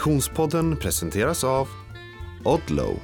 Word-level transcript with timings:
Konditionspodden 0.00 0.76
presenteras 0.76 1.44
av 1.44 1.68
Odlow. 2.44 3.00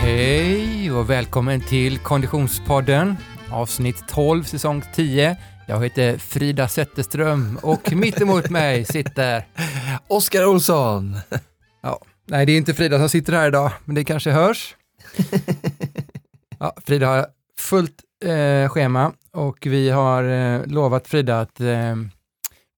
Hej 0.00 0.92
och 0.92 1.10
välkommen 1.10 1.60
till 1.60 1.98
Konditionspodden, 1.98 3.16
avsnitt 3.50 4.08
12, 4.08 4.44
säsong 4.44 4.82
10. 4.94 5.36
Jag 5.68 5.84
heter 5.84 6.18
Frida 6.18 6.68
Zetterström 6.68 7.58
och 7.62 7.92
mitt 7.92 8.20
emot 8.20 8.50
mig 8.50 8.84
sitter... 8.84 9.46
Oskar 10.08 10.46
Olsson! 10.46 11.16
Ja, 11.82 12.00
nej, 12.26 12.46
det 12.46 12.52
är 12.52 12.56
inte 12.56 12.74
Frida 12.74 12.98
som 12.98 13.08
sitter 13.08 13.32
här 13.32 13.48
idag, 13.48 13.72
men 13.84 13.94
det 13.94 14.04
kanske 14.04 14.30
hörs. 14.30 14.76
Ja, 16.62 16.76
Frida 16.86 17.06
har 17.06 17.26
fullt 17.60 18.02
eh, 18.24 18.68
schema 18.68 19.12
och 19.32 19.66
vi 19.66 19.90
har 19.90 20.24
eh, 20.24 20.66
lovat 20.66 21.08
Frida 21.08 21.40
att 21.40 21.60
eh, 21.60 21.96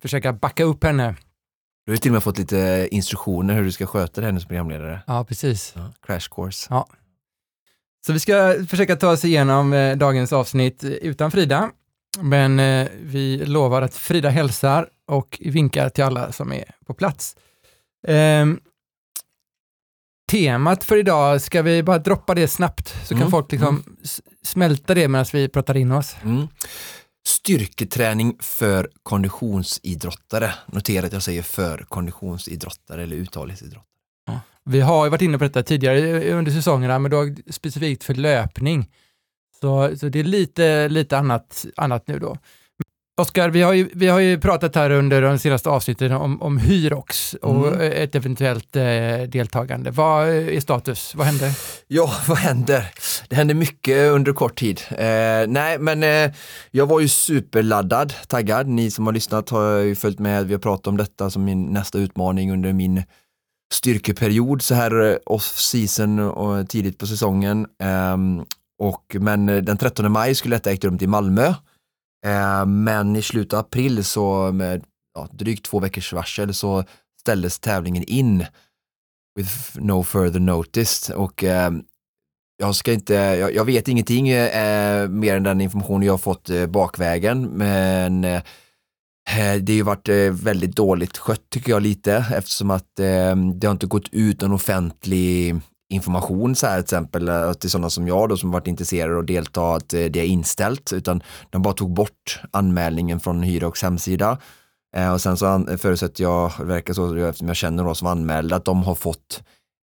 försöka 0.02 0.32
backa 0.32 0.64
upp 0.64 0.84
henne. 0.84 1.14
Du 1.86 1.92
har 1.92 1.96
till 1.96 2.10
och 2.10 2.12
med 2.12 2.22
fått 2.22 2.38
lite 2.38 2.88
instruktioner 2.90 3.54
hur 3.54 3.64
du 3.64 3.72
ska 3.72 3.86
sköta 3.86 4.20
det 4.20 4.26
här 4.26 4.38
som 4.38 4.48
programledare. 4.48 5.02
Ja, 5.06 5.24
precis. 5.24 5.72
Ja, 5.76 5.92
crash 6.06 6.28
course. 6.30 6.66
Ja. 6.70 6.86
Så 8.06 8.12
vi 8.12 8.18
ska 8.18 8.56
försöka 8.68 8.96
ta 8.96 9.10
oss 9.10 9.24
igenom 9.24 9.72
eh, 9.72 9.96
dagens 9.96 10.32
avsnitt 10.32 10.84
utan 10.84 11.30
Frida. 11.30 11.70
Men 12.20 12.60
eh, 12.60 12.88
vi 13.02 13.44
lovar 13.46 13.82
att 13.82 13.94
Frida 13.94 14.28
hälsar 14.28 14.88
och 15.06 15.38
vinkar 15.40 15.88
till 15.88 16.04
alla 16.04 16.32
som 16.32 16.52
är 16.52 16.64
på 16.86 16.94
plats. 16.94 17.36
Temat 20.32 20.84
för 20.84 20.96
idag, 20.96 21.40
ska 21.42 21.62
vi 21.62 21.82
bara 21.82 21.98
droppa 21.98 22.34
det 22.34 22.48
snabbt 22.48 22.88
så 23.02 23.08
kan 23.08 23.16
Mm, 23.18 23.30
folk 23.30 23.52
liksom 23.52 23.96
s- 24.04 24.20
smälta 24.42 24.94
det 24.94 25.08
medan 25.08 25.26
vi 25.32 25.48
pratar 25.48 25.76
in 25.76 25.92
oss. 25.92 26.16
Mm. 26.24 26.48
Styrketräning 27.26 28.36
för 28.40 28.90
konditionsidrottare. 29.02 30.54
Notera 30.66 31.06
att 31.06 31.12
jag 31.12 31.22
säger 31.22 31.42
för 31.42 31.78
konditionsidrottare 31.88 33.02
eller 33.02 33.16
uthållighetsidrottare. 33.16 34.40
Vi 34.64 34.80
har 34.80 35.04
ju 35.04 35.10
varit 35.10 35.22
inne 35.22 35.38
på 35.38 35.44
detta 35.44 35.62
tidigare 35.62 36.30
under 36.32 36.52
säsongerna, 36.52 36.98
men 36.98 37.10
då 37.10 37.26
specifikt 37.50 38.04
för 38.04 38.14
löpning. 38.14 38.90
Så, 39.60 39.96
så 39.98 40.08
det 40.08 40.20
är 40.20 40.24
lite, 40.24 40.88
lite 40.88 41.18
annat, 41.18 41.66
annat 41.76 42.06
nu 42.08 42.18
då. 42.18 42.36
Oskar, 43.20 43.48
vi, 43.48 43.62
har 43.62 43.72
ju, 43.72 43.88
vi 43.94 44.08
har 44.08 44.20
ju 44.20 44.40
pratat 44.40 44.74
här 44.74 44.90
under 44.90 45.22
de 45.22 45.38
senaste 45.38 45.68
avsnitten 45.70 46.12
om, 46.12 46.42
om 46.42 46.58
Hyrox 46.58 47.34
och 47.34 47.68
Mm. 47.68 47.92
ett 47.92 48.14
eventuellt 48.14 48.76
eh, 48.76 48.82
deltagande. 49.28 49.90
Vad 49.90 50.28
är 50.28 50.60
status? 50.60 51.14
Vad 51.14 51.26
händer? 51.26 51.50
Ja, 51.88 52.12
vad 52.28 52.38
händer? 52.38 52.90
Det 53.28 53.36
händer 53.36 53.54
mycket 53.54 54.10
under 54.12 54.32
kort 54.32 54.58
tid. 54.58 54.80
Eh, 54.90 54.96
nej, 55.48 55.78
men 55.78 56.02
eh, 56.02 56.30
jag 56.70 56.86
var 56.86 57.00
ju 57.00 57.08
superladdad, 57.08 58.14
taggad. 58.28 58.66
Ni 58.68 58.90
som 58.90 59.06
har 59.06 59.12
lyssnat 59.12 59.50
har 59.50 59.76
ju 59.76 59.94
följt 59.94 60.18
med. 60.18 60.46
Vi 60.46 60.54
har 60.54 60.60
pratat 60.60 60.86
om 60.86 60.96
detta 60.96 61.30
som 61.30 61.44
min 61.44 61.64
nästa 61.66 61.98
utmaning 61.98 62.52
under 62.52 62.72
min 62.72 63.02
styrkeperiod 63.74 64.62
så 64.62 64.74
här 64.74 65.10
eh, 65.10 65.16
off-season 65.26 66.18
och 66.20 66.68
tidigt 66.68 66.98
på 66.98 67.06
säsongen. 67.06 67.66
Ehm, 67.82 68.44
och, 68.78 69.16
men 69.20 69.48
eh, 69.48 69.56
den 69.56 69.76
13 69.76 70.12
maj 70.12 70.34
skulle 70.34 70.56
detta 70.56 70.70
ägt 70.70 70.84
rum 70.84 70.98
till 70.98 71.08
Malmö. 71.08 71.54
Eh, 72.26 72.66
men 72.66 73.16
i 73.16 73.22
slutet 73.22 73.52
av 73.52 73.60
april 73.60 74.04
så 74.04 74.52
med 74.52 74.84
ja, 75.14 75.28
drygt 75.32 75.64
två 75.64 75.80
veckors 75.80 76.12
varsel 76.12 76.54
så 76.54 76.84
ställdes 77.20 77.58
tävlingen 77.58 78.02
in 78.02 78.46
with 79.38 79.54
no 79.74 80.02
further 80.02 80.40
notice. 80.40 81.10
Och 81.10 81.44
eh, 81.44 81.70
jag 82.56 82.74
ska 82.74 82.92
inte, 82.92 83.14
jag, 83.14 83.54
jag 83.54 83.64
vet 83.64 83.88
ingenting 83.88 84.28
eh, 84.28 85.08
mer 85.08 85.36
än 85.36 85.42
den 85.42 85.60
information 85.60 86.02
jag 86.02 86.12
har 86.12 86.18
fått 86.18 86.50
eh, 86.50 86.66
bakvägen. 86.66 87.42
Men 87.42 88.24
eh, 88.24 88.42
det 89.60 89.72
har 89.72 89.76
ju 89.76 89.82
varit 89.82 90.08
eh, 90.08 90.30
väldigt 90.30 90.76
dåligt 90.76 91.18
skött 91.18 91.50
tycker 91.50 91.72
jag 91.72 91.82
lite 91.82 92.26
eftersom 92.34 92.70
att 92.70 92.98
eh, 92.98 93.36
det 93.36 93.66
har 93.66 93.72
inte 93.72 93.86
gått 93.86 94.08
ut 94.12 94.40
någon 94.40 94.52
offentlig 94.52 95.60
information 95.92 96.54
så 96.54 96.66
här 96.66 96.74
till 96.74 96.84
exempel 96.84 97.28
eh, 97.28 97.52
till 97.52 97.70
sådana 97.70 97.90
som 97.90 98.08
jag 98.08 98.28
då 98.28 98.36
som 98.36 98.50
varit 98.50 98.66
intresserade 98.66 99.16
och 99.16 99.24
delta 99.24 99.74
att 99.74 99.94
eh, 99.94 100.04
det 100.04 100.20
är 100.20 100.24
inställt 100.24 100.92
utan 100.92 101.22
de 101.50 101.62
bara 101.62 101.74
tog 101.74 101.94
bort 101.94 102.40
anmälningen 102.50 103.20
från 103.20 103.42
Hyrox 103.42 103.82
hemsida 103.82 104.38
eh, 104.96 105.12
och 105.12 105.20
sen 105.20 105.36
så 105.36 105.66
förutsätter 105.78 106.22
jag, 106.22 106.52
det 106.58 106.64
verkar 106.64 106.94
så 106.94 107.16
eftersom 107.16 107.48
jag 107.48 107.56
känner 107.56 107.84
de 107.84 107.94
som 107.94 108.06
anmälde, 108.06 108.56
att 108.56 108.64
de 108.64 108.82
har 108.82 108.94
fått 108.94 109.42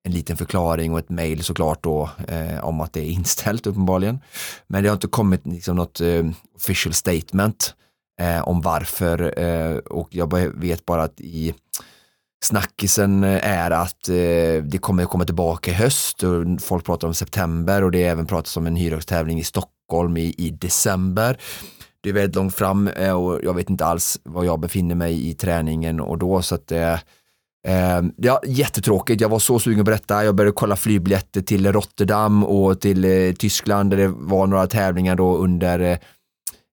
en 0.08 0.14
liten 0.14 0.38
förklaring 0.38 0.94
och 0.94 1.00
ett 1.00 1.10
mejl 1.10 1.44
såklart 1.44 1.84
då 1.84 2.10
eh, 2.28 2.66
om 2.66 2.82
att 2.82 2.94
det 2.94 3.00
är 3.00 3.10
inställt 3.12 3.68
uppenbarligen. 3.68 4.20
Men 4.68 4.84
det 4.84 4.90
har 4.90 4.94
inte 4.96 5.08
kommit 5.08 5.46
liksom 5.46 5.76
något 5.76 6.02
eh, 6.02 6.26
official 6.56 6.94
statement 6.94 7.76
eh, 8.22 8.48
om 8.48 8.62
varför 8.62 9.40
eh, 9.40 9.78
och 9.78 10.08
jag 10.12 10.34
vet 10.56 10.86
bara 10.86 11.04
att 11.04 11.22
i 11.22 11.54
snackisen 12.46 13.24
eh, 13.24 13.50
är 13.52 13.72
att 13.72 14.10
eh, 14.10 14.64
det 14.64 14.80
kommer 14.82 15.06
komma 15.06 15.26
tillbaka 15.26 15.72
i 15.72 15.74
höst 15.74 16.24
och 16.24 16.62
folk 16.62 16.86
pratar 16.86 17.08
om 17.08 17.14
september 17.14 17.84
och 17.84 17.92
det 17.92 18.04
är 18.04 18.12
även 18.12 18.26
pratat 18.26 18.58
om 18.58 18.68
en 18.68 18.76
hyrostävling 18.76 19.40
i 19.40 19.44
Stockholm 19.44 20.18
i, 20.18 20.36
i 20.38 20.50
december. 20.50 21.38
Det 22.02 22.10
är 22.10 22.14
väldigt 22.14 22.36
långt 22.36 22.56
fram 22.56 22.88
eh, 22.88 23.14
och 23.14 23.40
jag 23.44 23.54
vet 23.54 23.70
inte 23.70 23.86
alls 23.86 24.20
var 24.24 24.44
jag 24.44 24.60
befinner 24.60 24.96
mig 24.96 25.30
i 25.30 25.34
träningen 25.34 26.00
och 26.00 26.18
då 26.18 26.42
så 26.42 26.56
att 26.56 26.72
eh, 26.72 26.94
eh 27.68 28.02
ja, 28.18 28.42
jättetråkigt, 28.46 29.22
jag 29.22 29.30
var 29.30 29.40
så 29.40 29.60
sugen 29.60 29.86
på 29.86 29.92
detta, 29.92 30.26
jag 30.26 30.36
började 30.36 30.56
kolla 30.56 30.76
flygbiljetter 30.76 31.42
till 31.42 31.72
Rotterdam 31.72 32.44
och 32.44 32.80
till 32.82 33.06
eh, 33.06 33.34
Tyskland 33.34 33.90
där 33.90 33.98
det 33.98 34.08
var 34.08 34.48
några 34.48 34.68
tävlingar 34.68 35.16
då 35.16 35.38
under 35.38 36.00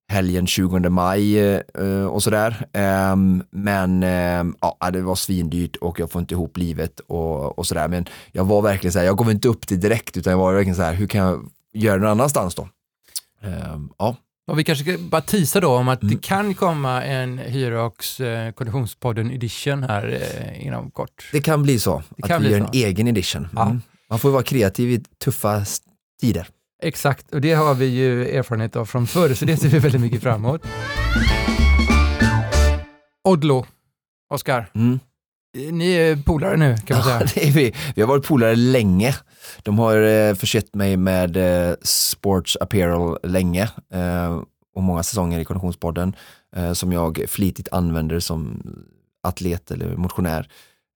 helgen 0.08 0.46
20 0.46 0.88
maj 0.90 1.38
eh, 1.38 2.04
och 2.08 2.22
sådär. 2.22 2.66
Eh, 2.72 3.16
men 3.50 4.02
eh, 4.02 4.44
ja, 4.60 4.90
det 4.92 5.00
var 5.02 5.14
svindyrt 5.14 5.76
och 5.76 6.00
jag 6.00 6.10
får 6.10 6.20
inte 6.20 6.34
ihop 6.34 6.56
livet 6.56 7.00
och, 7.00 7.58
och 7.58 7.66
sådär. 7.66 7.88
Men 7.88 8.06
jag 8.32 8.44
var 8.44 8.62
verkligen 8.62 8.92
så 8.92 8.98
här, 8.98 9.06
jag 9.06 9.18
gav 9.18 9.30
inte 9.30 9.48
upp 9.48 9.66
det 9.68 9.76
direkt 9.76 10.16
utan 10.16 10.30
jag 10.30 10.38
var 10.38 10.52
verkligen 10.54 10.76
så 10.76 10.82
här, 10.82 10.94
hur 10.94 11.06
kan 11.06 11.20
jag 11.20 11.48
göra 11.74 11.94
det 11.96 12.02
någon 12.02 12.10
annanstans 12.10 12.54
då? 12.54 12.68
Eh, 13.42 13.78
ja. 13.98 14.16
Och 14.46 14.58
vi 14.58 14.64
kanske 14.64 14.84
ska 14.84 14.98
bara 15.02 15.20
tisa 15.20 15.60
då 15.60 15.68
om 15.76 15.88
att 15.88 16.02
Mm. 16.02 16.14
det 16.14 16.22
kan 16.22 16.54
komma 16.54 17.02
en 17.04 17.38
Hyrox 17.38 18.20
eh, 18.20 18.52
Konditionspodden 18.52 19.30
edition 19.30 19.82
här 19.82 20.20
eh, 20.38 20.66
inom 20.66 20.90
kort. 20.90 21.28
Det 21.32 21.40
kan 21.40 21.62
bli 21.62 21.78
så, 21.78 22.02
Det 22.16 22.32
att 22.34 22.42
vi 22.42 22.50
gör 22.50 22.58
så. 22.58 22.64
en 22.64 22.70
egen 22.72 23.08
edition. 23.08 23.48
Ja. 23.54 23.62
Mm. 23.66 23.82
Man 24.10 24.18
får 24.18 24.30
vara 24.30 24.42
kreativ 24.42 24.90
i 24.90 25.00
tuffa 25.24 25.64
tider. 26.20 26.48
Exakt, 26.84 27.34
och 27.34 27.40
det 27.40 27.52
har 27.52 27.74
vi 27.74 27.86
ju 27.86 28.28
erfarenhet 28.28 28.76
av 28.76 28.84
från 28.86 29.06
förr, 29.06 29.34
så 29.34 29.44
det 29.44 29.56
ser 29.56 29.68
vi 29.68 29.78
väldigt 29.78 30.00
mycket 30.00 30.22
fram 30.22 30.44
emot. 30.44 30.62
Odlo, 33.28 33.66
Oskar, 34.34 34.70
Mm. 34.74 34.98
ni 35.72 35.92
är 35.92 36.16
polare 36.16 36.56
nu 36.56 36.76
kan 36.86 36.98
man 36.98 37.08
Ja, 37.08 37.18
säga. 37.28 37.30
det 37.34 37.48
är 37.48 37.52
vi. 37.52 37.74
vi 37.94 38.02
har 38.02 38.08
varit 38.08 38.26
polare 38.26 38.56
länge. 38.56 39.14
De 39.62 39.78
har 39.78 39.96
eh, 40.02 40.34
försett 40.34 40.74
mig 40.74 40.96
med 40.96 41.36
eh, 41.36 41.74
sports 41.82 42.56
apparel 42.60 43.18
länge 43.22 43.62
eh, 43.92 44.40
och 44.76 44.82
många 44.82 45.02
säsonger 45.02 45.38
i 45.40 45.44
Konditionspodden 45.44 46.16
eh, 46.56 46.72
som 46.72 46.92
jag 46.92 47.24
flitigt 47.28 47.68
använder 47.72 48.20
som 48.20 48.62
atlet 49.22 49.70
eller 49.70 49.96
motionär. 49.96 50.48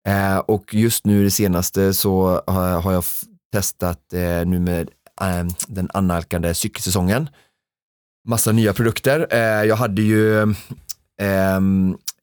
Eh, 0.09 0.39
och 0.39 0.75
just 0.75 1.07
nu 1.07 1.25
det 1.25 1.31
senaste 1.31 1.95
så 1.95 2.43
har, 2.47 2.81
har 2.81 2.93
jag 2.93 3.05
testat 3.53 4.13
eh, 4.13 4.47
nu 4.47 4.59
med 4.61 4.81
eh, 4.81 4.87
Eh, 5.21 5.47
den 5.69 5.89
annalkande 5.95 6.55
cykelsäsongen. 6.55 7.29
Massa 8.29 8.53
nya 8.53 8.73
produkter. 8.73 9.27
Eh, 9.31 9.65
jag 9.65 9.77
hade 9.77 10.03
ju 10.03 10.43
eh, 11.21 11.57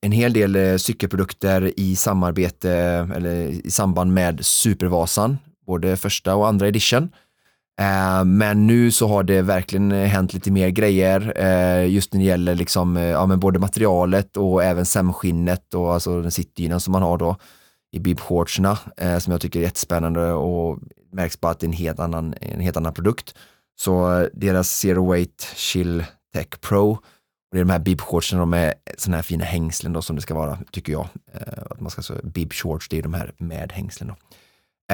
en 0.02 0.12
hel 0.12 0.34
del 0.34 0.80
cykelprodukter 0.80 1.80
i 1.80 1.96
samarbete 1.96 2.72
eller 3.16 3.36
i 3.66 3.72
samband 3.72 4.14
med 4.14 4.46
Supervasan, 4.46 5.38
både 5.68 5.97
första 5.97 6.36
och 6.36 6.47
andra 6.47 6.68
edition. 6.68 7.09
Men 8.26 8.68
nu 8.68 8.92
så 8.92 9.08
har 9.08 9.24
det 9.24 9.41
verkligen 9.41 9.91
hänt 9.91 10.34
lite 10.34 10.52
mer 10.52 10.70
grejer 10.70 11.22
just 11.84 12.14
när 12.14 12.20
det 12.20 12.26
gäller 12.26 12.56
liksom, 12.56 12.96
ja, 12.96 13.26
men 13.26 13.40
både 13.40 13.59
materialet 13.59 14.38
och 14.38 14.64
även 14.64 14.86
sämskinnet 14.86 15.74
och 15.74 15.94
alltså 15.94 16.22
den 16.22 16.32
sittdynan 16.32 16.80
som 16.80 16.91
man 16.91 17.02
har 17.02 17.18
då 17.18 17.38
i 17.91 18.00
bibshortsarna 18.00 18.78
som 19.20 19.32
jag 19.32 19.41
tycker 19.41 19.59
är 19.59 19.64
jättespännande 19.64 20.32
och 20.32 20.80
märks 21.16 21.41
bara 21.41 21.52
att 21.52 21.59
det 21.59 21.66
är 21.66 21.67
en 21.67 21.73
helt 21.73 22.00
annan, 22.00 22.35
en 22.41 22.59
helt 22.59 22.78
annan 22.78 22.94
produkt. 22.94 23.35
Så 23.79 24.20
eh, 24.20 24.28
deras 24.34 24.70
Zero 24.70 25.12
Weight 25.12 25.53
Chill 25.56 26.06
Tech 26.34 26.62
Pro 26.62 27.00
och 27.52 27.58
det 27.58 27.58
är 27.59 27.66
de 27.66 27.72
här 27.72 27.79
bibshortsen, 27.79 28.40
de 28.40 28.53
är 28.53 28.73
sådana 28.97 29.17
här 29.17 29.23
fina 29.23 29.46
hängslen 29.46 29.94
då 29.94 30.02
som 30.02 30.16
det 30.16 30.22
ska 30.22 30.34
vara, 30.34 30.58
tycker 30.72 30.91
jag. 30.91 31.08
Eh, 31.34 31.64
att 31.70 31.79
man 31.79 31.91
ska 31.91 32.02
så, 32.02 32.14
bibshorts, 32.23 32.90
det 32.90 32.97
är 32.97 33.02
de 33.02 33.14
här 33.14 33.32
med 33.38 33.72
hängslen 33.72 34.08
då. 34.08 34.16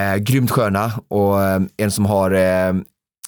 Eh, 0.01 0.15
grymt 0.15 0.51
sköna 0.51 0.91
och 1.07 1.43
eh, 1.43 1.61
en 1.77 1.91
som 1.91 2.05
har, 2.05 2.31
eh, 2.31 2.73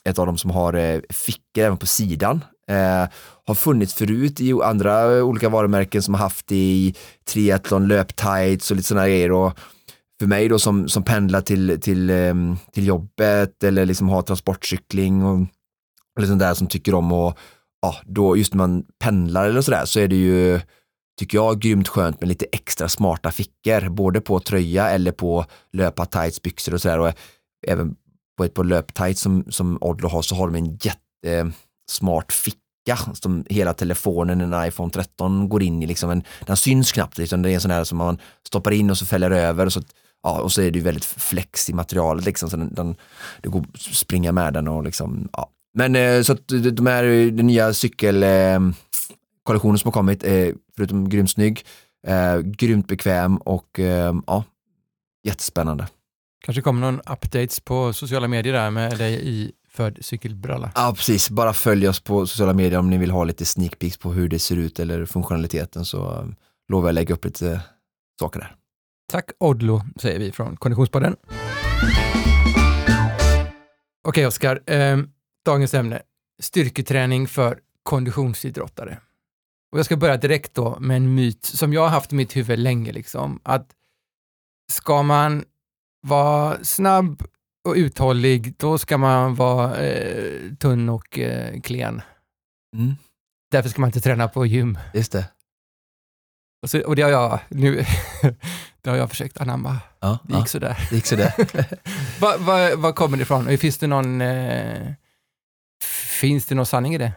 ett 0.04 0.19
av 0.19 0.25
dem 0.25 0.38
som 0.38 0.51
har 0.51 0.74
eh, 0.74 1.00
fickor 1.10 1.63
även 1.63 1.78
på 1.78 1.86
sidan. 1.86 2.45
Eh, 2.68 3.07
har 3.45 3.56
funnits 3.56 3.94
förut 3.94 4.42
i 4.42 4.54
andra 4.54 5.24
olika 5.24 5.50
varumärken 5.50 6.04
som 6.04 6.13
har 6.13 6.22
haft 6.22 6.51
i 6.51 6.95
triathlon, 7.25 7.88
löptights 7.88 8.72
och 8.72 8.78
lite 8.78 8.88
sådana 8.88 9.07
grejer. 9.07 9.31
Och 9.31 9.60
för 10.24 10.28
mig 10.30 10.50
då 10.50 10.60
som, 10.60 10.90
som 10.90 11.04
pendlar 11.04 11.42
till, 11.42 11.81
till, 11.81 12.10
ehm, 12.10 12.58
till 12.72 12.88
jobbet 12.88 13.64
eller 13.64 13.86
liksom 13.86 14.10
har 14.10 14.22
transportcykling 14.22 15.24
och 15.24 15.38
eller 16.18 16.22
liksom 16.22 16.34
sånt 16.34 16.40
där 16.40 16.54
som 16.54 16.68
tycker 16.68 16.94
om 16.94 17.12
att, 17.12 17.38
ja, 17.81 17.96
då 18.06 18.38
just 18.38 18.54
när 18.54 18.58
man 18.58 18.86
pendlar 19.00 19.50
eller 19.50 19.62
sådär 19.62 19.86
så 19.86 20.00
är 20.00 20.08
det 20.08 20.16
ju, 20.16 20.62
tycker 21.20 21.38
jag, 21.38 21.60
grymt 21.60 21.88
skönt 21.88 22.20
med 22.20 22.28
lite 22.28 22.46
extra 22.52 22.90
smarta 22.90 23.31
fickor, 23.31 23.90
både 23.90 24.22
på 24.22 24.40
tröja 24.40 24.90
eller 24.90 25.12
på 25.12 25.46
löpa 25.74 26.06
tights, 26.06 26.42
byxor 26.42 26.74
och 26.74 26.81
sådär 26.81 27.00
och 27.00 27.14
även 27.68 27.96
på 28.38 28.44
ett 28.44 28.54
par 28.54 28.64
löptights 28.64 29.22
som, 29.22 29.46
som 29.50 29.78
Odlo 29.81 30.10
har 30.10 30.22
så 30.22 30.36
har 30.36 30.48
de 30.48 30.56
en 30.56 30.80
jättesmart 30.81 32.31
ficka 32.31 32.98
som 33.14 33.46
hela 33.50 33.74
telefonen, 33.74 34.42
en 34.42 34.68
iPhone 34.68 34.92
13 34.92 35.50
går 35.50 35.64
in 35.64 35.84
i 35.84 35.88
liksom 35.88 36.10
en, 36.10 36.24
den 36.46 36.58
syns 36.58 36.92
knappt 36.92 37.18
liksom, 37.18 37.42
det 37.42 37.52
är 37.52 37.54
en 37.54 37.62
sån 37.62 37.72
här 37.72 37.84
som 37.84 37.98
man 37.98 38.18
stoppar 38.48 38.72
in 38.72 38.90
och 38.90 38.98
så 38.98 39.06
fäller 39.06 39.31
över 39.31 39.66
och 39.66 39.74
så 39.74 39.81
ja, 40.24 40.42
och 40.42 40.52
så 40.52 40.62
är 40.62 40.72
det 40.72 40.78
ju 40.78 40.84
väldigt 40.84 41.06
flex 41.06 41.70
i 41.70 41.74
materialet 41.74 42.25
liksom, 42.25 42.50
så 42.50 42.58
den, 42.58 42.74
den, 42.74 42.96
det 43.42 43.50
går 43.50 43.66
att 43.74 43.81
springa 43.81 44.31
med 44.31 44.54
den 44.54 44.68
och 44.68 44.84
liksom, 44.84 45.30
ja. 45.34 45.50
Men 45.74 45.96
eh, 45.96 46.22
så 46.22 46.34
att 46.34 46.48
de 46.48 46.88
här, 46.88 47.04
den 47.31 47.48
nya 47.48 47.74
cykelkollektionen 47.74 49.78
som 49.78 49.88
har 49.88 49.92
kommit, 49.92 50.24
är 50.24 50.54
förutom 50.75 51.10
grymt 51.10 51.31
snygg, 51.31 51.66
eh, 52.08 52.38
grymt 52.38 52.88
bekväm 52.88 53.38
och 53.38 53.80
eh, 53.80 54.14
ja, 54.28 54.44
jättespännande. 55.24 55.88
Kanske 56.46 56.62
kommer 56.62 56.81
någon 56.81 57.00
updates 57.00 57.60
på 57.60 57.94
sociala 57.94 58.28
medier 58.28 58.54
där 58.54 58.72
med 58.72 58.98
dig 58.98 59.30
i 59.30 59.52
för 59.69 59.98
cykelbralla. 60.02 60.72
Ja, 60.76 60.94
precis. 60.96 61.30
Bara 61.30 61.54
följ 61.54 61.88
oss 61.88 62.00
på 62.00 62.28
sociala 62.28 62.54
medier 62.54 62.80
om 62.80 62.90
ni 62.90 62.98
vill 62.98 63.12
ha 63.12 63.24
lite 63.24 63.46
sneak 63.46 63.80
peeks 63.80 63.98
på 63.98 64.14
hur 64.14 64.30
det 64.30 64.40
ser 64.40 64.56
ut 64.56 64.80
eller 64.80 65.06
funktionaliteten 65.06 65.86
så 65.86 66.30
lovar 66.69 66.88
jag 66.88 66.94
lägga 66.94 67.14
upp 67.14 67.26
lite 67.26 67.62
saker 68.19 68.40
där. 68.40 68.56
Tack 69.12 69.32
Odlo, 69.40 69.82
säger 69.96 70.20
vi 70.20 70.32
från 70.32 70.58
Konditionspodden. 70.58 71.16
Okej 74.02 74.10
okay, 74.10 74.26
Oskar, 74.26 74.72
eh, 74.72 74.98
dagens 75.46 75.74
ämne, 75.74 76.02
styrketräning 76.42 77.28
för 77.28 77.60
konditionsidrottare. 77.84 79.00
Och 79.72 79.80
jag 79.80 79.86
ska 79.86 79.98
börja 79.98 80.18
direkt 80.18 80.54
då 80.54 80.80
med 80.80 80.98
en 80.98 81.16
myt 81.16 81.46
som 81.46 81.74
jag 81.74 81.82
har 81.82 81.90
haft 81.90 82.14
i 82.14 82.16
mitt 82.16 82.36
huvud 82.36 82.60
länge, 82.60 82.92
liksom, 82.92 83.40
att 83.44 83.76
ska 84.72 85.04
man 85.04 85.46
vara 86.02 86.64
snabb 86.64 87.24
och 87.68 87.74
uthållig, 87.76 88.56
då 88.58 88.78
ska 88.78 88.98
man 88.98 89.36
vara 89.36 89.78
eh, 89.78 90.54
tunn 90.60 90.90
och 90.90 91.20
eh, 91.20 91.62
klen. 91.62 92.02
Mm. 92.76 92.94
Därför 93.52 93.70
ska 93.70 93.82
man 93.82 93.88
inte 93.88 94.02
träna 94.02 94.28
på 94.28 94.46
gym. 94.46 94.78
Just 94.94 95.12
det. 95.12 95.26
Och, 96.62 96.70
så, 96.70 96.88
och 96.88 96.96
det 96.96 97.02
har 97.02 97.10
jag 97.10 97.40
nu 97.50 97.86
det 98.83 98.89
har 98.89 98.97
jag 98.97 99.09
försökt 99.09 99.41
anamma. 99.41 99.77
Ja, 100.00 100.19
det 100.24 100.33
gick 100.33 100.41
ja, 100.41 100.45
sådär. 100.45 100.88
Det 100.89 100.95
gick 100.95 101.06
sådär. 101.06 101.33
Vad 102.19 102.39
va, 102.39 102.75
va 102.75 102.94
kommer 102.94 103.18
det 103.18 103.24
ifrån? 103.24 103.57
Finns 103.57 103.77
det 103.77 103.88
någon 103.88 104.21
eh, 104.21 104.91
Finns 106.19 106.45
det 106.45 106.56
någon 106.56 106.65
sanning 106.65 106.95
i 106.95 106.97
det? 106.97 107.12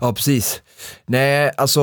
Ja, 0.00 0.12
precis. 0.12 0.62
Nej, 1.06 1.52
alltså 1.56 1.82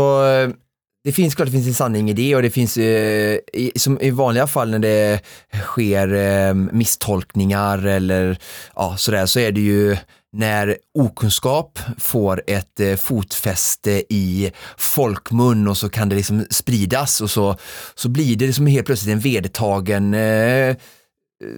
det 1.06 1.12
finns 1.12 1.36
klart 1.36 1.46
det 1.46 1.52
finns 1.52 1.68
en 1.68 1.74
sanning 1.74 2.10
i 2.10 2.14
det 2.14 2.36
och 2.36 2.42
det 2.42 2.50
finns 2.50 2.78
eh, 2.78 3.40
i, 3.54 3.72
som 3.76 4.02
i 4.02 4.10
vanliga 4.10 4.48
fall 4.48 4.72
när 4.72 4.80
det 4.80 5.20
sker 5.64 6.14
eh, 6.14 6.54
misstolkningar 6.54 7.86
eller 7.86 8.38
ja, 8.76 8.98
sådär 8.98 9.26
så 9.26 9.40
är 9.40 9.52
det 9.52 9.62
ju 9.62 9.98
när 10.34 10.78
okunskap 10.94 11.80
får 11.98 12.44
ett 12.48 12.80
eh, 12.80 12.96
fotfäste 12.96 14.04
i 14.10 14.52
folkmun 14.78 15.68
och 15.68 15.78
så 15.78 15.90
kan 15.90 16.10
det 16.10 16.16
liksom 16.16 16.46
spridas 16.50 17.22
och 17.22 17.30
så, 17.30 17.58
så 17.96 18.10
blir 18.10 18.36
det 18.36 18.46
liksom 18.46 18.68
helt 18.68 18.86
plötsligt 18.86 19.14
en 19.14 19.20
vedertagen 19.20 20.14
eh, 20.14 20.76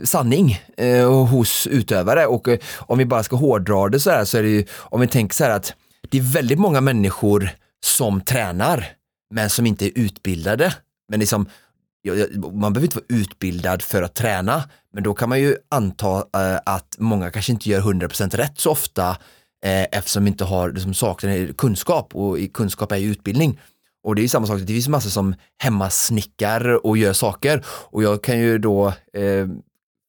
sanning 0.03 0.59
eh, 0.77 1.25
hos 1.25 1.67
utövare. 1.67 2.25
Och 2.25 2.47
eh, 2.47 2.59
om 2.77 2.97
vi 2.97 3.05
bara 3.05 3.23
ska 3.23 3.35
hårdra 3.35 3.89
det 3.89 3.99
så 3.99 4.09
här 4.09 4.25
så 4.25 4.37
är 4.37 4.43
det 4.43 4.49
ju, 4.49 4.65
om 4.71 5.01
vi 5.01 5.07
tänker 5.07 5.35
så 5.35 5.43
här 5.43 5.51
att 5.51 5.73
det 6.09 6.17
är 6.17 6.33
väldigt 6.33 6.59
många 6.59 6.81
människor 6.81 7.49
som 7.85 8.21
tränar 8.21 8.96
men 9.29 9.49
som 9.49 9.65
inte 9.65 9.85
är 9.85 9.91
utbildade. 9.95 10.73
Men 11.09 11.19
liksom, 11.19 11.49
man 12.53 12.73
behöver 12.73 12.81
inte 12.81 12.95
vara 12.97 13.19
utbildad 13.21 13.81
för 13.81 14.03
att 14.03 14.15
träna, 14.15 14.63
men 14.93 15.03
då 15.03 15.13
kan 15.13 15.29
man 15.29 15.39
ju 15.39 15.55
anta 15.69 16.17
eh, 16.17 16.59
att 16.65 16.95
många 16.97 17.31
kanske 17.31 17.51
inte 17.51 17.69
gör 17.69 17.81
100% 17.81 18.37
rätt 18.37 18.59
så 18.59 18.71
ofta 18.71 19.09
eh, 19.65 19.83
eftersom 19.91 20.23
de 20.25 20.27
inte 20.27 20.45
har, 20.45 20.71
liksom, 20.71 20.93
saknar 20.93 21.53
kunskap 21.53 22.15
och 22.15 22.37
kunskap 22.53 22.91
är 22.91 22.97
ju 22.97 23.11
utbildning. 23.11 23.59
Och 24.03 24.15
det 24.15 24.21
är 24.21 24.23
ju 24.23 24.29
samma 24.29 24.47
sak, 24.47 24.59
det 24.59 24.73
finns 24.73 24.87
massor 24.87 25.09
som 25.09 25.35
hemmasnickar 25.57 26.85
och 26.85 26.97
gör 26.97 27.13
saker 27.13 27.65
och 27.67 28.03
jag 28.03 28.23
kan 28.23 28.39
ju 28.39 28.57
då 28.57 28.87
eh, 29.13 29.47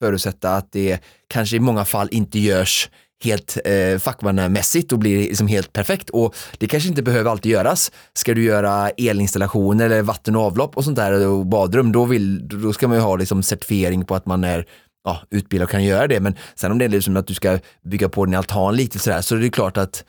förutsätta 0.03 0.57
att 0.57 0.73
det 0.73 1.01
kanske 1.29 1.57
i 1.57 1.61
många 1.61 1.85
fall 1.85 2.09
inte 2.11 2.39
görs 2.39 2.91
helt 3.25 3.59
eh, 3.65 3.99
fackmannamässigt 3.99 4.93
och 4.93 4.99
blir 4.99 5.19
liksom 5.19 5.47
helt 5.47 5.73
perfekt 5.73 6.11
och 6.11 6.35
det 6.59 6.67
kanske 6.67 6.89
inte 6.89 7.03
behöver 7.03 7.31
alltid 7.31 7.53
göras. 7.53 7.93
Ska 8.15 8.35
du 8.35 8.45
göra 8.45 8.91
elinstallationer 8.91 9.87
eller 9.87 10.03
vatten 10.03 10.37
och 10.37 10.43
avlopp 10.43 10.77
och 10.77 10.85
sånt 10.85 10.97
där 10.97 11.27
och 11.27 11.47
badrum, 11.47 11.93
då, 11.93 12.05
vill, 12.05 12.49
då 12.49 12.73
ska 12.73 12.89
man 12.89 12.97
ju 12.97 13.03
ha 13.03 13.17
liksom 13.17 13.43
certifiering 13.43 14.05
på 14.05 14.15
att 14.15 14.27
man 14.27 14.45
är 14.45 14.67
ja, 15.05 15.21
utbildad 15.31 15.65
och 15.65 15.71
kan 15.71 15.85
göra 15.85 16.07
det. 16.07 16.21
Men 16.21 16.35
sen 16.55 16.73
om 16.73 16.79
det 16.79 16.85
är 16.85 16.89
liksom 16.89 17.17
att 17.17 17.27
du 17.27 17.35
ska 17.35 17.59
bygga 17.85 18.09
på 18.09 18.25
din 18.25 18.35
altan 18.35 18.77
lite 18.77 18.99
sådär 18.99 19.21
så 19.21 19.37
är 19.37 19.41
det 19.41 19.51
klart 19.51 19.77
att 19.77 20.05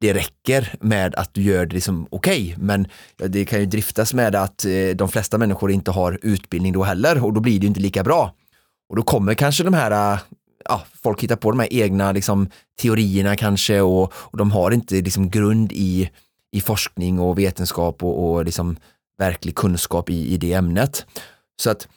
det 0.00 0.14
räcker 0.14 0.74
med 0.80 1.14
att 1.14 1.34
du 1.34 1.42
gör 1.42 1.66
det 1.66 1.74
liksom 1.74 2.06
okej, 2.10 2.42
okay. 2.42 2.64
men 2.64 2.86
det 3.16 3.44
kan 3.44 3.60
ju 3.60 3.66
driftas 3.66 4.14
med 4.14 4.34
att 4.34 4.64
eh, 4.64 4.88
de 4.94 5.08
flesta 5.08 5.38
människor 5.38 5.70
inte 5.70 5.90
har 5.90 6.18
utbildning 6.22 6.72
då 6.72 6.82
heller 6.82 7.24
och 7.24 7.32
då 7.32 7.40
blir 7.40 7.60
det 7.60 7.66
inte 7.66 7.80
lika 7.80 8.02
bra. 8.02 8.34
Och 8.88 8.96
då 8.96 9.02
kommer 9.02 9.34
kanske 9.34 9.64
de 9.64 9.74
här 9.74 10.18
ja, 10.64 10.82
folk 11.02 11.22
hittar 11.22 11.36
på 11.36 11.50
de 11.50 11.60
här 11.60 11.68
egna 11.72 12.12
liksom, 12.12 12.48
teorierna 12.80 13.36
kanske 13.36 13.80
och, 13.80 14.12
och 14.14 14.38
de 14.38 14.50
har 14.50 14.70
inte 14.70 14.94
liksom, 14.94 15.30
grund 15.30 15.72
i, 15.72 16.10
i 16.52 16.60
forskning 16.60 17.20
och 17.20 17.38
vetenskap 17.38 18.02
och, 18.02 18.32
och 18.32 18.44
liksom, 18.44 18.76
verklig 19.18 19.54
kunskap 19.54 20.10
i, 20.10 20.34
i 20.34 20.36
det 20.36 20.52
ämnet. 20.52 21.06
Så 21.62 21.70
att 21.70 21.88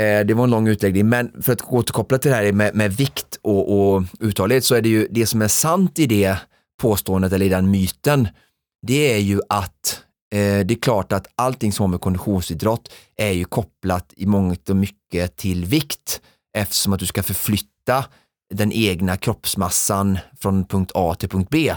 eh, 0.00 0.26
det 0.26 0.34
var 0.34 0.44
en 0.44 0.50
lång 0.50 0.68
utläggning, 0.68 1.08
men 1.08 1.42
för 1.42 1.52
att 1.52 1.62
återkoppla 1.62 2.18
till 2.18 2.30
det 2.30 2.36
här 2.36 2.52
med, 2.52 2.74
med 2.74 2.92
vikt 2.92 3.38
och, 3.42 3.94
och 3.94 4.02
uthållighet 4.20 4.64
så 4.64 4.74
är 4.74 4.82
det 4.82 4.88
ju 4.88 5.08
det 5.10 5.26
som 5.26 5.42
är 5.42 5.48
sant 5.48 5.98
i 5.98 6.06
det 6.06 6.36
påståendet 6.80 7.32
eller 7.32 7.46
i 7.46 7.48
den 7.48 7.70
myten, 7.70 8.28
det 8.86 9.12
är 9.12 9.18
ju 9.18 9.40
att 9.48 10.00
eh, 10.34 10.66
det 10.66 10.74
är 10.74 10.80
klart 10.80 11.12
att 11.12 11.26
allting 11.34 11.72
som 11.72 11.82
har 11.82 11.90
med 11.90 12.00
konditionsidrott 12.00 12.92
är 13.16 13.30
ju 13.30 13.44
kopplat 13.44 14.12
i 14.16 14.26
mångt 14.26 14.70
och 14.70 14.76
mycket 14.76 15.36
till 15.36 15.64
vikt 15.64 16.20
eftersom 16.56 16.92
att 16.92 17.00
du 17.00 17.06
ska 17.06 17.22
förflytta 17.22 17.68
flytta 17.84 18.04
den 18.54 18.72
egna 18.72 19.16
kroppsmassan 19.16 20.18
från 20.40 20.64
punkt 20.64 20.92
A 20.94 21.14
till 21.18 21.28
punkt 21.28 21.48
B. 21.50 21.74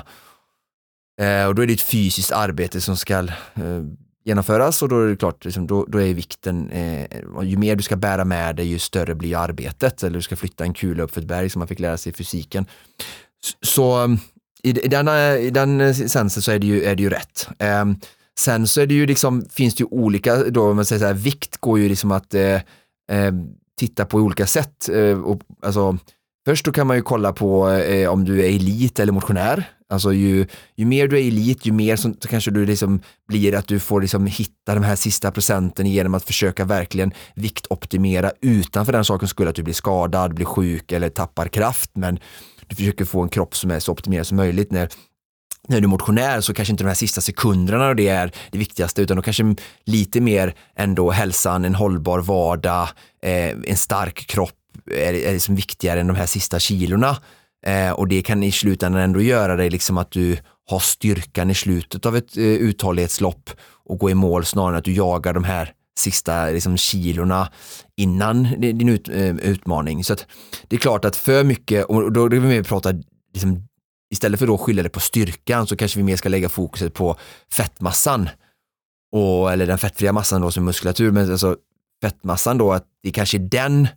Eh, 1.22 1.48
och 1.48 1.56
då 1.56 1.62
är 1.62 1.68
det 1.68 1.74
ett 1.74 1.82
fysiskt 1.82 2.32
arbete 2.32 2.82
som 2.82 2.98
ska 2.98 3.20
eh, 3.20 3.84
genomföras 4.26 4.82
och 4.82 4.90
då 4.90 5.02
är 5.02 5.08
det 5.08 5.18
klart, 5.18 5.46
liksom, 5.46 5.68
då, 5.68 5.86
då, 5.86 6.02
är 6.02 6.14
vikten, 6.14 6.70
eh, 6.70 7.08
ju 7.44 7.58
mer 7.58 7.76
du 7.76 7.84
ska 7.84 7.96
bära 7.96 8.26
med 8.26 8.56
dig 8.56 8.68
ju 8.68 8.80
större 8.80 9.16
blir 9.16 9.38
arbetet, 9.38 10.04
eller 10.04 10.16
du 10.16 10.22
ska 10.22 10.36
flytta 10.36 10.64
en 10.64 10.74
kula 10.74 11.04
upp 11.04 11.14
för 11.14 11.22
ett 11.22 11.28
berg 11.28 11.50
som 11.50 11.60
man 11.60 11.68
fick 11.68 11.80
lära 11.80 11.98
sig 11.98 12.10
i 12.10 12.16
fysiken. 12.16 12.66
Så 13.62 13.96
mm, 13.96 14.18
i, 14.64 14.70
i, 14.70 14.88
denna, 14.88 15.38
i 15.38 15.50
den 15.50 15.96
sensen 15.96 16.42
så 16.42 16.52
är 16.52 16.60
det 16.60 16.68
ju, 16.68 16.84
är 16.84 16.96
det 16.96 17.04
ju 17.04 17.10
rätt. 17.10 17.48
Eh, 17.60 17.86
sen 18.40 18.68
så 18.68 18.82
är 18.82 18.88
det 18.88 18.94
ju 18.94 19.06
liksom, 19.06 19.46
finns 19.50 19.76
det 19.76 19.82
ju 19.82 19.88
olika, 19.92 20.36
då 20.36 20.74
man 20.74 20.86
säger 20.86 21.00
så 21.00 21.06
här, 21.06 21.14
vikt 21.14 21.58
går 21.58 21.80
ju 21.80 21.90
liksom 21.90 22.12
att 22.12 22.34
eh, 22.34 22.62
eh 23.12 23.32
titta 23.78 24.06
på 24.06 24.18
olika 24.18 24.48
sätt. 24.48 24.90
Eh, 24.90 25.22
och, 25.22 25.42
alltså, 25.62 25.98
först 26.46 26.66
då 26.66 26.72
kan 26.72 26.88
man 26.88 26.96
ju 26.96 27.02
kolla 27.02 27.34
på 27.34 27.70
eh, 27.70 28.10
om 28.10 28.26
du 28.26 28.40
är 28.40 28.50
elit 28.50 29.00
eller 29.00 29.14
motionär. 29.14 29.64
Alltså 29.90 30.14
ju, 30.14 30.48
ju 30.76 30.86
mer 30.86 31.08
du 31.08 31.18
är 31.18 31.28
elit, 31.28 31.66
ju 31.66 31.72
mer 31.72 31.96
så, 31.96 32.14
så 32.20 32.28
kanske 32.28 32.52
du 32.52 32.66
liksom 32.66 33.00
blir 33.28 33.56
att 33.56 33.68
du 33.68 33.80
får 33.80 34.02
liksom 34.02 34.26
hitta 34.26 34.76
de 34.76 34.84
här 34.84 34.96
sista 34.96 35.32
procenten 35.32 35.86
genom 35.86 36.14
att 36.14 36.24
försöka 36.24 36.66
verkligen 36.66 37.14
viktoptimera 37.36 38.32
utan 38.42 38.86
för 38.86 38.94
den 38.94 39.06
sakens 39.06 39.32
skull 39.32 39.48
att 39.48 39.56
du 39.56 39.64
blir 39.64 39.74
skadad, 39.74 40.34
blir 40.34 40.46
sjuk 40.46 40.92
eller 40.92 41.10
tappar 41.10 41.48
kraft. 41.48 41.92
Men 41.94 42.20
du 42.68 42.76
försöker 42.76 43.06
få 43.06 43.22
en 43.22 43.30
kropp 43.30 43.56
som 43.56 43.72
är 43.72 43.80
så 43.80 43.92
optimerad 43.92 44.28
som 44.28 44.38
möjligt 44.38 44.72
när 44.72 44.90
när 45.68 45.82
du 45.82 45.86
är 45.86 45.90
motionär 45.90 46.42
så 46.42 46.54
kanske 46.54 46.72
inte 46.72 46.84
de 46.84 46.88
här 46.88 46.96
sista 46.96 47.22
sekunderna 47.22 47.88
och 47.88 47.96
det 47.96 48.08
är 48.08 48.32
det 48.52 48.58
viktigaste 48.58 49.02
utan 49.02 49.18
då 49.18 49.24
kanske 49.24 49.56
lite 49.86 50.22
mer 50.22 50.56
ändå 50.76 51.12
hälsan, 51.12 51.66
en 51.66 51.76
hållbar 51.76 52.20
vardag, 52.20 52.90
eh, 53.24 53.50
en 53.66 53.78
stark 53.78 54.28
kropp 54.28 54.54
är, 54.92 55.14
är 55.14 55.34
liksom 55.34 55.56
viktigare 55.56 56.00
än 56.00 56.08
de 56.08 56.16
här 56.16 56.26
sista 56.26 56.60
kilorna. 56.60 57.18
Eh, 57.66 57.92
och 57.92 58.08
det 58.08 58.22
kan 58.22 58.44
i 58.44 58.52
slutändan 58.52 59.02
ändå 59.02 59.22
göra 59.22 59.56
det 59.56 59.70
liksom 59.70 59.98
att 59.98 60.12
du 60.12 60.38
har 60.70 60.80
styrkan 60.80 61.50
i 61.50 61.56
slutet 61.56 62.06
av 62.06 62.18
ett 62.18 62.38
eh, 62.38 62.44
uthållighetslopp 62.44 63.50
och 63.86 64.00
gå 64.00 64.10
i 64.10 64.14
mål 64.14 64.46
snarare 64.46 64.72
än 64.72 64.78
att 64.78 64.86
du 64.86 64.94
jagar 64.94 65.34
de 65.34 65.44
här 65.44 65.74
sista 66.00 66.46
liksom, 66.46 66.78
kilorna 66.78 67.52
innan 67.96 68.44
din 68.60 68.90
ut, 68.90 69.10
eh, 69.10 69.36
utmaning. 69.36 70.04
Så 70.04 70.16
det 70.68 70.76
är 70.76 70.80
klart 70.80 71.06
att 71.06 71.16
för 71.16 71.44
mycket, 71.44 71.86
och 71.86 72.12
då, 72.12 72.28
då 72.28 72.40
vill 72.40 72.42
vi 72.42 72.64
prata 72.64 72.94
liksom, 73.34 73.68
istället 74.12 74.40
för 74.40 74.54
att 74.54 74.62
skylla 74.62 74.84
det 74.84 74.90
på 74.90 75.00
styrkan 75.00 75.68
så 75.68 75.76
kanske 75.76 76.00
vi 76.00 76.04
mer 76.04 76.16
ska 76.16 76.30
lägga 76.30 76.50
fokuset 76.50 76.94
på 76.94 77.16
fettmassan. 77.52 78.30
Och, 79.12 79.52
eller 79.52 79.68
den 79.68 79.78
fettfria 79.78 80.14
massan 80.14 80.42
då 80.42 80.52
som 80.52 80.66
muskulatur, 80.66 81.12
men 81.12 81.32
alltså 81.32 81.58
fettmassan 82.02 82.58
då, 82.58 82.74
att 82.74 82.86
det 83.04 83.12
kanske 83.12 83.38
är 83.38 83.40
den 83.40 83.88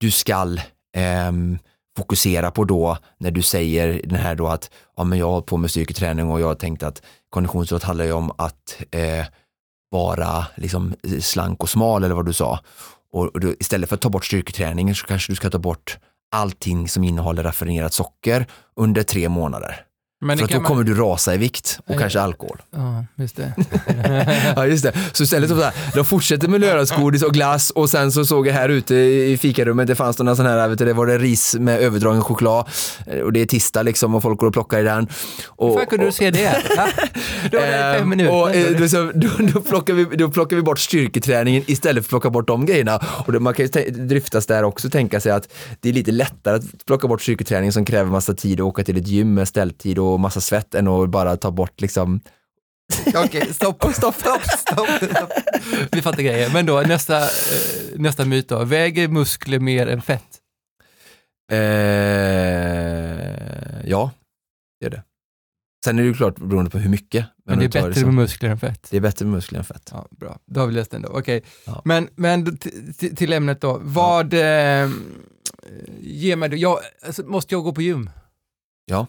du 0.00 0.10
ska 0.10 0.56
eh, 0.96 1.32
fokusera 1.96 2.50
på 2.50 2.64
då 2.64 2.98
när 3.18 3.30
du 3.30 3.42
säger 3.42 4.00
den 4.04 4.18
här 4.18 4.34
då 4.34 4.46
att 4.46 4.70
ja, 4.96 5.04
men 5.04 5.18
jag 5.18 5.26
har 5.26 5.32
hållit 5.32 5.46
på 5.46 5.56
med 5.56 5.70
styrketräning 5.70 6.30
och 6.30 6.40
jag 6.40 6.46
har 6.46 6.54
tänkt 6.54 6.82
att 6.82 7.02
konditionsidrott 7.30 7.82
handlar 7.82 8.04
ju 8.04 8.12
om 8.12 8.32
att 8.38 8.82
eh, 8.90 9.26
vara 9.90 10.46
liksom 10.56 10.94
slank 11.20 11.62
och 11.62 11.70
smal 11.70 12.04
eller 12.04 12.14
vad 12.14 12.26
du 12.26 12.32
sa. 12.32 12.60
Och, 13.12 13.26
och 13.26 13.40
då, 13.40 13.54
istället 13.60 13.88
för 13.88 13.96
att 13.96 14.00
ta 14.00 14.08
bort 14.08 14.24
styrketräningen 14.24 14.94
så 14.94 15.06
kanske 15.06 15.32
du 15.32 15.36
ska 15.36 15.50
ta 15.50 15.58
bort 15.58 15.98
allting 16.34 16.88
som 16.88 17.04
innehåller 17.04 17.42
raffinerat 17.42 17.92
socker 17.92 18.46
under 18.76 19.02
tre 19.02 19.28
månader. 19.28 19.84
Men 20.24 20.38
För 20.38 20.44
att 20.44 20.50
då 20.50 20.54
kan 20.56 20.64
kommer 20.64 20.84
du 20.84 20.94
rasa 20.94 21.34
i 21.34 21.38
vikt 21.38 21.78
och 21.86 21.94
Ja, 21.94 21.98
kanske 21.98 22.20
alkohol. 22.20 22.62
Ja, 22.70 23.04
just 23.16 23.36
det. 23.36 23.52
Ja 24.56 24.66
just 24.66 24.82
det, 24.84 24.92
så 25.12 25.22
istället 25.22 25.48
för 25.50 25.56
så 25.56 25.62
här, 25.62 25.72
de 25.94 26.04
fortsätter 26.04 26.48
med 26.48 26.60
lördagsgodis 26.60 27.22
och 27.22 27.32
glass 27.32 27.70
och 27.70 27.90
sen 27.90 28.12
så 28.12 28.24
såg 28.24 28.46
jag 28.46 28.52
här 28.54 28.68
ute 28.68 28.94
i 28.94 29.38
fikarummet, 29.38 29.86
det 29.86 29.94
fanns 29.94 30.18
några 30.18 30.36
sådana 30.36 30.60
här, 30.60 30.68
vet 30.68 30.78
du, 30.78 30.84
det 30.84 30.92
var 30.92 31.06
det 31.06 31.18
ris 31.18 31.54
med 31.54 31.80
överdragen 31.80 32.22
choklad 32.22 32.68
eh, 33.06 33.18
och 33.20 33.32
det 33.32 33.40
är 33.40 33.46
tisdag 33.46 33.82
liksom 33.82 34.14
och 34.14 34.22
folk 34.22 34.38
går 34.40 34.46
och 34.46 34.52
plockar 34.52 34.80
i 34.80 34.82
den. 34.82 35.08
Och, 35.46 35.68
Hur 35.68 35.76
fan 35.76 35.86
kunde 35.86 36.06
du 36.06 36.12
se 36.12 36.30
det? 36.30 36.62
Då 37.50 37.58
var 37.58 37.66
det 37.66 37.94
i 37.96 37.98
fem 37.98 38.08
minuter. 38.08 38.32
Och, 38.32 38.80
då, 38.80 38.88
så- 38.88 39.12
då, 39.14 39.28
då, 39.54 39.60
plockar 39.60 39.94
vi, 39.94 40.04
då 40.16 40.30
plockar 40.30 40.56
vi 40.56 40.62
bort 40.62 40.78
styrketräningen 40.78 41.62
istället 41.66 42.04
för 42.04 42.06
att 42.06 42.10
plocka 42.10 42.30
bort 42.30 42.46
de 42.46 42.66
grejerna. 42.66 43.00
Och 43.26 43.32
det, 43.32 43.40
man 43.40 43.54
kan 43.54 43.66
ju 43.66 43.90
driftas 43.90 44.46
där 44.46 44.62
också 44.62 44.90
tänka 44.90 45.20
sig 45.20 45.32
att 45.32 45.48
det 45.80 45.88
är 45.88 45.92
lite 45.92 46.12
lättare 46.12 46.56
att 46.56 46.62
plocka 46.86 47.08
bort 47.08 47.22
styrketräningen 47.22 47.72
som 47.72 47.84
kräver 47.84 48.10
massa 48.10 48.34
tid 48.34 48.60
och 48.60 48.66
åka 48.66 48.84
till 48.84 48.96
ett 48.96 49.06
gym 49.08 49.34
med 49.34 49.48
ställtid 49.48 49.98
och 49.98 50.13
massa 50.18 50.40
svett 50.40 50.74
än 50.74 50.88
att 50.88 51.08
bara 51.10 51.36
ta 51.36 51.50
bort 51.50 51.80
liksom 51.80 52.20
Okej, 53.14 53.54
stopp, 53.54 53.84
stopp, 53.94 53.94
stopp, 53.94 54.42
stopp, 54.44 54.88
stopp. 54.88 55.30
Vi 55.92 56.02
fattar 56.02 56.22
grejer. 56.22 56.50
Men 56.52 56.66
då 56.66 56.80
nästa, 56.80 57.22
eh, 57.22 57.28
nästa 57.94 58.24
myt 58.24 58.48
då. 58.48 58.64
Väger 58.64 59.08
muskler 59.08 59.58
mer 59.58 59.86
än 59.86 60.02
fett? 60.02 60.40
Eh, 62.24 63.88
ja, 63.88 64.10
det 64.80 64.86
är 64.86 64.90
det. 64.90 65.02
Sen 65.84 65.98
är 65.98 66.02
det 66.02 66.08
ju 66.08 66.14
klart 66.14 66.38
beroende 66.38 66.70
på 66.70 66.78
hur 66.78 66.90
mycket. 66.90 67.26
Men 67.44 67.58
det 67.58 67.64
är 67.64 67.68
bättre 67.68 67.94
som- 67.94 68.02
med 68.04 68.14
muskler 68.14 68.50
än 68.50 68.58
fett. 68.58 68.86
det 68.90 68.96
är 68.96 69.00
bättre 69.00 69.24
med 69.24 69.34
muskler 69.34 69.58
än 69.58 69.64
fett. 69.64 69.88
Ja, 69.92 70.08
bra. 70.10 70.38
Då 70.46 70.60
har 70.60 70.66
vi 70.66 70.72
löst 70.74 70.90
den 70.90 71.02
då. 71.02 71.08
Okej. 71.08 71.42
Ja. 71.66 71.82
Men, 71.84 72.08
men 72.14 72.56
till 73.16 73.32
ämnet 73.32 73.60
då. 73.60 73.80
Vad 73.82 74.34
eh, 74.34 74.90
ger 76.00 76.36
mig? 76.36 76.54
Jag, 76.54 76.78
alltså, 77.06 77.22
måste 77.22 77.54
jag 77.54 77.64
gå 77.64 77.72
på 77.72 77.82
gym? 77.82 78.10
Ja. 78.84 79.06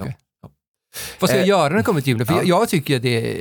Okej. 0.00 0.16
Ja. 0.42 0.50
Vad 1.20 1.30
ska 1.30 1.36
jag 1.38 1.42
Eh, 1.44 1.48
göra 1.48 1.68
när 1.68 1.76
det 1.76 1.82
kommer 1.82 2.00
till 2.00 2.08
gym? 2.08 2.18
då? 2.18 2.24
För 2.24 2.32
ja. 2.32 2.42
jag, 2.42 2.62
jag 2.62 2.68
tycker 2.68 2.96
att 2.96 3.02
det 3.02 3.40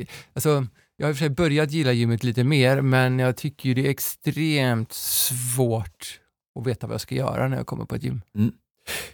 är, 0.00 0.06
alltså, 0.34 0.66
jag 0.96 1.06
har 1.06 1.10
i 1.10 1.12
och 1.12 1.16
för 1.16 1.24
sig 1.24 1.30
börjat 1.30 1.70
gilla 1.70 1.92
gymmet 1.92 2.24
lite 2.24 2.44
mer, 2.44 2.80
men 2.80 3.18
jag 3.18 3.36
tycker 3.36 3.68
ju 3.68 3.74
det 3.74 3.86
är 3.86 3.90
extremt 3.90 4.92
svårt 4.92 6.20
att 6.60 6.66
veta 6.66 6.86
vad 6.86 6.94
jag 6.94 7.00
ska 7.00 7.14
göra 7.14 7.48
när 7.48 7.56
jag 7.56 7.66
kommer 7.66 7.84
på 7.84 7.94
ett 7.94 8.02
gym. 8.02 8.20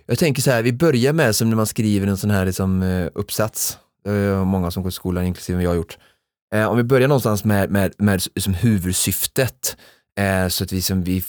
Jag 0.07 0.19
tänker 0.19 0.43
så 0.43 0.51
här, 0.51 0.63
vi 0.63 0.73
börjar 0.73 1.13
med 1.13 1.37
som 1.37 1.49
när 1.49 1.57
man 1.57 1.67
skriver 1.67 2.07
en 2.07 2.17
sån 2.17 2.31
här 2.31 2.47
liksom, 2.47 2.83
eh, 2.83 3.09
uppsats. 3.15 3.79
Är 4.05 4.45
många 4.45 4.71
som 4.71 4.83
går 4.83 4.91
i 4.91 4.93
skolan, 4.93 5.25
inklusive 5.25 5.63
jag 5.63 5.71
har 5.71 5.77
gjort. 5.77 5.99
Eh, 6.55 6.67
om 6.67 6.77
vi 6.77 6.83
börjar 6.83 7.09
någonstans 7.09 7.45
med, 7.45 7.71
med, 7.71 7.95
med 7.99 8.23
som 8.37 8.55
huvudsyftet, 8.55 9.77
eh, 10.19 10.49
så 10.49 10.65
att 10.65 10.73
vi, 10.73 10.83
som, 10.83 11.03
vi 11.03 11.23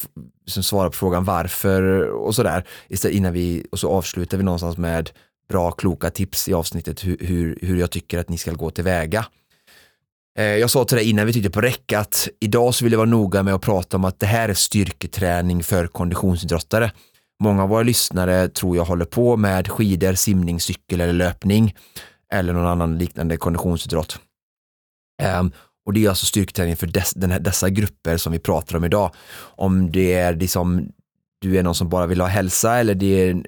som 0.45 0.63
svarar 0.63 0.89
på 0.89 0.95
frågan 0.95 1.23
varför 1.23 2.01
och 2.09 2.35
sådär, 2.35 2.63
innan 3.09 3.33
vi, 3.33 3.65
och 3.71 3.79
så 3.79 3.89
avslutar 3.89 4.37
vi 4.37 4.43
någonstans 4.43 4.77
med 4.77 5.09
bra, 5.49 5.71
kloka 5.71 6.09
tips 6.09 6.49
i 6.49 6.53
avsnittet 6.53 7.05
hur, 7.05 7.17
hur, 7.19 7.59
hur 7.61 7.79
jag 7.79 7.91
tycker 7.91 8.19
att 8.19 8.29
ni 8.29 8.37
ska 8.37 8.51
gå 8.51 8.71
tillväga. 8.71 9.25
Eh, 10.39 10.45
jag 10.45 10.69
sa 10.69 10.85
till 10.85 10.97
dig 10.97 11.09
innan 11.09 11.25
vi 11.25 11.33
tyckte 11.33 11.49
på 11.49 11.61
räck 11.61 11.93
att 11.93 12.27
idag 12.39 12.75
så 12.75 12.85
vill 12.85 12.91
jag 12.91 12.97
vara 12.97 13.09
noga 13.09 13.43
med 13.43 13.53
att 13.53 13.61
prata 13.61 13.97
om 13.97 14.05
att 14.05 14.19
det 14.19 14.25
här 14.25 14.49
är 14.49 14.53
styrketräning 14.53 15.63
för 15.63 15.87
konditionsidrottare. 15.87 16.91
Många 17.43 17.63
av 17.63 17.69
våra 17.69 17.83
lyssnare 17.83 18.49
tror 18.49 18.75
jag 18.75 18.85
håller 18.85 19.05
på 19.05 19.37
med 19.37 19.67
skidor, 19.67 20.13
simning, 20.13 20.59
cykel 20.59 21.01
eller 21.01 21.13
löpning 21.13 21.75
eller 22.33 22.53
någon 22.53 22.65
annan 22.65 22.97
liknande 22.97 23.37
konditionsidrott. 23.37 24.19
Ehm, 25.21 25.51
och 25.85 25.93
det 25.93 26.05
är 26.05 26.09
alltså 26.09 26.25
styrketräning 26.25 26.75
för 26.75 26.87
dess, 26.87 27.15
här, 27.21 27.39
dessa 27.39 27.69
grupper 27.69 28.17
som 28.17 28.33
vi 28.33 28.39
pratar 28.39 28.77
om 28.77 28.85
idag. 28.85 29.11
Om 29.39 29.91
det 29.91 30.13
är 30.13 30.35
liksom, 30.35 30.89
du 31.41 31.57
är 31.57 31.63
någon 31.63 31.75
som 31.75 31.89
bara 31.89 32.07
vill 32.07 32.21
ha 32.21 32.27
hälsa 32.27 32.77
eller 32.77 32.95
det 32.95 33.29
är 33.29 33.43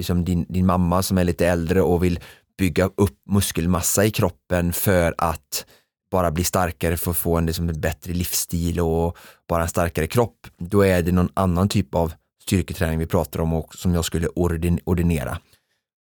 liksom 0.00 0.24
din, 0.24 0.46
din 0.48 0.66
mamma 0.66 1.02
som 1.02 1.18
är 1.18 1.24
lite 1.24 1.46
äldre 1.46 1.82
och 1.82 2.04
vill 2.04 2.20
bygga 2.58 2.90
upp 2.96 3.18
muskelmassa 3.30 4.04
i 4.04 4.10
kroppen 4.10 4.72
för 4.72 5.14
att 5.18 5.66
bara 6.10 6.30
bli 6.30 6.44
starkare 6.44 6.96
för 6.96 7.10
att 7.10 7.16
få 7.16 7.36
en, 7.36 7.46
liksom, 7.46 7.68
en 7.68 7.80
bättre 7.80 8.12
livsstil 8.12 8.80
och 8.80 9.16
bara 9.48 9.62
en 9.62 9.68
starkare 9.68 10.06
kropp. 10.06 10.46
Då 10.58 10.82
är 10.82 11.02
det 11.02 11.12
någon 11.12 11.28
annan 11.34 11.68
typ 11.68 11.94
av 11.94 12.12
styrketräning 12.42 12.98
vi 12.98 13.06
pratar 13.06 13.40
om 13.40 13.52
och 13.52 13.74
som 13.74 13.94
jag 13.94 14.04
skulle 14.04 14.28
ordin- 14.28 14.80
ordinera. 14.84 15.38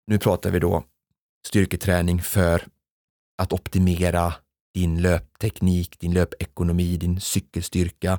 Nu 0.06 0.18
pratar 0.18 0.50
vi 0.50 0.58
då 0.58 0.84
styrketräning 1.46 2.22
för 2.22 2.66
att 3.38 3.52
optimera 3.52 4.34
din 4.74 5.02
löpteknik, 5.02 6.00
din 6.00 6.14
löpekonomi, 6.14 6.96
din 6.96 7.20
cykelstyrka 7.20 8.18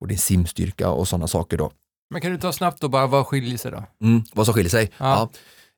och 0.00 0.08
din 0.08 0.18
simstyrka 0.18 0.90
och 0.90 1.08
sådana 1.08 1.26
saker 1.26 1.56
då. 1.56 1.72
Men 2.10 2.20
kan 2.20 2.30
du 2.32 2.38
ta 2.38 2.52
snabbt 2.52 2.80
då 2.80 2.88
bara, 2.88 3.06
vad 3.06 3.26
skiljer 3.26 3.58
sig 3.58 3.70
då? 3.70 3.84
Mm, 4.06 4.22
vad 4.34 4.46
som 4.46 4.54
skiljer 4.54 4.70
sig? 4.70 4.90
Ja. 4.98 5.28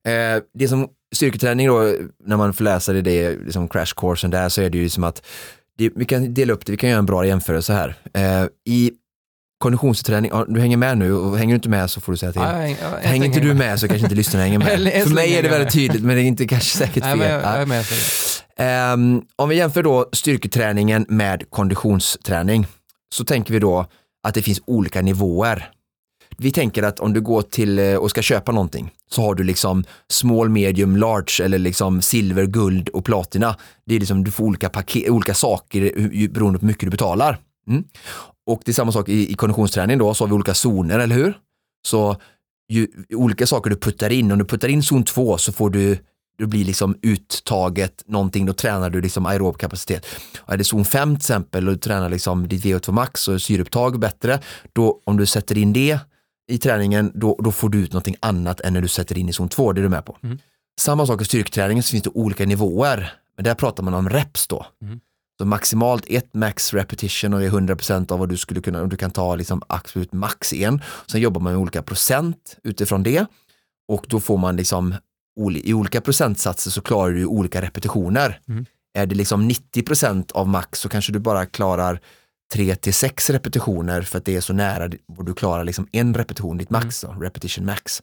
Ja. 0.05 0.11
Eh, 0.11 0.43
det 0.55 0.69
som 0.69 0.89
styrketräning 1.15 1.67
då, 1.69 1.95
när 2.27 2.37
man 2.37 2.55
får 2.55 2.65
läsa 2.65 2.93
det, 2.93 3.31
liksom 3.39 3.69
crash 3.69 3.93
coursen 3.97 4.31
där, 4.31 4.49
så 4.49 4.63
är 4.63 4.71
det 4.71 4.79
ju 4.79 4.89
som 4.89 5.05
att 5.05 5.27
det, 5.79 5.91
vi 5.97 6.05
kan 6.05 6.35
dela 6.35 6.53
upp 6.53 6.67
det, 6.67 6.73
vi 6.73 6.79
kan 6.79 6.91
göra 6.91 6.99
en 6.99 7.07
bra 7.07 7.27
jämförelse 7.27 7.73
här. 7.73 7.95
Eh, 8.15 8.47
I 8.65 8.93
konditionsträning, 9.63 10.31
ja, 10.35 10.45
du 10.49 10.61
hänger 10.61 10.77
med 10.77 10.99
nu 10.99 11.13
och 11.15 11.39
hänger 11.39 11.53
du 11.55 11.57
inte 11.57 11.69
med 11.69 11.91
så 11.91 12.01
får 12.01 12.13
du 12.13 12.19
säga 12.19 12.33
till. 12.33 12.41
Ja, 12.41 12.61
jag- 12.63 12.71
jag- 12.71 12.77
jag 13.03 13.09
hänger 13.09 13.27
inte 13.27 13.41
du 13.41 13.55
med 13.55 13.81
så 13.81 13.89
kanske 13.89 14.05
inte 14.07 14.15
lyssnarna 14.15 14.45
hänger 14.45 14.59
med. 14.59 14.69
För 15.03 15.15
mig 15.15 15.35
är 15.35 15.43
det 15.43 15.49
väldigt 15.49 15.73
tydligt 15.73 16.03
men 16.03 16.17
det 16.17 16.23
är 16.23 16.25
inte 16.25 16.47
kanske 16.47 16.79
säkert 16.79 17.03
Nej, 17.05 17.19
fel. 17.19 17.43
jag 17.45 17.69
Ja. 17.69 17.83
Ehm, 18.57 19.23
om 19.37 19.49
vi 19.49 19.57
jämför 19.57 19.83
då 19.83 20.09
styrketräningen 20.13 21.07
med 21.09 21.51
konditionsträning 21.51 22.67
så 23.15 23.25
tänker 23.25 23.53
vi 23.53 23.59
då 23.61 23.87
att 24.29 24.35
det 24.35 24.43
finns 24.43 24.61
olika 24.67 25.03
nivåer. 25.03 25.71
Vi 26.43 26.53
tänker 26.53 26.83
att 26.83 27.01
om 27.01 27.13
du 27.13 27.21
går 27.21 27.43
till 27.43 27.79
eh, 27.79 27.95
och 27.95 28.11
ska 28.11 28.23
köpa 28.23 28.53
någonting 28.53 28.91
så 29.11 29.23
har 29.23 29.35
du 29.35 29.45
liksom 29.45 29.85
small, 30.09 30.49
medium, 30.49 30.97
large 30.97 31.45
eller 31.45 31.59
liksom 31.59 32.03
silver, 32.03 32.47
guld 32.47 32.89
och 32.89 33.05
platina. 33.05 33.57
Det 33.87 33.95
är 33.95 33.99
liksom, 33.99 34.25
du 34.25 34.31
får 34.31 34.45
olika, 34.45 34.69
paket, 34.69 35.11
olika 35.11 35.35
saker 35.35 35.93
eh, 35.97 36.31
beroende 36.31 36.59
på 36.59 36.67
hur 36.67 36.69
mycket 36.73 36.87
du 36.87 36.91
betalar. 36.91 37.39
Mm. 37.69 37.85
Och 38.47 38.63
det 38.65 38.71
är 38.71 38.73
samma 38.73 38.93
sak 38.93 39.09
i, 39.09 39.33
i 39.33 39.35
konditionsträning 39.35 39.99
då, 39.99 40.15
så 40.15 40.25
har 40.25 40.29
vi 40.29 40.35
olika 40.35 40.55
zoner, 40.55 40.99
eller 40.99 41.17
hur? 41.17 41.35
Så 41.87 42.17
ju, 42.69 42.89
olika 43.15 43.47
saker 43.47 43.71
du 43.71 43.77
puttar 43.77 44.11
in, 44.11 44.33
om 44.33 44.39
du 44.39 44.45
puttar 44.45 44.69
in 44.69 44.83
zon 44.83 45.05
2 45.05 45.39
så 45.39 45.53
får 45.53 45.71
du 45.71 45.99
det 46.39 46.47
blir 46.47 46.65
liksom 46.65 46.97
uttaget 47.03 48.03
någonting, 48.07 48.47
då 48.47 48.53
tränar 48.53 48.91
du 48.91 49.01
liksom 49.01 49.27
aerob 49.27 49.59
kapacitet. 49.59 50.07
Är 50.47 50.57
det 50.57 50.65
zon 50.65 50.85
5 50.85 51.09
till 51.09 51.17
exempel 51.17 51.69
och 51.69 51.75
du 51.75 51.79
tränar 51.79 52.09
liksom 52.09 52.49
ditt 52.49 52.65
VO2 52.65 52.93
max 52.93 53.29
och 53.29 53.43
syreupptag 53.43 53.99
bättre, 53.99 54.41
då 54.73 55.01
om 55.05 55.17
du 55.17 55.27
sätter 55.27 55.59
in 55.59 55.73
det 55.73 55.99
i 56.51 56.59
träningen, 56.59 57.13
då, 57.15 57.37
då 57.45 57.53
får 57.53 57.69
du 57.69 57.79
ut 57.79 57.93
någonting 57.93 58.17
annat 58.21 58.61
än 58.61 58.73
när 58.73 58.81
du 58.81 58.89
sätter 58.89 59.19
in 59.19 59.29
i 59.29 59.33
zon 59.33 59.49
2, 59.49 59.73
det 59.73 59.81
är 59.81 59.83
du 59.83 59.89
med 59.89 60.05
på. 60.05 60.17
Mm. 60.23 60.39
Samma 60.81 61.07
sak 61.07 61.23
i 61.23 61.25
styrketräningen 61.25 61.83
så 61.83 61.91
finns 61.91 62.03
det 62.03 62.11
olika 62.11 62.47
nivåer, 62.47 63.13
men 63.37 63.45
där 63.45 63.55
pratar 63.55 63.83
man 63.83 63.95
om 63.95 64.09
reps 64.09 64.47
då. 64.47 64.67
Mm. 64.83 65.01
Så 65.39 65.47
maximalt 65.47 66.05
ett 66.09 66.35
max 66.35 66.75
repetition 66.75 67.35
och 67.35 67.41
det 67.41 67.47
är 67.47 67.51
100% 67.51 68.13
av 68.13 68.19
vad 68.19 68.29
du 68.29 68.37
skulle 68.37 68.61
kunna, 68.61 68.85
du 68.85 68.97
kan 68.97 69.11
ta 69.11 69.35
liksom 69.35 69.63
absolut 69.67 70.13
max 70.13 70.53
en. 70.53 70.83
Sen 71.07 71.21
jobbar 71.21 71.41
man 71.41 71.53
med 71.53 71.61
olika 71.63 71.83
procent 71.83 72.57
utifrån 72.63 73.03
det 73.03 73.27
och 73.89 74.07
då 74.09 74.21
får 74.21 74.39
man 74.39 74.57
liksom 74.57 74.95
i 75.55 75.75
olika 75.75 76.01
procentsatser 76.01 76.71
så 76.71 76.81
klarar 76.81 77.13
du 77.13 77.27
olika 77.27 77.63
repetitioner. 77.63 78.41
Mm. 78.49 78.67
Är 78.95 79.07
det 79.07 79.15
liksom 79.15 79.51
90% 79.51 80.33
av 80.33 80.49
max 80.49 80.81
så 80.81 80.89
kanske 80.89 81.13
du 81.13 81.19
bara 81.19 81.47
klarar 81.47 82.01
3 82.53 82.75
till 82.75 82.95
6 82.95 83.31
repetitioner 83.31 84.03
för 84.03 84.19
att 84.19 84.25
det 84.25 84.37
är 84.37 84.41
så 84.41 84.53
nära 84.53 84.91
och 85.19 85.25
du 85.25 85.35
klarar 85.35 85.65
liksom 85.65 85.89
en 85.93 86.15
repetition, 86.15 86.59
ditt 86.59 86.71
max, 86.71 87.05
mm. 87.05 87.17
då, 87.17 87.25
repetition 87.25 87.65
max. 87.65 88.03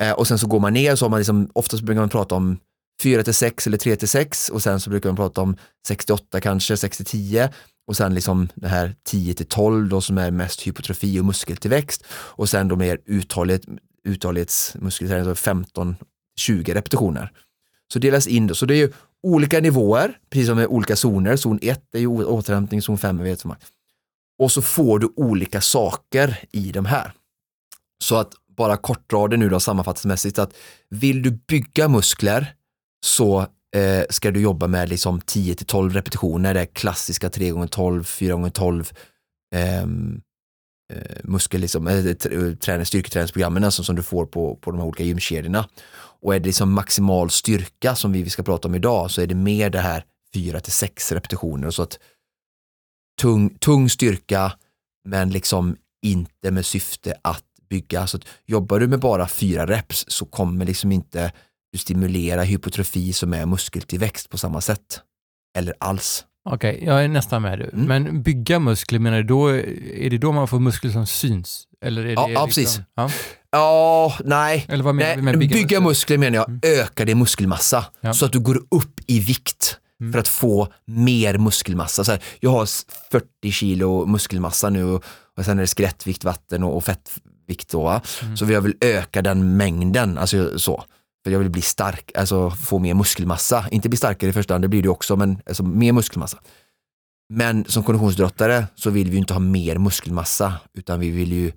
Eh, 0.00 0.12
och 0.12 0.26
sen 0.26 0.38
så 0.38 0.46
går 0.46 0.60
man 0.60 0.72
ner 0.72 0.96
så 0.96 1.04
har 1.04 1.10
man 1.10 1.20
liksom, 1.20 1.50
oftast 1.54 1.82
brukar 1.82 2.00
man 2.00 2.08
prata 2.08 2.34
om 2.34 2.58
4 3.02 3.22
till 3.22 3.34
6 3.34 3.66
eller 3.66 3.78
3 3.78 3.96
till 3.96 4.08
6 4.08 4.48
och 4.48 4.62
sen 4.62 4.80
så 4.80 4.90
brukar 4.90 5.08
man 5.08 5.16
prata 5.16 5.40
om 5.40 5.56
68 5.86 6.40
kanske, 6.40 6.76
6 6.76 6.96
till 6.96 7.06
10 7.06 7.50
och 7.86 7.96
sen 7.96 8.14
liksom 8.14 8.48
det 8.54 8.68
här 8.68 8.94
10 9.04 9.34
till 9.34 9.46
12 9.46 9.88
då 9.88 10.00
som 10.00 10.18
är 10.18 10.30
mest 10.30 10.62
hypotrofi 10.62 11.20
och 11.20 11.24
muskeltillväxt 11.24 12.04
och 12.10 12.48
sen 12.48 12.68
då 12.68 12.76
mer 12.76 12.98
uthållighet, 13.06 13.62
uthållighetsmuskelträning, 14.04 15.28
alltså 15.28 15.44
15 15.44 15.96
20 16.36 16.74
repetitioner. 16.74 17.32
Så 17.92 17.98
delas 17.98 18.26
in 18.26 18.46
då, 18.46 18.54
så 18.54 18.66
det 18.66 18.74
är 18.74 18.78
ju 18.78 18.92
olika 19.22 19.60
nivåer, 19.60 20.18
precis 20.30 20.48
som 20.48 20.56
med 20.56 20.66
olika 20.66 20.96
zoner. 20.96 21.36
Zon 21.36 21.58
1 21.62 21.94
är 21.94 21.98
ju 21.98 22.06
återhämtning, 22.08 22.82
zon 22.82 22.98
5 22.98 23.20
är 23.20 23.24
vetsamma. 23.24 23.56
Och 24.38 24.52
så 24.52 24.62
får 24.62 24.98
du 24.98 25.12
olika 25.16 25.60
saker 25.60 26.38
i 26.52 26.72
de 26.72 26.86
här. 26.86 27.12
Så 28.04 28.16
att 28.16 28.32
bara 28.56 28.76
kortrader 28.76 29.36
nu 29.36 29.48
då 29.48 29.60
sammanfattningsmässigt 29.60 30.38
att 30.38 30.54
vill 30.88 31.22
du 31.22 31.30
bygga 31.30 31.88
muskler 31.88 32.54
så 33.06 33.40
eh, 33.76 34.04
ska 34.10 34.30
du 34.30 34.40
jobba 34.40 34.66
med 34.66 34.88
liksom 34.88 35.20
10 35.20 35.54
till 35.54 35.66
12 35.66 35.94
repetitioner, 35.94 36.54
det 36.54 36.60
är 36.60 36.66
klassiska 36.66 37.30
3 37.30 37.48
x 37.48 37.70
12 37.70 38.04
4 38.04 38.46
x 38.46 38.52
12 38.52 38.92
eh, 39.54 39.86
muskel, 41.22 41.60
liksom, 41.60 41.88
eh, 41.88 41.94
äh, 41.94 42.06
eh, 42.06 42.54
träning, 42.54 42.86
styrketräningsprogrammen 42.86 43.64
alltså, 43.64 43.84
som 43.84 43.96
du 43.96 44.02
får 44.02 44.26
på, 44.26 44.56
på 44.56 44.70
de 44.70 44.80
här 44.80 44.86
olika 44.86 45.04
gymkedjorna. 45.04 45.68
Och 46.22 46.34
är 46.34 46.40
det 46.40 46.46
liksom 46.46 46.72
maximal 46.72 47.30
styrka 47.30 47.94
som 47.94 48.12
vi 48.12 48.30
ska 48.30 48.42
prata 48.42 48.68
om 48.68 48.74
idag 48.74 49.10
så 49.10 49.20
är 49.20 49.26
det 49.26 49.34
mer 49.34 49.70
det 49.70 49.80
här 49.80 50.04
4 50.34 50.60
till 50.60 50.72
6 50.72 51.12
repetitioner. 51.12 51.70
Så 51.70 51.82
att 51.82 51.98
tung, 53.20 53.50
tung 53.50 53.90
styrka 53.90 54.52
men 55.04 55.30
liksom 55.30 55.76
inte 56.02 56.50
med 56.50 56.66
syfte 56.66 57.14
att 57.22 57.44
bygga. 57.70 58.06
Så 58.06 58.16
att 58.16 58.24
jobbar 58.46 58.80
du 58.80 58.88
med 58.88 59.00
bara 59.00 59.28
fyra 59.28 59.66
reps 59.66 60.04
så 60.08 60.26
kommer 60.26 60.64
liksom 60.64 60.92
inte 60.92 61.32
du 61.72 61.78
stimulera 61.78 62.42
hypotrofi 62.42 63.12
som 63.12 63.32
är 63.32 63.46
muskeltillväxt 63.46 64.30
på 64.30 64.38
samma 64.38 64.60
sätt. 64.60 65.00
Eller 65.58 65.74
alls. 65.80 66.26
Okej, 66.44 66.74
okay, 66.74 66.86
jag 66.86 67.04
är 67.04 67.08
nästan 67.08 67.42
med. 67.42 67.60
Mm. 67.60 67.84
Men 67.84 68.22
bygga 68.22 68.58
muskler, 68.58 68.98
menar 68.98 69.16
du 69.16 69.22
då, 69.22 69.48
är 69.48 70.10
det 70.10 70.18
då 70.18 70.32
man 70.32 70.48
får 70.48 70.60
muskler 70.60 70.90
som 70.90 71.06
syns? 71.06 71.68
Eller 71.84 72.04
är 72.04 72.12
ja, 72.12 72.26
det 72.26 72.32
ja, 72.32 72.46
liksom, 72.46 72.62
precis. 72.62 72.80
Ja? 72.94 73.10
Ja, 73.52 74.16
nej. 74.24 74.66
Eller 74.68 74.84
vad 74.84 74.94
menar 74.94 75.14
nej, 75.14 75.24
med 75.24 75.38
bygga, 75.38 75.54
bygga 75.54 75.80
muskler? 75.80 76.18
menar 76.18 76.36
jag, 76.36 76.48
mm. 76.48 76.60
öka 76.62 77.04
din 77.04 77.18
muskelmassa. 77.18 77.84
Ja. 78.00 78.14
Så 78.14 78.26
att 78.26 78.32
du 78.32 78.40
går 78.40 78.62
upp 78.70 79.00
i 79.06 79.20
vikt 79.20 79.76
mm. 80.00 80.12
för 80.12 80.18
att 80.18 80.28
få 80.28 80.72
mer 80.86 81.38
muskelmassa. 81.38 82.04
Så 82.04 82.12
här, 82.12 82.22
jag 82.40 82.50
har 82.50 82.66
40 83.10 83.50
kilo 83.50 84.06
muskelmassa 84.06 84.70
nu 84.70 84.84
och, 84.84 85.04
och 85.38 85.44
sen 85.44 85.58
är 85.58 85.62
det 85.62 85.66
skelettvikt, 85.66 86.24
vatten 86.24 86.62
och, 86.62 86.76
och 86.76 86.84
fettvikt. 86.84 87.70
Då, 87.70 88.00
mm. 88.22 88.36
Så 88.36 88.44
jag 88.44 88.60
vill 88.60 88.74
öka 88.80 89.22
den 89.22 89.56
mängden, 89.56 90.18
alltså 90.18 90.58
så. 90.58 90.84
För 91.24 91.30
jag 91.30 91.38
vill 91.38 91.50
bli 91.50 91.62
stark, 91.62 92.12
alltså 92.14 92.50
få 92.50 92.78
mer 92.78 92.94
muskelmassa. 92.94 93.66
Inte 93.70 93.88
bli 93.88 93.96
starkare 93.98 94.30
i 94.30 94.32
första 94.32 94.54
hand, 94.54 94.64
det 94.64 94.68
blir 94.68 94.82
det 94.82 94.88
också, 94.88 95.16
men 95.16 95.38
alltså 95.46 95.62
mer 95.62 95.92
muskelmassa. 95.92 96.38
Men 97.34 97.64
som 97.64 97.82
konditionsidrottare 97.82 98.66
så 98.74 98.90
vill 98.90 99.10
vi 99.10 99.16
inte 99.16 99.32
ha 99.32 99.40
mer 99.40 99.78
muskelmassa, 99.78 100.54
utan 100.74 101.00
vi 101.00 101.10
vill 101.10 101.32
ju 101.32 101.52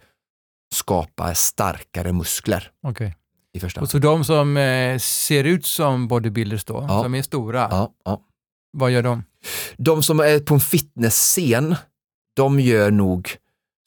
skapa 0.76 1.36
starkare 1.36 2.14
muskler. 2.14 2.72
Okay. 2.88 3.12
I 3.54 3.60
första 3.60 3.80
hand. 3.80 3.86
Och 3.86 3.92
så 3.92 4.00
de 4.00 4.24
som 4.24 4.58
eh, 4.58 4.98
ser 5.00 5.44
ut 5.44 5.66
som 5.66 6.08
bodybuilders 6.08 6.66
då, 6.66 6.86
ja. 6.90 7.04
som 7.04 7.16
är 7.16 7.22
stora, 7.22 7.68
ja, 7.72 7.94
ja. 8.06 8.22
vad 8.72 8.92
gör 8.92 9.04
de? 9.04 9.24
De 9.78 10.04
som 10.04 10.20
är 10.20 10.40
på 10.40 10.54
en 10.54 10.60
fitnessscen, 10.60 11.76
de 12.36 12.60
gör 12.60 12.92
nog, 12.92 13.36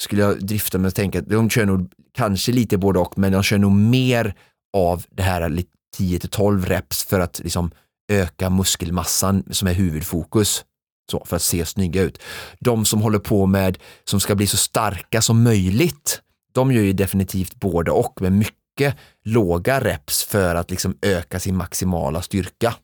skulle 0.02 0.22
jag 0.22 0.46
drifta 0.46 0.78
med 0.78 0.88
att 0.88 0.94
tänka, 0.94 1.20
de 1.20 1.50
kör 1.50 1.66
nog 1.66 1.92
kanske 2.14 2.52
lite 2.52 2.78
både 2.78 2.98
och, 2.98 3.18
men 3.18 3.32
de 3.32 3.42
kör 3.42 3.58
nog 3.58 3.72
mer 3.72 4.34
av 4.76 5.04
det 5.10 5.22
här 5.22 5.62
10 5.96 6.18
12 6.18 6.66
reps 6.66 7.04
för 7.04 7.20
att 7.20 7.38
liksom 7.38 7.70
öka 8.12 8.50
muskelmassan 8.50 9.44
som 9.50 9.68
är 9.68 9.74
huvudfokus. 9.74 10.64
Så, 11.10 11.24
för 11.24 11.36
att 11.36 11.42
se 11.42 11.66
snygga 11.66 12.02
ut. 12.02 12.22
De 12.60 12.84
som 12.84 13.02
håller 13.02 13.18
på 13.18 13.46
med, 13.46 13.78
som 14.04 14.20
ska 14.20 14.34
bli 14.34 14.46
så 14.46 14.56
starka 14.56 15.22
som 15.22 15.42
möjligt, 15.42 16.22
de 16.58 16.72
gör 16.72 16.82
ju 16.82 16.92
definitivt 16.92 17.54
både 17.54 17.90
och 17.90 18.22
med 18.22 18.32
mycket 18.32 18.96
låga 19.24 19.80
reps 19.80 20.24
för 20.24 20.54
att 20.54 20.70
liksom 20.70 20.96
öka 21.02 21.38
sin 21.38 21.56
maximala 21.56 22.22
styrka. 22.22 22.74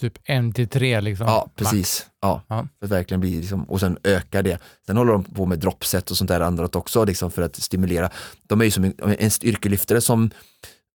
Typ 0.00 0.18
en 0.24 0.52
till 0.52 0.68
tre 0.68 1.00
liksom? 1.00 1.26
Ja, 1.26 1.50
precis. 1.56 2.06
Ja, 2.20 2.42
ja. 2.48 2.66
För 2.78 2.86
att 2.86 2.92
verkligen 2.92 3.20
bli 3.20 3.36
liksom, 3.40 3.64
och 3.64 3.80
sen 3.80 3.98
öka 4.04 4.42
det. 4.42 4.58
Sen 4.86 4.96
håller 4.96 5.12
de 5.12 5.24
på 5.24 5.46
med 5.46 5.58
droppset 5.58 6.10
och 6.10 6.16
sånt 6.16 6.28
där 6.28 6.40
andra 6.40 6.68
också 6.72 7.04
liksom 7.04 7.30
för 7.30 7.42
att 7.42 7.56
stimulera. 7.56 8.10
De 8.46 8.60
är 8.60 8.64
ju 8.64 8.70
som 8.70 8.84
en, 8.84 8.94
en 9.18 9.30
styrkelyftare 9.30 10.00
som 10.00 10.30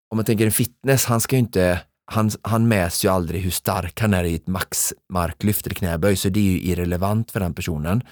om 0.09 0.17
man 0.17 0.25
tänker 0.25 0.45
en 0.45 0.51
fitness, 0.51 1.05
han 1.05 1.21
ska 1.21 1.35
ju 1.35 1.39
inte, 1.39 1.81
han, 2.11 2.31
han 2.41 2.67
mäts 2.67 3.05
ju 3.05 3.09
aldrig 3.09 3.41
hur 3.41 3.51
stark 3.51 4.01
han 4.01 4.13
är 4.13 4.23
i 4.23 4.35
ett 4.35 4.47
maxmarklyft 4.47 5.65
eller 5.65 5.75
knäböj, 5.75 6.15
så 6.15 6.29
det 6.29 6.39
är 6.39 6.43
ju 6.43 6.61
irrelevant 6.61 7.31
för 7.31 7.39
den 7.39 7.53
personen. 7.53 8.03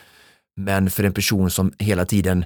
Men 0.56 0.90
för 0.90 1.04
en 1.04 1.14
person 1.14 1.52
som 1.52 1.74
hela 1.80 2.06
tiden 2.06 2.46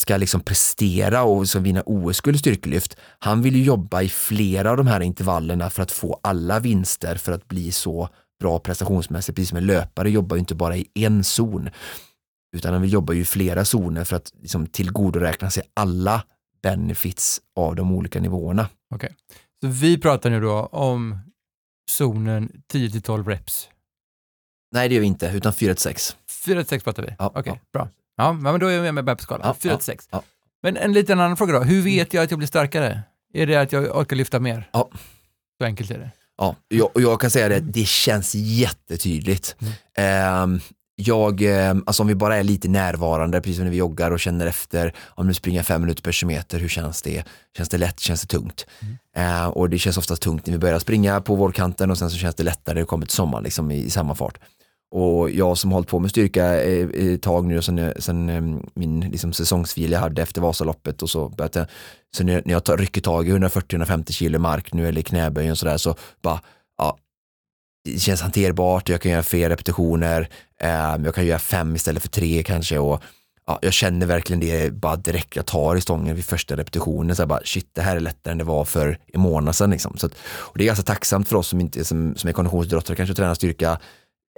ska 0.00 0.16
liksom 0.16 0.40
prestera 0.40 1.22
och 1.22 1.48
som 1.48 1.62
vinna 1.62 1.82
OS-guld 1.86 2.36
i 2.36 2.38
styrkelyft, 2.38 2.96
han 3.18 3.42
vill 3.42 3.56
ju 3.56 3.62
jobba 3.62 4.02
i 4.02 4.08
flera 4.08 4.70
av 4.70 4.76
de 4.76 4.86
här 4.86 5.00
intervallerna 5.00 5.70
för 5.70 5.82
att 5.82 5.90
få 5.90 6.20
alla 6.22 6.60
vinster 6.60 7.16
för 7.16 7.32
att 7.32 7.48
bli 7.48 7.72
så 7.72 8.08
bra 8.40 8.58
prestationsmässigt. 8.58 9.36
Precis 9.36 9.48
som 9.48 9.58
en 9.58 9.66
löpare 9.66 10.10
jobbar 10.10 10.36
ju 10.36 10.40
inte 10.40 10.54
bara 10.54 10.76
i 10.76 10.88
en 10.94 11.24
zon, 11.24 11.70
utan 12.56 12.72
han 12.72 12.82
vill 12.82 12.92
jobba 12.92 13.12
i 13.14 13.24
flera 13.24 13.64
zoner 13.64 14.04
för 14.04 14.16
att 14.16 14.32
liksom 14.40 14.66
tillgodoräkna 14.66 15.50
sig 15.50 15.62
alla 15.74 16.24
benefits 16.62 17.40
av 17.56 17.76
de 17.76 17.92
olika 17.92 18.20
nivåerna. 18.20 18.68
Okej, 18.94 19.06
okay. 19.06 19.16
så 19.60 19.68
vi 19.68 19.98
pratar 19.98 20.30
nu 20.30 20.40
då 20.40 20.66
om 20.66 21.18
zonen 21.90 22.62
10 22.66 22.90
till 22.90 23.02
12 23.02 23.28
reps? 23.28 23.68
Nej, 24.72 24.88
det 24.88 24.94
gör 24.94 25.00
vi 25.00 25.06
inte, 25.06 25.32
utan 25.34 25.52
4 25.52 25.74
till 25.74 25.82
6. 25.82 26.16
4 26.44 26.60
till 26.60 26.68
6 26.68 26.84
pratar 26.84 27.02
vi? 27.02 27.14
Ja, 27.18 27.26
Okej, 27.26 27.40
okay, 27.40 27.52
ja. 27.52 27.60
bra. 27.72 27.88
Ja, 28.20 28.32
men 28.32 28.60
då 28.60 28.66
är 28.66 28.84
jag 28.84 28.94
med 28.94 29.06
på 29.06 29.22
skalan. 29.22 29.46
Ja, 29.46 29.54
4 29.54 29.76
till 29.76 29.84
6. 29.84 30.08
Ja, 30.10 30.22
men 30.62 30.76
en 30.76 30.92
liten 30.92 31.20
annan 31.20 31.36
fråga 31.36 31.52
då, 31.52 31.60
hur 31.60 31.82
vet 31.82 32.14
jag 32.14 32.24
att 32.24 32.30
jag 32.30 32.38
blir 32.38 32.48
starkare? 32.48 33.02
Är 33.34 33.46
det 33.46 33.56
att 33.56 33.72
jag 33.72 33.96
orkar 33.96 34.16
lyfta 34.16 34.40
mer? 34.40 34.68
Ja. 34.72 34.88
Så 35.58 35.64
enkelt 35.64 35.90
är 35.90 35.98
det. 35.98 36.10
Ja, 36.38 36.56
jag, 36.68 36.90
jag 36.94 37.20
kan 37.20 37.30
säga 37.30 37.48
det, 37.48 37.60
det 37.60 37.86
känns 37.86 38.34
jättetydligt. 38.34 39.56
Mm. 39.96 40.42
Um, 40.42 40.60
jag, 40.94 41.42
eh, 41.42 41.74
alltså 41.86 42.02
om 42.02 42.06
vi 42.06 42.14
bara 42.14 42.36
är 42.36 42.42
lite 42.42 42.68
närvarande, 42.68 43.40
precis 43.40 43.56
som 43.56 43.64
när 43.64 43.70
vi 43.70 43.76
joggar 43.76 44.10
och 44.10 44.20
känner 44.20 44.46
efter, 44.46 44.94
om 45.06 45.26
du 45.26 45.34
springer 45.34 45.62
fem 45.62 45.80
minuter 45.80 46.02
per 46.02 46.12
kilometer, 46.12 46.58
hur 46.58 46.68
känns 46.68 47.02
det? 47.02 47.24
Känns 47.56 47.68
det 47.68 47.78
lätt? 47.78 48.00
Känns 48.00 48.20
det 48.20 48.26
tungt? 48.26 48.66
Mm. 48.80 48.96
Eh, 49.16 49.48
och 49.48 49.70
det 49.70 49.78
känns 49.78 49.98
oftast 49.98 50.22
tungt 50.22 50.46
när 50.46 50.52
vi 50.52 50.58
börjar 50.58 50.78
springa 50.78 51.20
på 51.20 51.34
vårkanten 51.34 51.90
och 51.90 51.98
sen 51.98 52.10
så 52.10 52.16
känns 52.16 52.34
det 52.34 52.42
lättare 52.42 52.74
när 52.74 52.80
det 52.80 52.86
kommer 52.86 53.06
till 53.06 53.16
sommaren 53.16 53.44
liksom 53.44 53.70
i, 53.70 53.84
i 53.84 53.90
samma 53.90 54.14
fart. 54.14 54.38
Och 54.90 55.30
jag 55.30 55.58
som 55.58 55.72
hållit 55.72 55.88
på 55.88 55.98
med 55.98 56.10
styrka 56.10 56.60
ett 56.60 57.22
tag 57.22 57.46
nu, 57.46 57.62
sen, 57.62 57.92
sen 57.98 58.28
eh, 58.28 58.42
min 58.74 59.00
liksom, 59.00 59.32
säsongsvila 59.32 59.96
jag 59.96 60.00
hade 60.00 60.22
efter 60.22 60.40
Vasaloppet 60.40 61.02
och 61.02 61.10
så 61.10 61.28
började 61.28 61.58
jag, 61.58 61.68
så 62.16 62.24
när, 62.24 62.42
jag 62.44 62.64
tar, 62.64 62.76
rycker 62.76 63.00
tag 63.00 63.28
i 63.28 63.32
140-150 63.32 64.12
kilo 64.12 64.38
mark 64.38 64.72
nu 64.72 64.88
eller 64.88 65.02
knäböjen 65.02 65.50
och 65.50 65.58
sådär 65.58 65.76
så 65.76 65.94
bara, 66.22 66.40
ja, 66.78 66.98
det 67.84 67.98
känns 67.98 68.22
hanterbart, 68.22 68.88
jag 68.88 69.00
kan 69.00 69.12
göra 69.12 69.22
fler 69.22 69.48
repetitioner, 69.48 70.28
eh, 70.62 70.96
jag 71.04 71.14
kan 71.14 71.26
göra 71.26 71.38
fem 71.38 71.76
istället 71.76 72.02
för 72.02 72.08
tre 72.08 72.42
kanske 72.42 72.78
och 72.78 73.02
ja, 73.50 73.58
jag 73.62 73.72
känner 73.72 74.06
verkligen 74.06 74.40
det 74.40 74.72
bara 74.72 74.96
direkt 74.96 75.36
jag 75.36 75.46
tar 75.46 75.76
i 75.76 75.80
stången 75.80 76.16
vid 76.16 76.24
första 76.24 76.56
repetitionen. 76.56 77.16
Så 77.16 77.26
bara, 77.26 77.40
shit, 77.44 77.70
det 77.72 77.82
här 77.82 77.96
är 77.96 78.00
lättare 78.00 78.32
än 78.32 78.38
det 78.38 78.44
var 78.44 78.64
för 78.64 78.98
en 79.12 79.20
månad 79.20 79.56
sedan. 79.56 79.70
Liksom. 79.70 79.96
Så 79.96 80.06
att, 80.06 80.12
och 80.22 80.58
det 80.58 80.64
är 80.64 80.66
ganska 80.66 80.84
tacksamt 80.84 81.28
för 81.28 81.36
oss 81.36 81.48
som, 81.48 81.60
inte, 81.60 81.84
som, 81.84 82.14
som 82.16 82.28
är 82.28 82.32
konditionsidrottare, 82.32 82.96
kanske 82.96 83.14
tränar 83.14 83.34
styrka. 83.34 83.78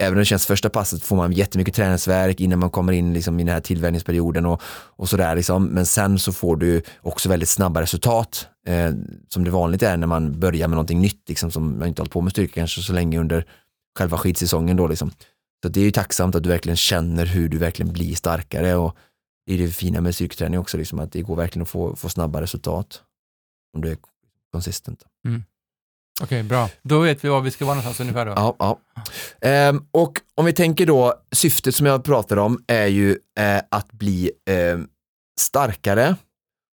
Även 0.01 0.13
om 0.13 0.19
det 0.19 0.25
känns 0.25 0.45
första 0.45 0.69
passet 0.69 1.03
får 1.03 1.15
man 1.15 1.31
jättemycket 1.31 1.75
träningsverk 1.75 2.39
innan 2.39 2.59
man 2.59 2.69
kommer 2.69 2.93
in 2.93 3.13
liksom, 3.13 3.39
i 3.39 3.43
den 3.43 3.53
här 3.53 3.61
tillvänjningsperioden 3.61 4.45
och, 4.45 4.61
och 4.95 5.09
sådär. 5.09 5.35
Liksom. 5.35 5.65
Men 5.65 5.85
sen 5.85 6.19
så 6.19 6.33
får 6.33 6.55
du 6.55 6.81
också 7.01 7.29
väldigt 7.29 7.49
snabba 7.49 7.81
resultat 7.81 8.47
eh, 8.67 8.91
som 9.29 9.43
det 9.43 9.51
vanligt 9.51 9.83
är 9.83 9.97
när 9.97 10.07
man 10.07 10.39
börjar 10.39 10.67
med 10.67 10.75
någonting 10.75 11.01
nytt, 11.01 11.29
liksom, 11.29 11.51
som 11.51 11.79
man 11.79 11.87
inte 11.87 12.01
hållit 12.01 12.13
på 12.13 12.21
med 12.21 12.31
styrka 12.31 12.53
kanske 12.53 12.81
så 12.81 12.93
länge 12.93 13.19
under 13.19 13.45
själva 13.97 14.17
skidsäsongen. 14.17 14.77
Då, 14.77 14.87
liksom. 14.87 15.11
Så 15.63 15.69
det 15.69 15.79
är 15.79 15.85
ju 15.85 15.91
tacksamt 15.91 16.35
att 16.35 16.43
du 16.43 16.49
verkligen 16.49 16.77
känner 16.77 17.25
hur 17.25 17.49
du 17.49 17.57
verkligen 17.57 17.93
blir 17.93 18.15
starkare 18.15 18.75
och 18.75 18.97
det 19.45 19.53
är 19.53 19.57
det 19.57 19.67
fina 19.67 20.01
med 20.01 20.15
styrketräning 20.15 20.59
också, 20.59 20.77
liksom, 20.77 20.99
att 20.99 21.11
det 21.11 21.21
går 21.21 21.35
verkligen 21.35 21.63
att 21.63 21.69
få, 21.69 21.95
få 21.95 22.09
snabba 22.09 22.41
resultat 22.41 23.01
om 23.75 23.81
du 23.81 23.91
är 23.91 23.97
konsistent. 24.51 25.05
Mm. 25.27 25.43
Okej, 26.21 26.25
okay, 26.25 26.43
bra. 26.43 26.69
Då 26.81 26.99
vet 26.99 27.23
vi 27.23 27.29
var 27.29 27.41
vi 27.41 27.51
ska 27.51 27.65
vara 27.65 27.75
någonstans 27.75 27.99
ungefär 27.99 28.25
då. 28.25 28.31
Ja, 28.35 28.55
ja. 28.59 28.79
Ehm, 29.41 29.85
och 29.91 30.21
om 30.35 30.45
vi 30.45 30.53
tänker 30.53 30.85
då, 30.85 31.13
syftet 31.31 31.75
som 31.75 31.85
jag 31.85 32.03
pratade 32.03 32.41
om 32.41 32.63
är 32.67 32.87
ju 32.87 33.17
eh, 33.39 33.61
att 33.71 33.91
bli 33.91 34.31
eh, 34.49 34.79
starkare 35.39 36.15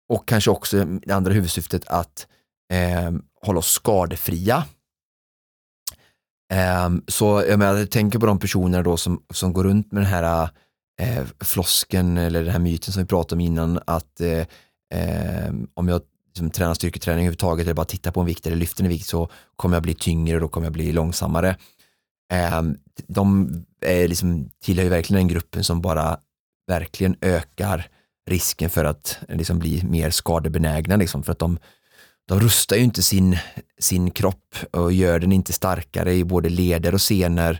och 0.08 0.28
kanske 0.28 0.50
också 0.50 0.84
det 0.84 1.14
andra 1.14 1.32
huvudsyftet 1.32 1.88
att 1.88 2.26
eh, 2.72 3.12
hålla 3.40 3.58
oss 3.58 3.70
skadefria. 3.70 4.64
Um, 6.86 7.04
så 7.08 7.44
jag, 7.48 7.58
menar, 7.58 7.78
jag 7.78 7.90
tänker 7.90 8.18
på 8.18 8.26
de 8.26 8.38
personer 8.38 8.82
då 8.82 8.96
som, 8.96 9.22
som 9.30 9.52
går 9.52 9.64
runt 9.64 9.92
med 9.92 10.02
den 10.02 10.10
här 10.10 10.50
eh, 11.00 11.24
flosken 11.40 12.18
eller 12.18 12.42
den 12.42 12.52
här 12.52 12.58
myten 12.58 12.92
som 12.92 13.02
vi 13.02 13.06
pratade 13.06 13.34
om 13.34 13.40
innan 13.40 13.80
att 13.86 14.20
eh, 14.20 14.46
ehm, 14.94 15.68
om 15.74 15.88
jag 15.88 16.02
liksom, 16.34 16.50
träna 16.50 16.74
styrketräning 16.74 17.26
överhuvudtaget 17.26 17.66
eller 17.66 17.74
bara 17.74 17.86
titta 17.86 18.12
på 18.12 18.20
en 18.20 18.26
vikt 18.26 18.46
eller 18.46 18.56
lyfter 18.56 18.84
en 18.84 18.88
vikt 18.88 19.06
så 19.06 19.28
kommer 19.56 19.76
jag 19.76 19.82
bli 19.82 19.94
tyngre 19.94 20.34
och 20.34 20.40
då 20.40 20.48
kommer 20.48 20.66
jag 20.66 20.72
bli 20.72 20.92
långsammare. 20.92 21.56
Ehm, 22.32 22.70
eh, 22.70 22.76
de 23.06 23.50
är 23.80 24.08
liksom, 24.08 24.50
tillhör 24.64 24.84
ju 24.84 24.90
verkligen 24.90 25.20
den 25.20 25.28
gruppen 25.28 25.64
som 25.64 25.80
bara 25.80 26.18
verkligen 26.66 27.16
ökar 27.20 27.88
risken 28.30 28.70
för 28.70 28.84
att 28.84 29.18
liksom, 29.28 29.58
bli 29.58 29.82
mer 29.84 30.10
skadebenägna 30.10 30.96
liksom, 30.96 31.22
för 31.22 31.32
att 31.32 31.38
de 31.38 31.58
de 32.28 32.40
rustar 32.40 32.76
ju 32.76 32.82
inte 32.82 33.02
sin, 33.02 33.38
sin 33.78 34.10
kropp 34.10 34.56
och 34.70 34.92
gör 34.92 35.18
den 35.18 35.32
inte 35.32 35.52
starkare 35.52 36.14
i 36.14 36.24
både 36.24 36.48
leder 36.48 36.94
och 36.94 37.00
senor 37.00 37.58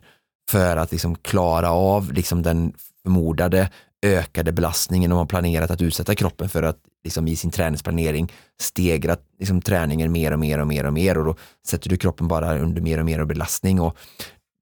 för 0.50 0.76
att 0.76 0.92
liksom 0.92 1.14
klara 1.14 1.70
av 1.70 2.12
liksom 2.12 2.42
den 2.42 2.72
förmodade 3.02 3.70
ökade 4.04 4.52
belastningen 4.52 5.10
de 5.10 5.18
har 5.18 5.26
planerat 5.26 5.70
att 5.70 5.82
utsätta 5.82 6.14
kroppen 6.14 6.48
för 6.48 6.62
att 6.62 6.78
liksom 7.04 7.28
i 7.28 7.36
sin 7.36 7.50
träningsplanering 7.50 8.32
stegra 8.60 9.16
liksom 9.38 9.62
träningen 9.62 10.12
mer 10.12 10.32
och 10.32 10.38
mer 10.38 10.60
och 10.60 10.66
mer 10.66 10.86
och 10.86 10.92
mer. 10.92 11.18
Och 11.18 11.24
då 11.24 11.36
sätter 11.66 11.90
du 11.90 11.96
kroppen 11.96 12.28
bara 12.28 12.58
under 12.58 12.82
mer 12.82 12.98
och 12.98 13.04
mer 13.04 13.24
belastning. 13.24 13.80
Och 13.80 13.96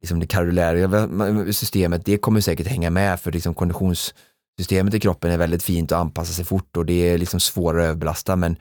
liksom 0.00 0.20
det 0.20 0.26
kardiollära 0.26 1.52
systemet 1.52 2.04
det 2.04 2.18
kommer 2.18 2.40
säkert 2.40 2.66
hänga 2.66 2.90
med 2.90 3.20
för 3.20 3.32
liksom 3.32 3.54
konditionssystemet 3.54 4.94
i 4.94 5.00
kroppen 5.00 5.30
är 5.30 5.38
väldigt 5.38 5.62
fint 5.62 5.92
och 5.92 5.98
anpassar 5.98 6.32
sig 6.32 6.44
fort 6.44 6.76
och 6.76 6.86
det 6.86 7.10
är 7.10 7.18
liksom 7.18 7.40
svårare 7.40 7.82
att 7.82 7.88
överbelasta. 7.88 8.36
Men 8.36 8.56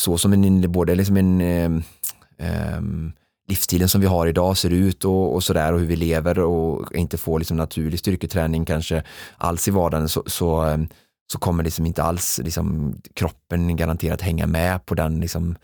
så 0.00 0.18
som 0.18 0.32
en, 0.32 0.72
både 0.72 0.94
liksom 0.94 1.16
en 1.16 1.40
eh, 1.40 1.70
eh, 2.48 2.80
livsstilen 3.48 3.88
som 3.88 4.00
vi 4.00 4.06
har 4.06 4.26
idag 4.26 4.56
ser 4.56 4.70
ut 4.70 5.04
och, 5.04 5.34
och 5.34 5.44
sådär 5.44 5.72
och 5.72 5.80
hur 5.80 5.86
vi 5.86 5.96
lever 5.96 6.38
och 6.38 6.94
inte 6.96 7.18
får 7.18 7.38
liksom 7.38 7.56
naturlig 7.56 7.98
styrketräning 7.98 8.64
kanske 8.64 9.02
alls 9.36 9.68
i 9.68 9.70
vardagen 9.70 10.08
så, 10.08 10.22
så, 10.26 10.66
eh, 10.66 10.78
så 11.32 11.38
kommer 11.38 11.64
liksom 11.64 11.86
inte 11.86 12.02
alls 12.02 12.40
liksom, 12.44 12.94
kroppen 13.14 13.76
garanterat 13.76 14.20
hänga 14.20 14.46
med 14.46 14.86
på 14.86 14.94
den 14.94 15.20
liksom, 15.20 15.56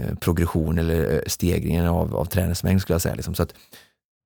eh, 0.00 0.14
progression 0.14 0.78
eller 0.78 1.12
eh, 1.12 1.20
stegringen 1.26 1.86
av, 1.86 2.16
av 2.16 2.24
träningsmängd 2.24 2.80
skulle 2.80 2.94
jag 2.94 3.02
säga. 3.02 3.14
Liksom. 3.14 3.34
Så 3.34 3.42
att, 3.42 3.54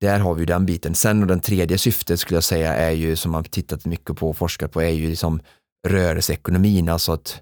där 0.01 0.19
har 0.19 0.33
vi 0.33 0.45
den 0.45 0.65
biten. 0.65 0.95
Sen 0.95 1.21
och 1.21 1.27
den 1.27 1.39
tredje 1.39 1.77
syftet 1.77 2.19
skulle 2.19 2.35
jag 2.35 2.43
säga 2.43 2.73
är 2.73 2.91
ju 2.91 3.15
som 3.15 3.31
man 3.31 3.43
tittat 3.43 3.85
mycket 3.85 4.17
på 4.17 4.29
och 4.29 4.37
forskat 4.37 4.71
på 4.71 4.81
är 4.81 4.89
ju 4.89 5.09
liksom 5.09 5.41
rörelseekonomin, 5.87 6.89
alltså 6.89 7.11
att 7.11 7.41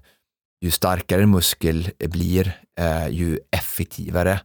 ju 0.64 0.70
starkare 0.70 1.22
en 1.22 1.30
muskel 1.30 1.90
blir, 1.98 2.60
eh, 2.80 3.08
ju 3.08 3.38
effektivare 3.50 4.40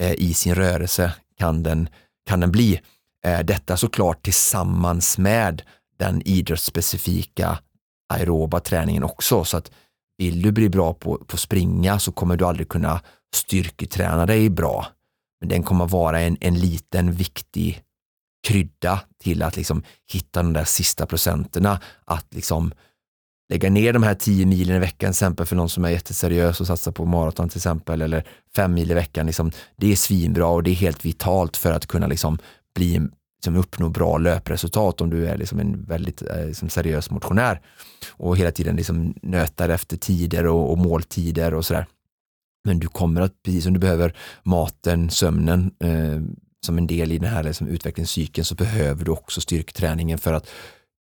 Eh, 0.00 0.14
i 0.18 0.34
sin 0.34 0.54
rörelse 0.54 1.12
kan 1.38 1.62
den, 1.62 1.88
kan 2.26 2.40
den 2.40 2.52
bli. 2.52 2.80
Eh, 3.24 3.40
detta 3.40 3.76
såklart 3.76 4.22
tillsammans 4.22 5.18
med 5.18 5.62
den 5.98 6.22
idrottsspecifika 6.24 7.58
aeroba 8.12 8.60
träningen 8.60 9.02
också. 9.02 9.44
Så 9.44 9.56
att 9.56 9.70
vill 10.18 10.42
du 10.42 10.52
bli 10.52 10.68
bra 10.68 10.94
på, 10.94 11.24
på 11.26 11.36
springa 11.36 11.98
så 11.98 12.12
kommer 12.12 12.36
du 12.36 12.46
aldrig 12.46 12.68
kunna 12.68 13.00
styrketräna 13.34 14.26
dig 14.26 14.50
bra. 14.50 14.86
Men 15.40 15.48
den 15.48 15.62
kommer 15.62 15.86
vara 15.86 16.20
en, 16.20 16.36
en 16.40 16.58
liten 16.58 17.12
viktig 17.12 17.82
krydda 18.46 19.00
till 19.22 19.42
att 19.42 19.56
liksom 19.56 19.82
hitta 20.12 20.42
de 20.42 20.52
där 20.52 20.64
sista 20.64 21.06
procenterna, 21.06 21.80
att 22.04 22.34
liksom 22.34 22.72
lägga 23.50 23.70
ner 23.70 23.92
de 23.92 24.02
här 24.02 24.14
tio 24.14 24.46
milen 24.46 24.76
i 24.76 24.78
veckan, 24.78 24.98
till 24.98 25.08
exempel 25.08 25.46
för 25.46 25.56
någon 25.56 25.68
som 25.68 25.84
är 25.84 25.90
jätteseriös 25.90 26.60
och 26.60 26.66
satsar 26.66 26.92
på 26.92 27.04
maraton 27.04 27.48
till 27.48 27.58
exempel, 27.58 28.02
eller 28.02 28.24
fem 28.56 28.74
mil 28.74 28.90
i 28.90 28.94
veckan, 28.94 29.26
liksom, 29.26 29.50
det 29.76 29.92
är 29.92 29.96
svinbra 29.96 30.46
och 30.46 30.62
det 30.62 30.70
är 30.70 30.74
helt 30.74 31.04
vitalt 31.04 31.56
för 31.56 31.72
att 31.72 31.86
kunna 31.86 32.06
liksom 32.06 32.38
bli, 32.74 33.00
liksom 33.38 33.56
uppnå 33.56 33.88
bra 33.88 34.18
löpresultat 34.18 35.00
om 35.00 35.10
du 35.10 35.26
är 35.26 35.36
liksom 35.36 35.60
en 35.60 35.84
väldigt 35.84 36.22
eh, 36.22 36.46
liksom 36.46 36.68
seriös 36.68 37.10
motionär 37.10 37.60
och 38.10 38.36
hela 38.36 38.52
tiden 38.52 38.76
liksom 38.76 39.14
nötar 39.22 39.68
efter 39.68 39.96
tider 39.96 40.46
och, 40.46 40.70
och 40.70 40.78
måltider 40.78 41.54
och 41.54 41.66
sådär. 41.66 41.86
Men 42.64 42.78
du 42.78 42.88
kommer 42.88 43.20
att, 43.20 43.42
precis 43.42 43.64
som 43.64 43.72
du 43.72 43.80
behöver 43.80 44.16
maten, 44.42 45.10
sömnen 45.10 45.70
eh, 45.80 46.20
som 46.66 46.78
en 46.78 46.86
del 46.86 47.12
i 47.12 47.18
den 47.18 47.30
här 47.30 47.42
liksom, 47.42 47.66
utvecklingscykeln 47.68 48.44
så 48.44 48.54
behöver 48.54 49.04
du 49.04 49.10
också 49.10 49.40
styrketräningen 49.40 50.18
för 50.18 50.32
att 50.32 50.50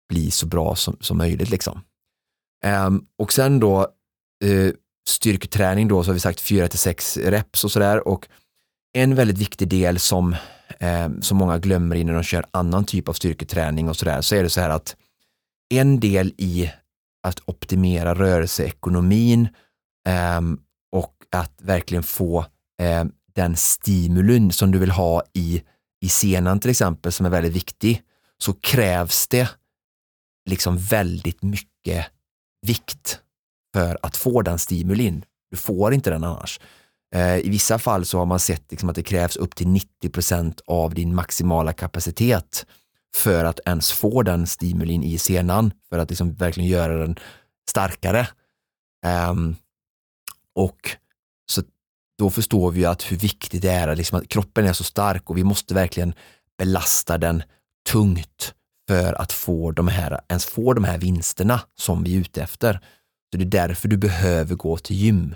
bli 0.09 0.31
så 0.31 0.45
bra 0.45 0.75
som, 0.75 0.97
som 0.99 1.17
möjligt. 1.17 1.49
Liksom. 1.49 1.81
Um, 2.65 3.05
och 3.17 3.33
sen 3.33 3.59
då 3.59 3.87
uh, 4.45 4.71
styrketräning 5.09 5.87
då 5.87 6.03
så 6.03 6.09
har 6.09 6.13
vi 6.13 6.19
sagt 6.19 6.41
4 6.41 6.67
till 6.67 6.79
6 6.79 7.17
reps 7.17 7.63
och 7.63 7.71
sådär. 7.71 8.07
Och 8.07 8.27
en 8.93 9.15
väldigt 9.15 9.37
viktig 9.37 9.67
del 9.67 9.99
som, 9.99 10.35
um, 11.05 11.21
som 11.21 11.37
många 11.37 11.57
glömmer 11.57 11.95
innan 11.95 12.13
när 12.13 12.21
de 12.21 12.23
kör 12.23 12.45
annan 12.51 12.85
typ 12.85 13.09
av 13.09 13.13
styrketräning 13.13 13.89
och 13.89 13.97
sådär 13.97 14.21
så 14.21 14.35
är 14.35 14.43
det 14.43 14.49
så 14.49 14.61
här 14.61 14.69
att 14.69 14.95
en 15.69 15.99
del 15.99 16.33
i 16.37 16.71
att 17.23 17.39
optimera 17.45 18.15
rörelseekonomin 18.15 19.47
um, 20.37 20.61
och 20.91 21.13
att 21.31 21.53
verkligen 21.61 22.03
få 22.03 22.45
den 23.37 23.55
stimulun 23.55 24.51
som 24.51 24.71
du 24.71 24.79
vill 24.79 24.91
ha 24.91 25.23
i, 25.33 25.63
i 26.01 26.09
senan 26.09 26.59
till 26.59 26.69
exempel 26.69 27.11
som 27.11 27.25
är 27.25 27.29
väldigt 27.29 27.55
viktig 27.55 28.01
så 28.37 28.53
krävs 28.53 29.27
det 29.27 29.49
liksom 30.49 30.77
väldigt 30.77 31.43
mycket 31.43 32.07
vikt 32.61 33.19
för 33.73 33.97
att 34.01 34.17
få 34.17 34.41
den 34.41 34.59
stimulin. 34.59 35.25
Du 35.51 35.57
får 35.57 35.93
inte 35.93 36.09
den 36.09 36.23
annars. 36.23 36.59
Eh, 37.15 37.37
I 37.37 37.49
vissa 37.49 37.79
fall 37.79 38.05
så 38.05 38.17
har 38.17 38.25
man 38.25 38.39
sett 38.39 38.71
liksom 38.71 38.89
att 38.89 38.95
det 38.95 39.03
krävs 39.03 39.35
upp 39.35 39.55
till 39.55 39.67
90 39.67 40.09
procent 40.09 40.61
av 40.65 40.93
din 40.93 41.15
maximala 41.15 41.73
kapacitet 41.73 42.65
för 43.15 43.45
att 43.45 43.59
ens 43.65 43.91
få 43.91 44.23
den 44.23 44.47
stimulin 44.47 45.03
i 45.03 45.17
senan, 45.17 45.71
för 45.89 45.99
att 45.99 46.09
liksom 46.09 46.33
verkligen 46.33 46.69
göra 46.69 46.97
den 46.97 47.19
starkare. 47.69 48.27
Um, 49.29 49.55
och 50.55 50.97
så 51.49 51.63
då 52.17 52.29
förstår 52.29 52.71
vi 52.71 52.85
att 52.85 53.11
hur 53.11 53.17
viktigt 53.17 53.61
det 53.61 53.71
är 53.71 53.95
liksom 53.95 54.19
att 54.19 54.29
kroppen 54.29 54.65
är 54.65 54.73
så 54.73 54.83
stark 54.83 55.29
och 55.29 55.37
vi 55.37 55.43
måste 55.43 55.73
verkligen 55.73 56.13
belasta 56.57 57.17
den 57.17 57.43
tungt 57.89 58.53
för 58.87 59.21
att 59.21 59.33
få 59.33 59.71
de 59.71 59.87
här, 59.87 60.19
ens 60.29 60.45
få 60.45 60.73
de 60.73 60.83
här 60.83 60.97
vinsterna 60.97 61.61
som 61.79 62.03
vi 62.03 62.15
är 62.15 62.19
ute 62.19 62.41
efter. 62.41 62.79
Så 63.31 63.37
det 63.37 63.43
är 63.43 63.67
därför 63.67 63.87
du 63.87 63.97
behöver 63.97 64.55
gå 64.55 64.77
till 64.77 64.95
gym. 64.95 65.35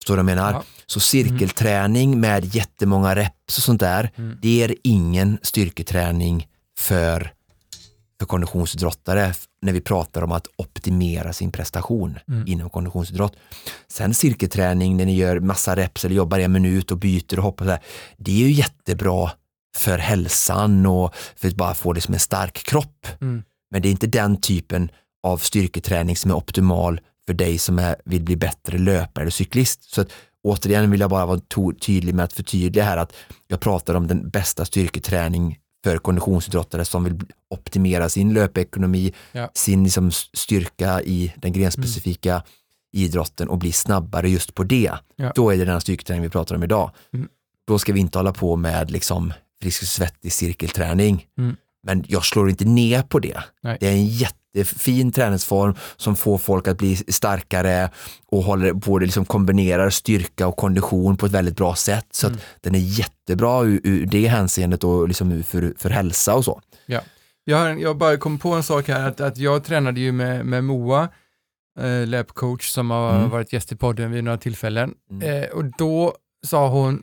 Förstår 0.00 0.16
du 0.16 0.22
vad 0.22 0.30
jag 0.30 0.36
menar? 0.36 0.52
Ja. 0.52 0.64
Så 0.86 1.00
cirkelträning 1.00 2.08
mm. 2.08 2.20
med 2.20 2.54
jättemånga 2.54 3.14
reps 3.14 3.58
och 3.58 3.64
sånt 3.64 3.80
där, 3.80 4.10
mm. 4.16 4.38
det 4.42 4.62
är 4.62 4.74
ingen 4.84 5.38
styrketräning 5.42 6.48
för, 6.78 7.32
för 8.18 8.26
konditionsidrottare 8.26 9.34
när 9.62 9.72
vi 9.72 9.80
pratar 9.80 10.22
om 10.22 10.32
att 10.32 10.46
optimera 10.56 11.32
sin 11.32 11.52
prestation 11.52 12.18
mm. 12.28 12.44
inom 12.46 12.70
konditionsidrott. 12.70 13.36
Sen 13.88 14.14
cirkelträning 14.14 14.96
när 14.96 15.06
ni 15.06 15.14
gör 15.14 15.40
massa 15.40 15.76
reps 15.76 16.04
eller 16.04 16.14
jobbar 16.14 16.38
en 16.38 16.52
minut 16.52 16.90
och 16.90 16.98
byter 16.98 17.38
och 17.38 17.44
hoppar, 17.44 17.78
det 18.16 18.32
är 18.32 18.48
ju 18.48 18.50
jättebra 18.50 19.30
för 19.74 19.98
hälsan 19.98 20.86
och 20.86 21.14
för 21.36 21.48
att 21.48 21.54
bara 21.54 21.74
få 21.74 21.92
det 21.92 22.00
som 22.00 22.14
en 22.14 22.20
stark 22.20 22.54
kropp. 22.54 23.06
Mm. 23.20 23.42
Men 23.70 23.82
det 23.82 23.88
är 23.88 23.90
inte 23.90 24.06
den 24.06 24.36
typen 24.36 24.88
av 25.22 25.38
styrketräning 25.38 26.16
som 26.16 26.30
är 26.30 26.34
optimal 26.34 27.00
för 27.26 27.34
dig 27.34 27.58
som 27.58 27.78
är, 27.78 27.96
vill 28.04 28.22
bli 28.22 28.36
bättre 28.36 28.78
löpare 28.78 29.22
eller 29.22 29.30
cyklist. 29.30 29.94
Så 29.94 30.00
att, 30.00 30.08
återigen 30.44 30.90
vill 30.90 31.00
jag 31.00 31.10
bara 31.10 31.26
vara 31.26 31.40
tydlig 31.80 32.14
med 32.14 32.24
att 32.24 32.32
förtydliga 32.32 32.84
här 32.84 32.96
att 32.96 33.12
jag 33.46 33.60
pratar 33.60 33.94
om 33.94 34.06
den 34.06 34.28
bästa 34.28 34.64
styrketräning 34.64 35.58
för 35.84 35.98
konditionsidrottare 35.98 36.84
som 36.84 37.04
vill 37.04 37.20
optimera 37.50 38.08
sin 38.08 38.34
löpekonomi, 38.34 39.12
ja. 39.32 39.50
sin 39.54 39.84
liksom 39.84 40.10
styrka 40.12 41.02
i 41.02 41.34
den 41.36 41.52
grenspecifika 41.52 42.32
mm. 42.32 42.44
idrotten 42.92 43.48
och 43.48 43.58
bli 43.58 43.72
snabbare 43.72 44.28
just 44.30 44.54
på 44.54 44.64
det. 44.64 44.92
Ja. 45.16 45.32
Då 45.34 45.50
är 45.50 45.56
det 45.56 45.64
den 45.64 45.80
styrketräning 45.80 46.22
vi 46.22 46.28
pratar 46.28 46.54
om 46.54 46.62
idag. 46.62 46.90
Mm. 47.12 47.28
Då 47.66 47.78
ska 47.78 47.92
vi 47.92 48.00
inte 48.00 48.18
hålla 48.18 48.32
på 48.32 48.56
med 48.56 48.90
liksom 48.90 49.32
och 49.66 49.72
svettig 49.72 50.32
cirkelträning. 50.32 51.26
Mm. 51.38 51.56
Men 51.86 52.04
jag 52.08 52.24
slår 52.24 52.50
inte 52.50 52.64
ner 52.64 53.02
på 53.02 53.18
det. 53.18 53.38
Nej. 53.62 53.76
Det 53.80 53.86
är 53.86 53.92
en 53.92 54.06
jättefin 54.06 55.12
träningsform 55.12 55.74
som 55.96 56.16
får 56.16 56.38
folk 56.38 56.68
att 56.68 56.78
bli 56.78 56.96
starkare 56.96 57.90
och 58.26 58.42
håller 58.42 58.74
på 58.74 58.98
det 58.98 59.04
liksom 59.06 59.24
kombinerar 59.24 59.90
styrka 59.90 60.46
och 60.46 60.56
kondition 60.56 61.16
på 61.16 61.26
ett 61.26 61.32
väldigt 61.32 61.56
bra 61.56 61.74
sätt. 61.74 62.06
Så 62.10 62.26
mm. 62.26 62.38
att 62.38 62.62
den 62.62 62.74
är 62.74 62.78
jättebra 62.78 63.62
ur, 63.64 63.80
ur 63.84 64.06
det 64.06 64.26
hänseendet 64.26 64.84
och 64.84 65.08
liksom 65.08 65.42
för, 65.42 65.74
för 65.78 65.90
hälsa 65.90 66.34
och 66.34 66.44
så. 66.44 66.60
Ja. 66.86 67.00
Jag, 67.44 67.58
har, 67.58 67.68
jag 67.68 67.96
bara 67.96 68.16
kom 68.16 68.38
på 68.38 68.52
en 68.52 68.62
sak 68.62 68.88
här, 68.88 69.08
att, 69.08 69.20
att 69.20 69.38
jag 69.38 69.64
tränade 69.64 70.00
ju 70.00 70.12
med, 70.12 70.46
med 70.46 70.64
Moa, 70.64 71.08
eh, 71.80 72.24
som 72.60 72.90
har 72.90 73.16
mm. 73.16 73.30
varit 73.30 73.52
gäst 73.52 73.72
i 73.72 73.76
podden 73.76 74.10
vid 74.10 74.24
några 74.24 74.38
tillfällen. 74.38 74.94
Mm. 75.10 75.42
Eh, 75.42 75.48
och 75.48 75.64
då 75.64 76.14
sa 76.46 76.68
hon, 76.68 77.02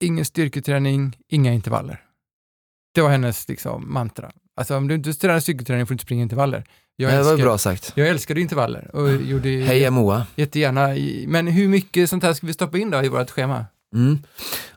ingen 0.00 0.24
styrketräning, 0.24 1.16
inga 1.28 1.52
intervaller. 1.52 2.00
Det 2.94 3.00
var 3.00 3.10
hennes 3.10 3.48
liksom, 3.48 3.92
mantra. 3.92 4.32
Alltså 4.56 4.76
om 4.76 4.88
du 4.88 4.94
inte 4.94 5.12
tränar 5.12 5.40
styrketräning 5.40 5.86
får 5.86 5.90
du 5.90 5.94
inte 5.94 6.02
springa 6.02 6.22
intervaller. 6.22 6.64
Jag 6.96 7.12
älskar, 7.12 7.30
det 7.30 7.36
var 7.36 7.44
bra 7.44 7.58
sagt. 7.58 7.92
Jag 7.94 8.08
älskade 8.08 8.40
intervaller. 8.40 8.96
Och 8.96 9.12
gjorde 9.12 9.48
Heja 9.48 9.90
Moa. 9.90 10.26
Jättegärna. 10.36 10.88
Men 11.26 11.46
hur 11.46 11.68
mycket 11.68 12.10
sånt 12.10 12.22
här 12.22 12.32
ska 12.32 12.46
vi 12.46 12.52
stoppa 12.52 12.78
in 12.78 12.90
då 12.90 13.04
i 13.04 13.08
vårt 13.08 13.30
schema? 13.30 13.66
Mm. 13.94 14.18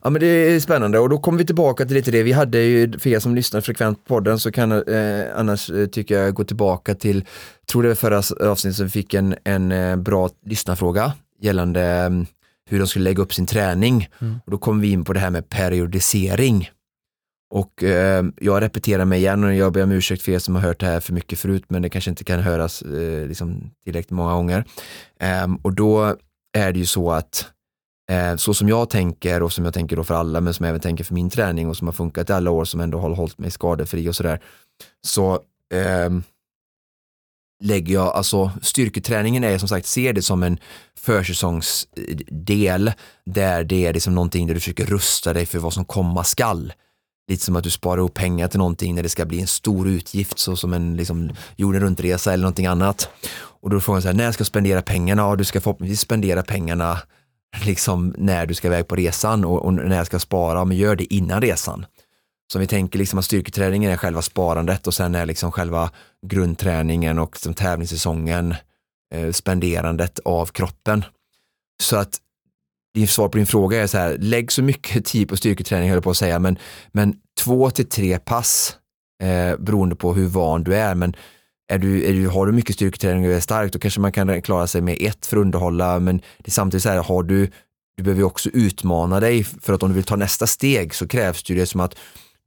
Ja 0.04 0.10
men 0.10 0.20
det 0.20 0.28
är 0.28 0.60
spännande 0.60 1.00
och 1.00 1.10
då 1.10 1.18
kommer 1.18 1.38
vi 1.38 1.46
tillbaka 1.46 1.86
till 1.86 1.96
lite 1.96 2.12
det. 2.12 2.24
Vi 2.24 2.32
hade 2.32 2.60
ju, 2.60 3.00
för 3.00 3.10
er 3.10 3.20
som 3.20 3.36
lyssnar 3.36 3.62
frekvent 3.62 4.06
på 4.06 4.16
podden 4.16 4.40
så 4.40 4.52
kan 4.52 4.72
eh, 4.72 5.26
annars 5.36 5.70
eh, 5.70 5.86
tycker 5.86 6.20
jag 6.20 6.34
gå 6.34 6.44
tillbaka 6.44 6.96
till, 6.96 7.26
tror 7.72 7.84
det 7.84 7.90
var 7.90 7.96
förra 7.96 8.18
avsnittet 8.52 8.76
som 8.76 8.86
vi 8.86 8.92
fick 8.92 9.14
en, 9.14 9.36
en 9.44 9.72
eh, 9.72 9.96
bra 9.96 10.30
lyssnarfråga 10.46 11.14
gällande 11.42 11.82
mm, 11.82 12.26
hur 12.74 12.80
de 12.80 12.88
skulle 12.88 13.04
lägga 13.04 13.24
upp 13.24 13.34
sin 13.34 13.46
träning. 13.46 14.10
Mm. 14.22 14.40
Och 14.46 14.52
då 14.52 14.58
kom 14.58 14.80
vi 14.80 14.92
in 14.92 15.04
på 15.04 15.14
det 15.14 15.20
här 15.20 15.30
med 15.30 15.50
periodisering. 15.50 16.70
Och 17.54 17.84
eh, 17.84 18.24
jag 18.42 18.62
repeterar 18.62 19.06
mig 19.06 19.20
igen 19.20 19.44
och 19.44 19.54
jag 19.54 19.74
ber 19.74 19.84
om 19.84 19.92
ursäkt 19.92 20.22
för 20.22 20.32
er 20.32 20.40
som 20.40 20.56
har 20.56 20.62
hört 20.62 20.80
det 20.80 20.86
här 20.86 21.00
för 21.00 21.14
mycket 21.14 21.40
förut, 21.40 21.64
men 21.68 21.82
det 21.82 21.90
kanske 21.90 22.10
inte 22.10 22.24
kan 22.24 22.40
höras 22.40 22.82
eh, 22.82 23.28
liksom 23.28 23.72
tillräckligt 23.86 24.12
många 24.12 24.34
gånger. 24.34 24.66
Eh, 25.20 25.48
och 25.62 25.74
då 25.74 26.16
är 26.58 26.72
det 26.72 26.80
ju 26.80 26.86
så 26.86 27.12
att 27.12 27.46
eh, 28.12 28.36
så 28.36 28.54
som 28.54 28.70
jag 28.70 28.90
tänker 28.90 29.44
och 29.44 29.54
som 29.54 29.66
jag 29.66 29.74
tänker 29.74 29.96
då 29.96 30.04
för 30.04 30.16
alla, 30.16 30.42
men 30.42 30.54
som 30.54 30.64
jag 30.64 30.70
även 30.70 30.82
tänker 30.82 31.04
för 31.04 31.14
min 31.14 31.30
träning 31.30 31.70
och 31.70 31.78
som 31.78 31.88
har 31.88 31.94
funkat 31.94 32.30
i 32.30 32.34
alla 32.34 32.52
år 32.52 32.66
som 32.66 32.80
ändå 32.80 33.00
har 33.00 33.10
hållit 33.10 33.38
mig 33.38 33.52
skadefri 33.52 34.10
och 34.10 34.16
sådär. 34.16 34.40
Så 35.08 35.40
ehm, 35.74 36.24
lägger 37.64 37.94
jag, 37.94 38.08
alltså 38.08 38.52
styrketräningen 38.62 39.44
är 39.44 39.58
som 39.58 39.68
sagt, 39.68 39.86
ser 39.86 40.14
det 40.14 40.22
som 40.22 40.44
en 40.44 40.58
försäsongsdel 41.00 42.92
där 43.26 43.64
det 43.64 43.86
är 43.86 43.94
liksom 43.94 44.16
någonting 44.16 44.48
där 44.48 44.54
du 44.54 44.60
försöker 44.60 44.86
rusta 44.86 45.34
dig 45.34 45.46
för 45.46 45.60
vad 45.60 45.74
som 45.74 45.86
komma 45.86 46.24
skall. 46.24 46.74
lite 47.28 47.46
som 47.46 47.56
att 47.56 47.64
du 47.64 47.70
sparar 47.70 47.98
ihop 47.98 48.14
pengar 48.14 48.48
till 48.48 48.58
någonting 48.58 48.96
när 48.96 49.04
det 49.04 49.10
ska 49.10 49.26
bli 49.26 49.42
en 49.42 49.48
stor 49.48 49.88
utgift 49.88 50.40
så 50.40 50.56
som 50.56 50.74
en 50.74 50.98
liksom, 50.98 51.32
jorden 51.56 51.82
runt-resa 51.82 52.34
eller 52.34 52.42
någonting 52.42 52.66
annat. 52.66 53.10
Och 53.36 53.70
då 53.70 53.76
är 53.76 53.80
frågan 53.80 54.02
så 54.02 54.08
här, 54.08 54.16
när 54.16 54.32
ska 54.32 54.42
jag 54.42 54.48
spendera 54.48 54.82
pengarna? 54.82 55.22
Ja, 55.22 55.36
du 55.36 55.44
ska 55.44 55.62
förhoppningsvis 55.62 56.00
spendera 56.00 56.44
pengarna 56.44 57.00
liksom 57.66 58.16
när 58.18 58.46
du 58.46 58.54
ska 58.54 58.68
iväg 58.68 58.88
på 58.88 58.96
resan 58.96 59.46
och, 59.46 59.66
och 59.66 59.74
när 59.74 59.98
jag 59.98 60.06
ska 60.06 60.20
spara, 60.20 60.66
men 60.66 60.78
gör 60.78 60.96
det 60.96 61.14
innan 61.14 61.42
resan. 61.42 61.86
Så 62.52 62.58
om 62.58 62.62
vi 62.62 62.68
tänker 62.68 63.00
liksom 63.00 63.20
att 63.20 63.26
styrketräningen 63.26 63.92
är 63.92 63.98
själva 63.98 64.22
sparandet 64.22 64.88
och 64.88 64.94
sen 64.94 65.16
är 65.16 65.26
liksom 65.26 65.52
själva 65.52 65.92
grundträningen 66.24 67.20
och 67.20 67.38
som 67.38 67.54
tävlingssäsongen 67.54 68.56
eh, 69.14 69.32
spenderandet 69.32 70.20
av 70.20 70.46
kroppen. 70.46 71.06
Så 71.84 71.98
att 71.98 72.20
din 72.94 73.08
svar 73.08 73.30
på 73.30 73.38
din 73.38 73.48
fråga 73.48 73.84
är 73.84 73.88
så 73.88 73.98
här, 73.98 74.18
lägg 74.18 74.52
så 74.52 74.64
mycket 74.64 75.06
tid 75.14 75.30
på 75.30 75.38
styrketräning 75.38 75.90
höll 75.90 75.98
jag 75.98 76.04
på 76.04 76.10
att 76.10 76.18
säga, 76.18 76.40
men, 76.40 76.58
men 76.92 77.16
två 77.40 77.70
till 77.70 77.90
tre 77.90 78.20
pass 78.20 78.78
eh, 79.24 79.58
beroende 79.58 79.96
på 79.96 80.14
hur 80.14 80.28
van 80.28 80.64
du 80.64 80.76
är. 80.76 80.96
Men 80.96 81.16
är 81.68 81.78
du, 81.78 82.06
är 82.06 82.14
du, 82.14 82.28
har 82.28 82.46
du 82.46 82.52
mycket 82.52 82.76
styrketräning 82.76 83.26
och 83.26 83.32
är 83.32 83.40
stark, 83.40 83.74
då 83.74 83.80
kanske 83.80 84.00
man 84.00 84.12
kan 84.12 84.42
klara 84.42 84.68
sig 84.68 84.82
med 84.82 84.98
ett 85.00 85.26
för 85.26 85.38
att 85.38 85.42
underhålla, 85.42 86.00
men 86.00 86.18
det 86.18 86.48
är 86.48 86.52
samtidigt 86.52 86.84
så 86.84 86.90
här, 86.90 87.04
har 87.04 87.24
du, 87.24 87.52
du 87.98 88.04
behöver 88.04 88.24
också 88.24 88.50
utmana 88.50 89.20
dig 89.20 89.44
för 89.44 89.74
att 89.74 89.84
om 89.84 89.90
du 89.90 89.96
vill 89.96 90.04
ta 90.04 90.16
nästa 90.16 90.48
steg 90.48 90.96
så 90.96 91.08
krävs 91.08 91.44
det 91.44 91.54
ju 91.54 91.60
det 91.60 91.66
som 91.66 91.82
att 91.82 91.96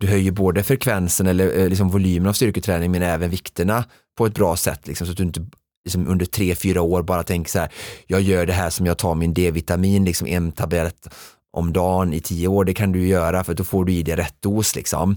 du 0.01 0.07
höjer 0.07 0.33
både 0.33 0.63
frekvensen 0.63 1.27
eller 1.27 1.59
eh, 1.59 1.69
liksom 1.69 1.89
volymen 1.89 2.29
av 2.29 2.33
styrketräning 2.33 2.91
men 2.91 3.03
även 3.03 3.31
vikterna 3.31 3.85
på 4.19 4.27
ett 4.27 4.35
bra 4.35 4.57
sätt, 4.57 4.87
liksom, 4.87 5.07
så 5.07 5.11
att 5.11 5.17
du 5.17 5.23
inte 5.23 5.47
liksom 5.85 6.09
under 6.09 6.27
tre, 6.27 6.55
fyra 6.55 6.83
år 6.83 7.03
bara 7.03 7.23
tänker 7.23 7.51
så 7.51 7.59
här, 7.59 7.73
jag 8.07 8.21
gör 8.21 8.47
det 8.47 8.53
här 8.53 8.71
som 8.71 8.87
jag 8.87 8.99
tar 8.99 9.15
min 9.15 9.35
D-vitamin, 9.35 10.05
liksom 10.05 10.27
en 10.27 10.53
tablett 10.53 11.09
om 11.53 11.73
dagen 11.73 12.13
i 12.13 12.21
tio 12.21 12.49
år, 12.49 12.65
det 12.65 12.75
kan 12.75 12.93
du 12.93 13.07
göra 13.07 13.45
för 13.45 13.55
då 13.55 13.65
får 13.65 13.85
du 13.85 13.93
i 13.93 14.03
dig 14.03 14.17
rätt 14.17 14.43
dos 14.43 14.77
liksom. 14.77 15.17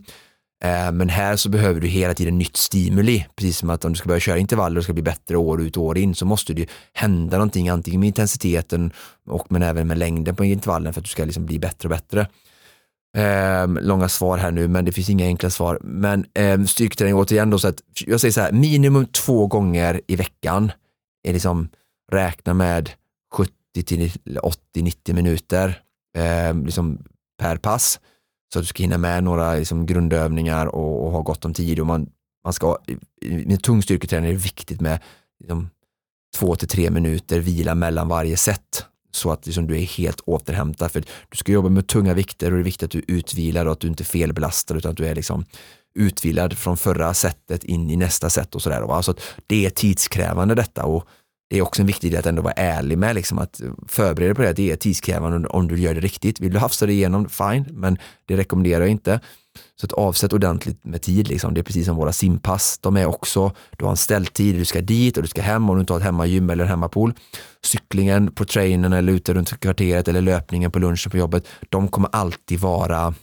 Eh, 0.63 0.91
men 0.91 1.09
här 1.09 1.35
så 1.35 1.49
behöver 1.49 1.81
du 1.81 1.87
hela 1.87 2.13
tiden 2.13 2.37
nytt 2.37 2.57
stimuli, 2.57 3.25
precis 3.35 3.57
som 3.57 3.69
att 3.69 3.85
om 3.85 3.93
du 3.93 3.97
ska 3.97 4.07
börja 4.07 4.19
köra 4.19 4.37
intervaller 4.37 4.77
och 4.77 4.83
ska 4.83 4.93
bli 4.93 5.03
bättre 5.03 5.37
år 5.37 5.61
ut 5.61 5.77
och 5.77 5.83
år 5.83 5.97
in 5.97 6.15
så 6.15 6.25
måste 6.25 6.53
det 6.53 6.69
hända 6.93 7.37
någonting, 7.37 7.69
antingen 7.69 7.99
med 7.99 8.07
intensiteten 8.07 8.91
och 9.27 9.45
men 9.49 9.63
även 9.63 9.87
med 9.87 9.97
längden 9.97 10.35
på 10.35 10.45
intervallen 10.45 10.93
för 10.93 11.01
att 11.01 11.05
du 11.05 11.09
ska 11.09 11.25
liksom 11.25 11.45
bli 11.45 11.59
bättre 11.59 11.87
och 11.87 11.89
bättre. 11.89 12.27
Eh, 13.17 13.67
långa 13.67 14.09
svar 14.09 14.37
här 14.37 14.51
nu, 14.51 14.67
men 14.67 14.85
det 14.85 14.91
finns 14.91 15.09
inga 15.09 15.25
enkla 15.25 15.49
svar. 15.49 15.79
Men 15.83 16.25
eh, 16.33 16.63
styrketräning 16.63 17.15
återigen 17.15 17.49
då, 17.49 17.59
så 17.59 17.67
att 17.67 17.81
jag 18.05 18.21
säger 18.21 18.31
så 18.31 18.41
här, 18.41 18.51
minimum 18.51 19.05
två 19.05 19.47
gånger 19.47 20.01
i 20.07 20.15
veckan 20.15 20.71
är 21.23 21.33
liksom 21.33 21.69
räkna 22.11 22.53
med 22.53 22.89
70 23.33 23.53
till 23.85 24.11
80-90 24.75 25.13
minuter 25.13 25.81
eh, 26.17 26.63
liksom 26.63 27.03
per 27.41 27.57
pass. 27.57 27.99
Så 28.53 28.59
att 28.59 28.63
du 28.63 28.67
ska 28.67 28.83
hinna 28.83 28.97
med 28.97 29.23
några 29.23 29.55
liksom, 29.55 29.85
grundövningar 29.85 30.65
och, 30.67 31.05
och 31.05 31.11
ha 31.11 31.21
gott 31.21 31.45
om 31.45 31.53
tid. 31.53 31.79
Och 31.79 31.87
man, 31.87 32.09
man 32.43 32.53
ska, 32.53 32.77
med 33.45 33.63
tung 33.63 33.83
styrketräning 33.83 34.29
är 34.29 34.33
det 34.33 34.39
viktigt 34.39 34.81
med 34.81 34.99
liksom, 35.39 35.69
två 36.37 36.55
till 36.55 36.67
tre 36.67 36.89
minuter 36.89 37.39
vila 37.39 37.75
mellan 37.75 38.07
varje 38.07 38.37
set 38.37 38.85
så 39.11 39.31
att 39.31 39.45
liksom, 39.45 39.67
du 39.67 39.77
är 39.77 39.81
helt 39.81 40.19
återhämtad. 40.19 40.91
För 40.91 41.03
du 41.29 41.37
ska 41.37 41.51
jobba 41.51 41.69
med 41.69 41.87
tunga 41.87 42.13
vikter 42.13 42.51
och 42.51 42.57
det 42.57 42.61
är 42.61 42.63
viktigt 42.63 42.83
att 42.83 42.91
du 42.91 42.99
är 42.99 43.11
utvilad 43.17 43.67
och 43.67 43.73
att 43.73 43.79
du 43.79 43.87
inte 43.87 44.03
felbelastar 44.03 44.75
utan 44.75 44.91
att 44.91 44.97
du 44.97 45.05
är 45.05 45.15
liksom 45.15 45.45
utvilad 45.95 46.57
från 46.57 46.77
förra 46.77 47.13
sättet 47.13 47.63
in 47.63 47.89
i 47.89 47.95
nästa 47.95 48.29
sätt 48.29 48.55
och 48.55 48.61
sådär. 48.61 48.95
Alltså 48.95 49.13
det 49.47 49.65
är 49.65 49.69
tidskrävande 49.69 50.55
detta 50.55 50.85
och 50.85 51.07
det 51.49 51.57
är 51.57 51.61
också 51.61 51.81
en 51.81 51.87
viktig 51.87 52.11
del 52.11 52.19
att 52.19 52.25
ändå 52.25 52.41
vara 52.41 52.53
ärlig 52.53 52.97
med 52.97 53.15
liksom 53.15 53.39
att 53.39 53.61
förbereda 53.87 54.27
dig 54.27 54.35
på 54.35 54.41
det. 54.41 54.53
Det 54.53 54.71
är 54.71 54.75
tidskrävande 54.75 55.47
om 55.47 55.67
du 55.67 55.79
gör 55.79 55.93
det 55.93 56.01
riktigt. 56.01 56.39
Vill 56.39 56.53
du 56.53 56.59
hafsa 56.59 56.85
dig 56.85 56.95
igenom, 56.95 57.29
fine, 57.29 57.65
men 57.71 57.97
det 58.25 58.37
rekommenderar 58.37 58.81
jag 58.81 58.89
inte. 58.89 59.19
Så 59.75 59.85
att 59.85 59.93
avsätt 59.93 60.33
ordentligt 60.33 60.85
med 60.85 61.01
tid, 61.01 61.27
liksom. 61.27 61.53
det 61.53 61.61
är 61.61 61.63
precis 61.63 61.85
som 61.85 61.95
våra 61.95 62.11
simpass. 62.11 62.79
De 62.81 62.97
är 62.97 63.05
också, 63.05 63.51
du 63.77 63.85
har 63.85 63.91
en 63.91 63.97
ställtid, 63.97 64.55
du 64.55 64.65
ska 64.65 64.81
dit 64.81 65.17
och 65.17 65.23
du 65.23 65.29
ska 65.29 65.41
hem 65.41 65.69
om 65.69 65.75
du 65.75 65.79
inte 65.79 65.93
har 65.93 65.99
ett 65.99 66.05
hemmagym 66.05 66.49
eller 66.49 66.63
en 66.63 66.69
hemmapool. 66.69 67.13
Cyklingen 67.63 68.31
på 68.31 68.45
trainen 68.45 68.93
eller 68.93 69.13
ute 69.13 69.33
runt 69.33 69.59
kvarteret 69.59 70.07
eller 70.07 70.21
löpningen 70.21 70.71
på 70.71 70.79
lunchen 70.79 71.11
på 71.11 71.17
jobbet, 71.17 71.47
de 71.69 71.87
kommer 71.87 72.09
alltid 72.11 72.59
vara 72.59 73.13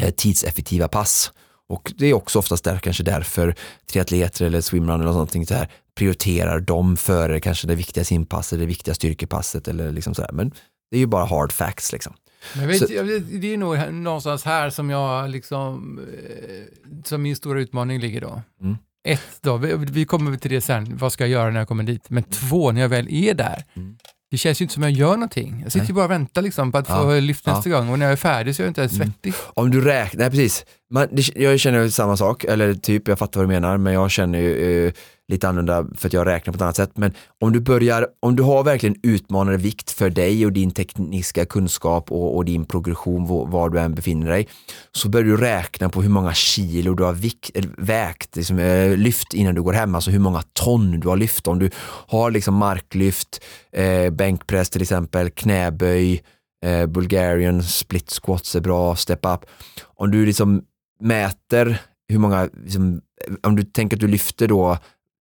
eh, 0.00 0.10
tidseffektiva 0.10 0.88
pass. 0.88 1.32
Och 1.68 1.92
det 1.96 2.06
är 2.06 2.14
också 2.14 2.38
oftast 2.38 2.64
där, 2.64 2.78
kanske 2.78 3.02
därför 3.02 3.54
triatleter 3.92 4.44
eller 4.44 4.60
swimrun 4.60 5.00
eller 5.00 5.12
någonting 5.12 5.46
så 5.46 5.54
här 5.54 5.70
prioriterar 5.96 6.60
dem 6.60 6.96
före 6.96 7.40
kanske 7.40 7.66
det 7.66 7.74
viktiga 7.74 8.04
simpasset, 8.04 8.58
det 8.58 8.66
viktiga 8.66 8.94
styrkepasset 8.94 9.68
eller 9.68 9.92
liksom 9.92 10.14
sådär. 10.14 10.30
Men 10.32 10.50
det 10.90 10.96
är 10.96 11.00
ju 11.00 11.06
bara 11.06 11.24
hard 11.24 11.52
facts 11.52 11.92
liksom. 11.92 12.14
Jag 12.54 12.66
vet, 12.66 12.90
vet, 12.90 13.40
det 13.40 13.54
är 13.54 13.56
nog 13.56 13.92
någonstans 13.92 14.44
här 14.44 14.70
som 14.70 14.90
jag 14.90 15.30
liksom, 15.30 15.98
eh, 15.98 17.04
som 17.04 17.22
min 17.22 17.36
stora 17.36 17.60
utmaning 17.60 18.00
ligger 18.00 18.20
då. 18.20 18.42
Mm. 18.62 18.76
Ett 19.08 19.38
då, 19.40 19.56
vi, 19.56 19.74
vi 19.74 20.04
kommer 20.04 20.36
till 20.36 20.50
det 20.50 20.60
sen, 20.60 20.96
vad 20.96 21.12
ska 21.12 21.24
jag 21.24 21.30
göra 21.30 21.50
när 21.50 21.58
jag 21.58 21.68
kommer 21.68 21.84
dit? 21.84 22.10
Men 22.10 22.22
två, 22.22 22.72
när 22.72 22.80
jag 22.80 22.88
väl 22.88 23.08
är 23.10 23.34
där, 23.34 23.64
mm. 23.74 23.96
det 24.30 24.36
känns 24.36 24.60
ju 24.60 24.62
inte 24.62 24.74
som 24.74 24.82
jag 24.82 24.92
gör 24.92 25.12
någonting. 25.12 25.60
Jag 25.62 25.72
sitter 25.72 25.84
nej. 25.84 25.88
ju 25.88 25.94
bara 25.94 26.04
och 26.04 26.10
väntar 26.10 26.42
liksom 26.42 26.72
på 26.72 26.78
att 26.78 26.88
ja. 26.88 27.02
få 27.02 27.20
lyft 27.20 27.46
nästa 27.46 27.70
ja. 27.70 27.78
gång 27.78 27.88
och 27.88 27.98
när 27.98 28.06
jag 28.06 28.12
är 28.12 28.16
färdig 28.16 28.56
så 28.56 28.62
är 28.62 28.64
jag 28.64 28.70
inte 28.70 28.80
ens 28.80 28.92
mm. 28.92 29.06
svettig. 29.06 29.28
Mm. 29.28 29.40
Om 29.54 29.70
du 29.70 29.80
räknar, 29.80 30.20
nej 30.20 30.30
precis, 30.30 30.64
Man, 30.90 31.08
det, 31.12 31.36
jag 31.36 31.60
känner 31.60 31.88
samma 31.88 32.16
sak, 32.16 32.44
eller 32.44 32.74
typ, 32.74 33.08
jag 33.08 33.18
fattar 33.18 33.40
vad 33.40 33.48
du 33.48 33.54
menar, 33.54 33.76
men 33.76 33.92
jag 33.92 34.10
känner 34.10 34.38
ju 34.38 34.86
eh, 34.86 34.92
lite 35.28 35.48
annorlunda 35.48 35.86
för 35.94 36.08
att 36.08 36.12
jag 36.12 36.26
räknar 36.26 36.52
på 36.52 36.56
ett 36.56 36.62
annat 36.62 36.76
sätt. 36.76 36.90
Men 36.94 37.12
om 37.40 37.52
du 37.52 37.60
börjar, 37.60 38.06
om 38.20 38.36
du 38.36 38.42
har 38.42 38.64
verkligen 38.64 38.96
utmanande 39.02 39.58
vikt 39.58 39.90
för 39.90 40.10
dig 40.10 40.46
och 40.46 40.52
din 40.52 40.70
tekniska 40.70 41.46
kunskap 41.46 42.12
och, 42.12 42.36
och 42.36 42.44
din 42.44 42.64
progression 42.64 43.26
var 43.50 43.70
du 43.70 43.80
än 43.80 43.94
befinner 43.94 44.30
dig, 44.30 44.48
så 44.92 45.08
börjar 45.08 45.26
du 45.26 45.36
räkna 45.36 45.88
på 45.88 46.02
hur 46.02 46.08
många 46.08 46.34
kilo 46.34 46.94
du 46.94 47.04
har 47.04 47.12
vikt, 47.12 47.50
vägt, 47.78 48.36
liksom, 48.36 48.58
eh, 48.58 48.96
lyft 48.96 49.34
innan 49.34 49.54
du 49.54 49.62
går 49.62 49.72
hem, 49.72 49.94
alltså 49.94 50.10
hur 50.10 50.18
många 50.18 50.42
ton 50.52 51.00
du 51.00 51.08
har 51.08 51.16
lyft. 51.16 51.48
Om 51.48 51.58
du 51.58 51.70
har 52.08 52.30
liksom 52.30 52.54
marklyft, 52.54 53.44
eh, 53.72 54.10
bänkpress 54.10 54.70
till 54.70 54.82
exempel, 54.82 55.30
knäböj, 55.30 56.22
eh, 56.64 56.86
Bulgarian, 56.86 57.62
split 57.62 58.10
squats 58.10 58.56
är 58.56 58.60
bra, 58.60 58.96
step 58.96 59.26
up. 59.26 59.40
Om 59.84 60.10
du 60.10 60.26
liksom 60.26 60.62
mäter 61.00 61.80
hur 62.08 62.18
många, 62.18 62.48
liksom, 62.64 63.00
om 63.42 63.56
du 63.56 63.62
tänker 63.62 63.96
att 63.96 64.00
du 64.00 64.08
lyfter 64.08 64.48
då 64.48 64.78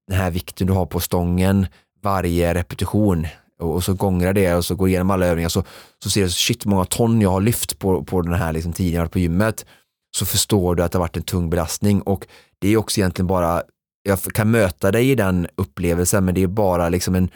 den 0.07 0.17
här 0.17 0.31
vikten 0.31 0.67
du 0.67 0.73
har 0.73 0.85
på 0.85 0.99
stången 0.99 1.67
varje 2.03 2.53
repetition. 2.53 3.27
Och, 3.59 3.83
så 3.83 3.93
gångrar 3.93 4.33
det 4.33 4.55
och 4.55 4.65
så 4.65 4.75
går 4.75 4.87
igenom 4.87 5.11
alla 5.11 5.25
övningar. 5.25 5.49
Så, 5.49 5.63
så 6.03 6.09
ser 6.09 6.23
du 6.23 6.29
shit 6.29 6.65
många 6.65 6.85
ton 6.85 7.21
jag 7.21 7.31
har 7.31 7.41
lyft 7.41 7.79
på, 7.79 8.03
på 8.03 8.21
den 8.21 8.33
här 8.33 8.53
liksom 8.53 8.73
tiden 8.73 8.93
jag 8.93 9.01
varit 9.01 9.11
på 9.11 9.19
gymmet. 9.19 9.65
Så 10.17 10.25
förstår 10.25 10.75
du 10.75 10.83
att 10.83 10.91
det 10.91 10.97
har 10.97 11.03
varit 11.03 11.17
en 11.17 11.23
tung 11.23 11.49
belastning. 11.49 12.01
Och 12.01 12.27
det 12.59 12.69
är 12.69 12.77
också 12.77 12.99
egentligen 12.99 13.27
bara, 13.27 13.63
jag 14.03 14.21
kan 14.21 14.51
möta 14.51 14.91
dig 14.91 15.11
i 15.11 15.15
den 15.15 15.47
upplevelsen 15.55 16.25
men 16.25 16.35
det 16.35 16.43
är 16.43 16.47
bara 16.47 16.89
liksom 16.89 17.15
en 17.15 17.29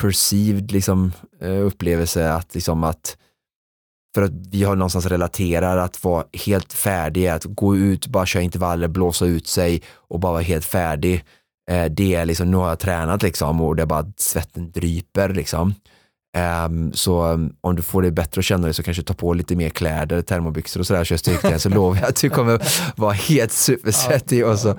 perceived 0.00 0.72
liksom, 0.72 1.12
eh, 1.40 1.66
upplevelse 1.66 2.32
att, 2.32 2.54
liksom 2.54 2.84
att 2.84 3.16
för 4.14 4.22
att 4.22 4.32
vi 4.50 4.62
har 4.62 4.76
någonstans 4.76 5.06
relaterar 5.06 5.76
att 5.76 6.04
vara 6.04 6.24
helt 6.32 6.72
färdig, 6.72 7.26
att 7.26 7.44
gå 7.44 7.76
ut, 7.76 8.06
bara 8.06 8.26
köra 8.26 8.42
intervaller, 8.42 8.88
blåsa 8.88 9.26
ut 9.26 9.46
sig 9.46 9.82
och 9.92 10.20
bara 10.20 10.32
vara 10.32 10.42
helt 10.42 10.64
färdig. 10.64 11.24
Eh, 11.70 11.84
det 11.84 12.14
är 12.14 12.26
liksom, 12.26 12.50
nu 12.50 12.56
har 12.56 12.68
jag 12.68 12.78
tränat 12.78 13.22
liksom 13.22 13.60
och 13.60 13.76
det 13.76 13.82
är 13.82 13.86
bara 13.86 14.12
svetten 14.16 14.70
dryper 14.70 15.28
liksom. 15.28 15.74
Um, 16.66 16.92
så 16.92 17.26
um, 17.26 17.56
om 17.60 17.76
du 17.76 17.82
får 17.82 18.02
det 18.02 18.10
bättre 18.10 18.38
att 18.38 18.44
känna 18.44 18.64
dig 18.64 18.74
så 18.74 18.82
kanske 18.82 19.02
ta 19.02 19.14
på 19.14 19.34
lite 19.34 19.56
mer 19.56 19.68
kläder, 19.68 20.22
termobyxor 20.22 20.80
och 20.80 20.86
sådär, 20.86 21.04
kör 21.04 21.16
styrketräning 21.16 21.58
så 21.58 21.68
lovar 21.74 21.96
jag 21.96 22.08
att 22.08 22.20
du 22.20 22.30
kommer 22.30 22.62
vara 22.96 23.12
helt 23.12 23.52
supersvettig. 23.52 24.40
Ja, 24.40 24.46
och 24.46 24.58
så. 24.58 24.78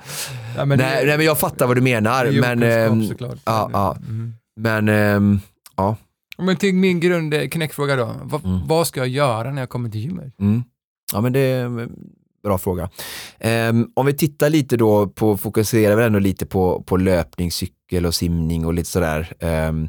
Ja, 0.56 0.64
men 0.64 0.78
nej, 0.78 1.00
det, 1.00 1.06
nej, 1.06 1.16
men 1.16 1.26
jag 1.26 1.38
fattar 1.38 1.66
vad 1.66 1.76
du 1.76 1.80
menar. 1.80 2.40
Men, 2.40 2.62
um, 2.62 3.14
ja, 3.44 3.70
ja. 3.72 3.96
Mm. 3.96 4.34
men 4.60 4.88
um, 4.88 5.40
ja. 5.76 5.96
Men 6.38 6.56
till 6.56 6.74
min 6.74 7.00
grundknäckfråga 7.00 7.96
då, 7.96 8.14
vad, 8.22 8.44
mm. 8.44 8.60
vad, 8.66 8.86
ska 8.86 9.00
jag 9.00 9.08
göra 9.08 9.50
när 9.50 9.62
jag 9.62 9.68
kommer 9.68 9.90
till 9.90 10.00
gymmet? 10.00 10.40
Mm. 10.40 10.64
Ja 11.12 11.20
men 11.20 11.32
det 11.32 11.68
bra 12.44 12.58
fråga. 12.58 12.90
Um, 13.70 13.90
om 13.94 14.06
vi 14.06 14.12
tittar 14.12 14.50
lite 14.50 14.76
då 14.76 15.06
på, 15.06 15.36
fokuserar 15.36 15.96
vi 15.96 16.04
ändå 16.04 16.18
lite 16.18 16.46
på, 16.46 16.82
på 16.82 16.96
löpning, 16.96 17.52
cykel 17.52 18.06
och 18.06 18.14
simning 18.14 18.66
och 18.66 18.74
lite 18.74 18.90
sådär. 18.90 19.32
Um, 19.68 19.88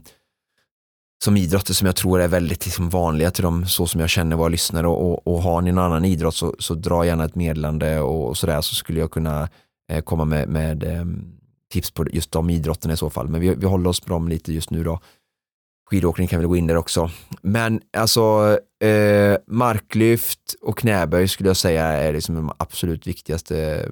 som 1.24 1.38
idrotter 1.38 1.74
som 1.74 1.86
jag 1.86 1.96
tror 1.96 2.22
är 2.22 2.28
väldigt 2.28 2.66
liksom, 2.66 2.90
vanliga 2.90 3.32
till 3.32 3.44
dem, 3.44 3.66
så 3.66 3.88
som 3.88 4.02
jag 4.02 4.10
känner 4.10 4.36
våra 4.36 4.48
lyssnare 4.48 4.88
och, 4.88 5.12
och, 5.12 5.28
och 5.28 5.42
har 5.42 5.62
ni 5.62 5.70
en 5.70 5.78
annan 5.78 6.06
idrott 6.06 6.36
så, 6.36 6.56
så 6.60 6.74
dra 6.74 7.06
gärna 7.06 7.26
ett 7.26 7.36
meddelande 7.36 8.00
och, 8.00 8.28
och 8.28 8.38
sådär 8.38 8.62
så 8.62 8.76
skulle 8.76 9.00
jag 9.00 9.12
kunna 9.12 9.50
eh, 9.92 10.04
komma 10.04 10.26
med, 10.26 10.50
med 10.50 10.84
eh, 10.84 11.06
tips 11.72 11.92
på 11.92 12.06
just 12.12 12.32
de 12.32 12.50
idrotterna 12.50 12.94
i 12.94 12.98
så 12.98 13.10
fall. 13.10 13.28
Men 13.28 13.42
vi, 13.42 13.56
vi 13.56 13.66
håller 13.66 13.90
oss 13.90 14.00
på 14.00 14.10
dem 14.10 14.28
lite 14.28 14.54
just 14.54 14.70
nu 14.70 14.84
då. 14.84 15.00
Skidåkning 15.90 16.28
kan 16.28 16.40
väl 16.40 16.48
gå 16.48 16.58
in 16.58 16.68
där 16.68 16.76
också. 16.76 17.12
Men 17.42 17.82
alltså 17.98 18.58
eh, 18.84 19.38
marklyft 19.48 20.56
och 20.62 20.78
knäböj 20.78 21.28
skulle 21.28 21.50
jag 21.50 21.58
säga 21.58 21.86
är 21.86 22.14
liksom 22.14 22.36
de 22.36 22.52
absolut 22.58 23.08
viktigaste 23.08 23.90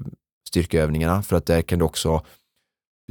styrkeövningarna 0.47 1.23
för 1.23 1.35
att 1.35 1.45
där 1.45 1.61
kan 1.61 1.79
du 1.79 1.85
också 1.85 2.25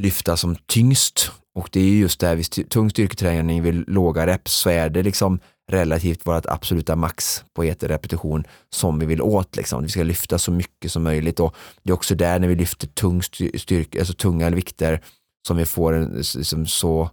lyfta 0.01 0.37
som 0.37 0.57
tyngst 0.67 1.31
och 1.55 1.69
det 1.73 1.81
är 1.81 1.89
just 1.89 2.21
där 2.21 2.37
vid 2.37 2.71
tung 2.71 2.91
styrketräning 2.91 3.63
vid 3.63 3.89
låga 3.89 4.27
reps 4.27 4.53
så 4.53 4.71
är 4.71 4.91
det 4.91 5.03
liksom 5.03 5.41
relativt 5.71 6.27
vårt 6.27 6.47
absoluta 6.47 6.97
max 6.97 7.45
på 7.55 7.63
ett 7.63 7.83
repetition 7.83 8.45
som 8.71 8.99
vi 8.99 9.07
vill 9.07 9.23
åt. 9.23 9.57
Liksom. 9.57 9.83
Vi 9.83 9.89
ska 9.89 10.03
lyfta 10.03 10.39
så 10.39 10.53
mycket 10.53 10.93
som 10.93 11.03
möjligt 11.03 11.41
och 11.41 11.57
det 11.83 11.91
är 11.91 11.95
också 11.95 12.15
där 12.15 12.39
när 12.39 12.49
vi 12.49 12.55
lyfter 12.55 12.87
tung 12.87 13.23
styrka, 13.23 13.99
alltså 13.99 14.15
tunga 14.15 14.51
vikter 14.51 15.01
som 15.49 15.57
vi 15.57 15.65
får 15.65 15.93
en 15.93 16.23
liksom, 16.37 16.67
så 16.67 17.11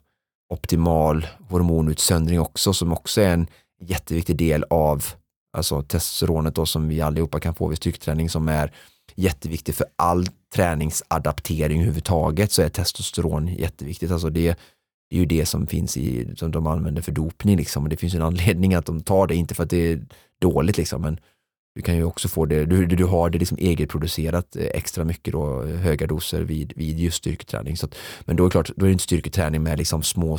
optimal 0.49 1.27
hormonutsöndring 1.49 2.39
också 2.39 2.73
som 2.73 2.93
också 2.93 3.21
är 3.21 3.33
en 3.33 3.47
jätteviktig 3.81 4.35
del 4.35 4.65
av 4.69 5.05
alltså 5.57 5.81
testosteronet 5.81 6.55
då 6.55 6.65
som 6.65 6.87
vi 6.87 7.01
allihopa 7.01 7.39
kan 7.39 7.55
få 7.55 7.67
vid 7.67 7.77
styrketräning 7.77 8.29
som 8.29 8.47
är 8.47 8.73
jätteviktig 9.15 9.75
för 9.75 9.85
all 9.95 10.27
träningsadaptering 10.55 11.77
överhuvudtaget 11.77 12.51
så 12.51 12.61
är 12.61 12.69
testosteron 12.69 13.47
jätteviktigt. 13.47 14.11
Alltså 14.11 14.29
det, 14.29 14.59
det 15.09 15.15
är 15.15 15.19
ju 15.19 15.25
det 15.25 15.45
som 15.45 15.67
finns 15.67 15.97
i, 15.97 16.35
som 16.35 16.51
de 16.51 16.67
använder 16.67 17.01
för 17.01 17.11
dopning 17.11 17.57
liksom. 17.57 17.83
Och 17.83 17.89
det 17.89 17.97
finns 17.97 18.13
en 18.13 18.21
anledning 18.21 18.73
att 18.73 18.85
de 18.85 19.01
tar 19.01 19.27
det, 19.27 19.35
inte 19.35 19.55
för 19.55 19.63
att 19.63 19.69
det 19.69 19.91
är 19.91 20.05
dåligt 20.41 20.77
liksom, 20.77 21.01
men 21.01 21.19
du 21.75 21.81
kan 21.81 21.95
ju 21.95 22.03
också 22.03 22.27
få 22.27 22.45
det, 22.45 22.65
du, 22.65 22.85
du 22.85 23.05
har 23.05 23.29
det 23.29 23.37
liksom 23.37 23.57
egenproducerat 23.57 24.55
eh, 24.55 24.67
extra 24.73 25.03
mycket 25.03 25.31
då, 25.33 25.63
eh, 25.63 25.75
höga 25.75 26.07
doser 26.07 26.41
vid, 26.41 26.73
vid 26.75 26.99
just 26.99 27.17
styrketräning. 27.17 27.77
Så 27.77 27.85
att, 27.85 27.95
men 28.21 28.35
då 28.35 28.43
är 28.43 28.47
det 28.47 28.51
klart, 28.51 28.71
då 28.75 28.85
är 28.85 28.89
det 28.89 28.91
inte 28.93 29.03
styrketräning 29.03 29.63
med 29.63 29.77
liksom 29.77 30.03
små 30.03 30.37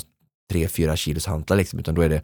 3-4 0.53 0.97
kilos 0.97 1.27
hantlar 1.27 1.57
liksom, 1.57 1.79
utan 1.79 1.95
då 1.95 2.03
är 2.03 2.09
det 2.09 2.23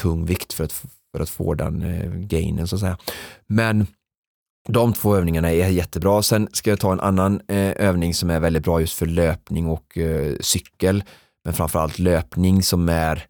tung 0.00 0.24
vikt 0.24 0.52
för 0.52 0.64
att, 0.64 0.72
för 1.12 1.20
att 1.22 1.30
få 1.30 1.54
den 1.54 1.82
eh, 1.82 2.10
gainen 2.10 2.68
så 2.68 2.76
att 2.76 2.80
säga. 2.80 2.98
Men 3.46 3.86
de 4.68 4.92
två 4.92 5.16
övningarna 5.16 5.52
är 5.52 5.68
jättebra. 5.68 6.22
Sen 6.22 6.48
ska 6.52 6.70
jag 6.70 6.80
ta 6.80 6.92
en 6.92 7.00
annan 7.00 7.40
eh, 7.48 7.72
övning 7.76 8.14
som 8.14 8.30
är 8.30 8.40
väldigt 8.40 8.64
bra 8.64 8.80
just 8.80 8.98
för 8.98 9.06
löpning 9.06 9.66
och 9.66 9.98
eh, 9.98 10.36
cykel. 10.40 11.04
Men 11.44 11.54
framförallt 11.54 11.98
löpning 11.98 12.62
som 12.62 12.88
är 12.88 13.26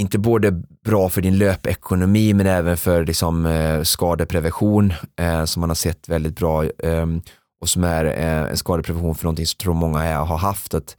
inte 0.00 0.18
både 0.18 0.62
bra 0.84 1.08
för 1.08 1.20
din 1.20 1.38
löpekonomi 1.38 2.34
men 2.34 2.46
även 2.46 2.76
för 2.76 3.06
liksom, 3.06 3.46
eh, 3.46 3.82
skadeprevention 3.82 4.92
eh, 5.16 5.44
som 5.44 5.60
man 5.60 5.70
har 5.70 5.74
sett 5.74 6.08
väldigt 6.08 6.36
bra 6.36 6.64
eh, 6.64 7.06
och 7.60 7.68
som 7.68 7.84
är 7.84 8.04
eh, 8.04 8.50
en 8.50 8.56
skadeprevention 8.56 9.14
för 9.14 9.24
någonting 9.24 9.46
som 9.46 9.58
tror 9.58 9.74
många 9.74 10.02
är, 10.02 10.16
har 10.16 10.38
haft 10.38 10.74
att 10.74 10.96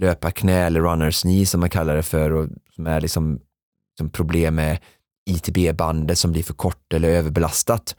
löpa 0.00 0.30
knä 0.30 0.66
eller 0.66 0.80
runners 0.80 1.22
knee 1.22 1.46
som 1.46 1.60
man 1.60 1.70
kallar 1.70 1.96
det 1.96 2.02
för 2.02 2.30
och 2.30 2.48
som 2.74 2.86
är 2.86 3.00
liksom, 3.00 3.40
som 3.98 4.10
problem 4.10 4.54
med 4.54 4.78
ITB-bandet 5.30 6.18
som 6.18 6.32
blir 6.32 6.42
för 6.42 6.54
kort 6.54 6.92
eller 6.92 7.08
överbelastat. 7.08 7.96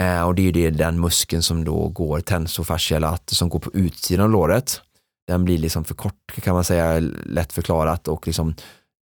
Eh, 0.00 0.22
och 0.22 0.34
det 0.34 0.42
är 0.42 0.44
ju 0.44 0.52
det, 0.52 0.70
den 0.70 1.00
muskeln 1.00 1.42
som 1.42 1.64
då 1.64 1.88
går 1.88 2.20
tensorfascialat 2.20 3.30
som 3.30 3.48
går 3.48 3.58
på 3.58 3.70
utsidan 3.74 4.24
av 4.24 4.30
låret. 4.30 4.80
Den 5.26 5.44
blir 5.44 5.58
liksom 5.58 5.84
för 5.84 5.94
kort 5.94 6.34
kan 6.42 6.54
man 6.54 6.64
säga, 6.64 7.00
lätt 7.24 7.52
förklarat 7.52 8.08
och 8.08 8.26
liksom 8.26 8.54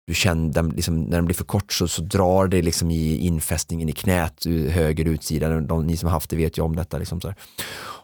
du 0.07 0.13
känner 0.13 0.53
den, 0.53 0.69
liksom, 0.69 1.03
när 1.03 1.17
den 1.17 1.25
blir 1.25 1.35
för 1.35 1.43
kort 1.43 1.73
så, 1.73 1.87
så 1.87 2.01
drar 2.01 2.47
det 2.47 2.61
liksom 2.61 2.91
i 2.91 3.17
infästningen 3.17 3.89
i 3.89 3.91
knät, 3.91 4.45
eh, 4.45 4.51
höger 4.51 5.05
utsida. 5.05 5.59
De, 5.59 5.87
ni 5.87 5.97
som 5.97 6.07
har 6.07 6.13
haft 6.13 6.29
det 6.29 6.35
vet 6.35 6.57
ju 6.57 6.61
om 6.61 6.75
detta. 6.75 6.97
Liksom 6.97 7.21
så 7.21 7.27
här. 7.27 7.37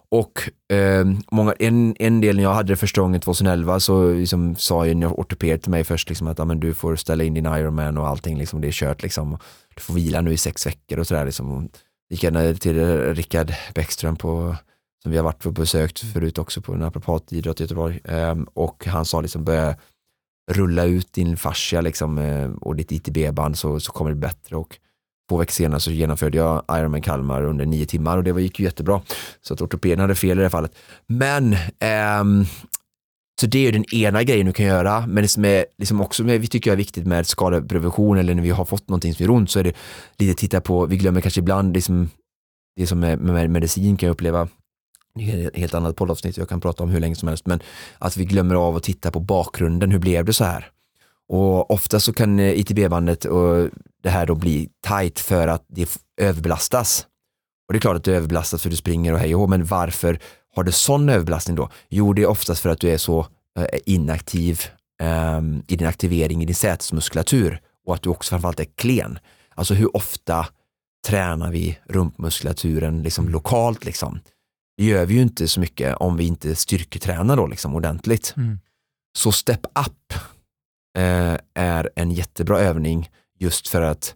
Och 0.10 0.50
eh, 0.76 1.06
många, 1.32 1.54
en, 1.60 1.96
en 2.00 2.22
del 2.22 2.36
när 2.36 2.44
jag 2.44 2.54
hade 2.54 2.74
det 2.74 2.78
första 2.78 3.02
gången 3.02 3.22
2011 3.22 3.80
så 3.80 4.14
liksom 4.14 4.56
sa 4.56 4.88
en 4.88 5.04
ortoped 5.04 5.62
till 5.62 5.72
mig 5.72 5.84
först 5.84 6.10
liksom 6.10 6.28
att 6.28 6.48
men 6.48 6.60
du 6.60 6.74
får 6.74 6.96
ställa 6.96 7.24
in 7.24 7.34
din 7.34 7.46
Ironman 7.46 7.98
och 7.98 8.08
allting, 8.08 8.38
liksom, 8.38 8.62
det 8.62 8.68
är 8.68 8.72
kört. 8.72 9.04
Liksom. 9.04 9.38
Du 9.76 9.82
får 9.82 9.94
vila 9.94 10.22
nu 10.22 10.34
i 10.34 10.38
sex 10.38 10.68
veckor 10.68 11.00
och 11.00 11.08
sådär. 11.08 11.26
Liksom 11.26 11.70
gick 12.10 12.24
jag 12.24 12.62
till 12.62 12.80
eh, 12.80 12.98
Rickard 12.98 13.54
Bäckström 13.76 14.16
på, 14.16 14.56
som 15.04 15.12
vi 15.12 15.18
har 15.18 15.24
varit 15.24 15.44
på 15.44 15.52
besökt 15.52 16.00
förut 16.00 16.38
också 16.38 16.62
på 16.62 16.74
en 16.74 16.80
naprapatidrott 16.80 17.60
i 17.60 17.64
Göteborg 17.64 18.00
ehm, 18.04 18.48
och 18.54 18.86
han 18.86 19.06
sa 19.06 19.22
liksom 19.22 19.44
börja 19.44 19.76
rulla 20.52 20.86
ut 20.86 21.14
din 21.14 21.38
fascia 21.38 21.82
liksom, 21.82 22.18
eh, 22.18 22.52
och 22.52 22.76
ditt 22.76 22.92
ITB-band 22.92 23.58
så, 23.58 23.80
så 23.80 23.92
kommer 23.92 24.12
det 24.12 24.16
bättre 24.16 24.56
och 24.56 24.78
två 25.30 25.38
veckor 25.38 25.52
senare 25.52 25.80
så 25.80 25.92
genomförde 25.92 26.38
jag 26.38 26.64
Ironman 26.72 27.02
Kalmar 27.02 27.44
under 27.44 27.66
nio 27.66 27.86
timmar 27.86 28.18
och 28.18 28.24
det 28.24 28.42
gick 28.42 28.60
ju 28.60 28.66
jättebra. 28.66 29.02
Så 29.42 29.54
att 29.54 29.62
ortopeden 29.62 30.00
hade 30.00 30.16
fel 30.16 30.40
i 30.40 30.42
det 30.42 30.50
fallet. 30.50 30.76
Men 31.08 31.56
ehm, 31.80 32.46
så 33.42 33.48
det 33.48 33.58
är 33.58 33.62
ju 33.62 33.72
den 33.72 33.96
ena 33.96 34.24
grejen 34.24 34.46
du 34.46 34.54
kan 34.54 34.66
göra, 34.66 35.08
men 35.08 35.24
det 35.24 35.28
som 35.28 35.46
är 35.46 35.66
liksom 35.78 36.02
också 36.02 36.24
vi 36.24 36.48
tycker 36.48 36.72
är 36.72 36.76
viktigt 36.76 37.08
med 37.08 37.28
skadeprevention 37.28 38.18
eller 38.18 38.36
när 38.36 38.44
vi 38.44 38.50
har 38.50 38.66
fått 38.66 38.90
någonting 38.90 39.14
som 39.14 39.24
gör 39.24 39.32
ont 39.32 39.52
så 39.52 39.60
är 39.60 39.64
det 39.64 39.74
lite 40.18 40.40
titta 40.40 40.62
på, 40.62 40.86
vi 40.86 40.98
glömmer 40.98 41.22
kanske 41.22 41.40
ibland 41.40 41.74
liksom, 41.74 42.10
det 42.76 42.88
som 42.88 43.04
är 43.04 43.18
med 43.18 43.50
medicin 43.50 43.98
kan 43.98 44.08
jag 44.08 44.14
uppleva, 44.14 44.48
ett 45.20 45.56
helt 45.56 45.74
annat 45.74 45.96
poddavsnitt 45.96 46.38
jag 46.38 46.50
kan 46.50 46.62
prata 46.62 46.84
om 46.84 46.90
hur 46.90 47.00
länge 47.00 47.16
som 47.16 47.28
helst, 47.28 47.46
men 47.46 47.60
att 47.98 48.18
vi 48.18 48.26
glömmer 48.26 48.56
av 48.56 48.76
att 48.76 48.84
titta 48.84 49.12
på 49.12 49.20
bakgrunden, 49.20 49.92
hur 49.92 50.00
blev 50.00 50.26
det 50.26 50.34
så 50.34 50.44
här? 50.44 50.72
Och 51.28 51.72
ofta 51.72 52.00
så 52.00 52.14
kan 52.14 52.40
eh, 52.40 52.60
ITB-bandet 52.60 53.26
och 53.26 53.70
det 54.04 54.10
här 54.10 54.26
då 54.26 54.36
bli 54.36 54.70
tight 54.88 55.20
för 55.20 55.48
att 55.48 55.66
det 55.68 56.00
överbelastas. 56.22 57.06
Och 57.68 57.74
det 57.74 57.78
är 57.78 57.82
klart 57.82 57.96
att 57.96 58.04
det 58.04 58.12
är 58.12 58.16
överbelastat 58.16 58.62
för 58.62 58.70
du 58.70 58.76
springer 58.76 59.14
och 59.14 59.20
hej 59.20 59.36
och 59.36 59.50
men 59.50 59.66
varför 59.66 60.20
har 60.56 60.64
du 60.64 60.72
sån 60.72 61.10
överbelastning 61.10 61.56
då? 61.56 61.70
Jo, 61.90 62.14
det 62.14 62.22
är 62.22 62.30
oftast 62.30 62.62
för 62.62 62.70
att 62.70 62.80
du 62.80 62.90
är 62.90 62.98
så 62.98 63.20
eh, 63.60 63.80
inaktiv 63.86 64.62
um, 65.38 65.64
i 65.68 65.76
din 65.76 65.88
aktivering 65.88 66.44
i 66.44 66.46
din 66.46 66.56
sätesmuskulatur 66.56 67.62
och 67.86 67.96
att 67.96 68.02
du 68.02 68.10
också 68.10 68.30
framförallt 68.30 68.60
är 68.60 68.68
klen. 68.76 69.20
Alltså 69.56 69.74
hur 69.74 69.96
ofta 69.96 70.48
tränar 71.08 71.52
vi 71.52 71.78
rumpmuskulaturen 71.86 73.04
liksom 73.04 73.30
lokalt 73.30 73.86
liksom? 73.86 74.20
Gör 74.82 75.06
vi 75.06 75.14
ju 75.14 75.22
inte 75.22 75.48
så 75.48 75.60
mycket 75.60 75.96
om 75.96 76.18
vi 76.18 76.28
inte 76.28 76.56
styrketränar 76.56 77.38
då 77.38 77.48
liksom 77.48 77.76
ordentligt. 77.76 78.34
Mm. 78.38 78.60
Så 79.18 79.32
step 79.32 79.66
up 79.66 80.14
eh, 80.98 81.38
är 81.54 81.90
en 81.96 82.12
jättebra 82.12 82.60
övning 82.60 83.10
just 83.40 83.68
för 83.68 83.82
att 83.82 84.16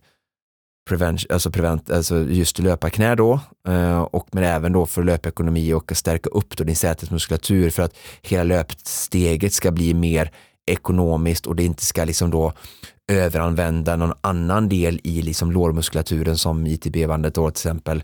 prevent, 0.89 1.32
alltså 1.32 1.51
prevent, 1.51 1.89
alltså 1.89 2.23
just 2.23 2.60
löpa 2.60 2.89
knä 2.89 3.15
då 3.15 3.39
eh, 3.67 4.01
och 4.01 4.28
men 4.32 4.43
även 4.43 4.73
då 4.73 4.86
för 4.86 5.04
löpekonomi 5.04 5.73
och 5.73 5.91
stärka 5.95 6.30
upp 6.30 6.58
då 6.58 6.63
din 6.63 6.75
sätesmuskulatur 6.75 7.69
för 7.69 7.84
att 7.84 7.95
hela 8.21 8.43
löpsteget 8.43 9.54
ska 9.54 9.71
bli 9.71 9.93
mer 9.93 10.32
ekonomiskt 10.67 11.45
och 11.45 11.56
det 11.56 11.63
inte 11.63 11.86
ska 11.86 12.04
liksom 12.04 12.30
då 12.30 12.54
överanvända 13.12 13.95
någon 13.95 14.13
annan 14.21 14.69
del 14.69 14.99
i 15.04 15.21
liksom 15.21 15.51
lårmuskulaturen 15.51 16.38
som 16.38 16.67
ITB-bandet 16.67 17.36
då 17.36 17.51
till 17.51 17.60
exempel. 17.60 18.04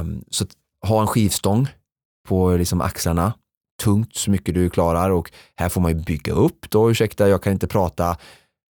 Um, 0.00 0.24
så 0.30 0.46
ha 0.86 1.00
en 1.00 1.06
skivstång 1.06 1.68
på 2.26 2.50
liksom 2.50 2.80
axlarna, 2.80 3.32
tungt 3.82 4.16
så 4.16 4.30
mycket 4.30 4.54
du 4.54 4.70
klarar 4.70 5.10
och 5.10 5.30
här 5.56 5.68
får 5.68 5.80
man 5.80 5.92
ju 5.92 6.04
bygga 6.04 6.32
upp 6.32 6.70
då, 6.70 6.90
ursäkta 6.90 7.28
jag 7.28 7.42
kan 7.42 7.52
inte 7.52 7.66
prata 7.66 8.16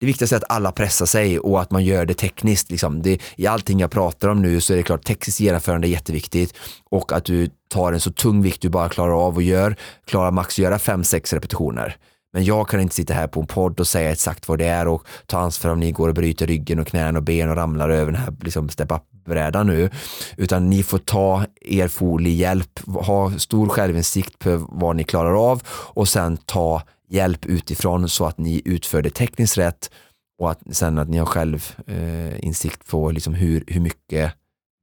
det 0.03 0.07
viktigaste 0.07 0.35
är 0.35 0.37
att 0.37 0.51
alla 0.51 0.71
pressar 0.71 1.05
sig 1.05 1.39
och 1.39 1.61
att 1.61 1.71
man 1.71 1.83
gör 1.83 2.05
det 2.05 2.13
tekniskt. 2.13 2.71
Liksom. 2.71 3.01
Det, 3.01 3.21
I 3.35 3.47
allting 3.47 3.79
jag 3.79 3.91
pratar 3.91 4.27
om 4.29 4.41
nu 4.41 4.61
så 4.61 4.73
är 4.73 4.77
det 4.77 4.83
klart 4.83 5.03
tekniskt 5.03 5.39
genomförande 5.39 5.87
är 5.87 5.89
jätteviktigt 5.89 6.53
och 6.89 7.11
att 7.11 7.25
du 7.25 7.49
tar 7.69 7.93
en 7.93 7.99
så 7.99 8.11
tung 8.11 8.41
vikt 8.41 8.61
du 8.61 8.69
bara 8.69 8.89
klarar 8.89 9.25
av 9.27 9.35
och 9.35 9.43
gör, 9.43 9.75
klarar 10.05 10.31
max 10.31 10.53
att 10.53 10.57
göra 10.57 10.77
5-6 10.77 11.33
repetitioner. 11.33 11.97
Men 12.33 12.43
jag 12.43 12.67
kan 12.67 12.79
inte 12.79 12.95
sitta 12.95 13.13
här 13.13 13.27
på 13.27 13.39
en 13.39 13.47
podd 13.47 13.79
och 13.79 13.87
säga 13.87 14.11
exakt 14.11 14.47
vad 14.47 14.59
det 14.59 14.65
är 14.65 14.87
och 14.87 15.07
ta 15.25 15.39
ansvar 15.39 15.71
om 15.71 15.79
ni 15.79 15.91
går 15.91 16.09
och 16.09 16.15
bryter 16.15 16.47
ryggen 16.47 16.79
och 16.79 16.87
knän 16.87 17.15
och 17.15 17.23
ben 17.23 17.49
och 17.49 17.55
ramlar 17.55 17.89
över 17.89 18.11
den 18.11 18.21
här 18.21 18.33
liksom 18.41 18.69
step 18.69 18.91
up-brädan 18.91 19.67
nu. 19.67 19.89
Utan 20.37 20.69
ni 20.69 20.83
får 20.83 20.97
ta 20.97 21.45
erforderlig 21.61 22.35
hjälp, 22.35 22.79
ha 22.85 23.31
stor 23.31 23.69
självinsikt 23.69 24.39
på 24.39 24.67
vad 24.69 24.95
ni 24.95 25.03
klarar 25.03 25.51
av 25.51 25.61
och 25.69 26.07
sen 26.07 26.37
ta 26.37 26.81
hjälp 27.09 27.45
utifrån 27.45 28.09
så 28.09 28.25
att 28.25 28.37
ni 28.37 28.61
utför 28.65 29.01
det 29.01 29.09
tekniskt 29.09 29.57
rätt 29.57 29.91
och 30.39 30.51
att 30.51 30.59
sen 30.71 30.97
att 30.97 31.09
ni 31.09 31.17
har 31.17 31.25
självinsikt 31.25 32.81
eh, 32.87 32.91
på 32.91 33.11
liksom 33.11 33.33
hur, 33.33 33.63
hur 33.67 33.81
mycket 33.81 34.33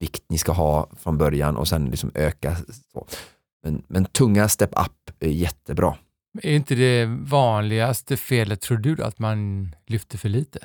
vikt 0.01 0.25
ni 0.29 0.39
ska 0.39 0.53
ha 0.53 0.89
från 1.03 1.19
början 1.19 1.57
och 1.57 1.69
sen 1.69 1.85
liksom 1.85 2.11
öka. 2.15 2.57
Så. 2.93 3.07
Men, 3.63 3.83
men 3.89 4.05
tunga 4.05 4.49
step 4.49 4.71
up 4.71 5.11
är 5.21 5.29
jättebra. 5.29 5.97
Är 6.43 6.53
inte 6.53 6.75
det 6.75 7.07
vanligaste 7.07 8.17
felet, 8.17 8.61
tror 8.61 8.79
du, 8.79 9.03
att 9.03 9.19
man 9.19 9.69
lyfter 9.87 10.19
för 10.19 10.29
lite? 10.29 10.59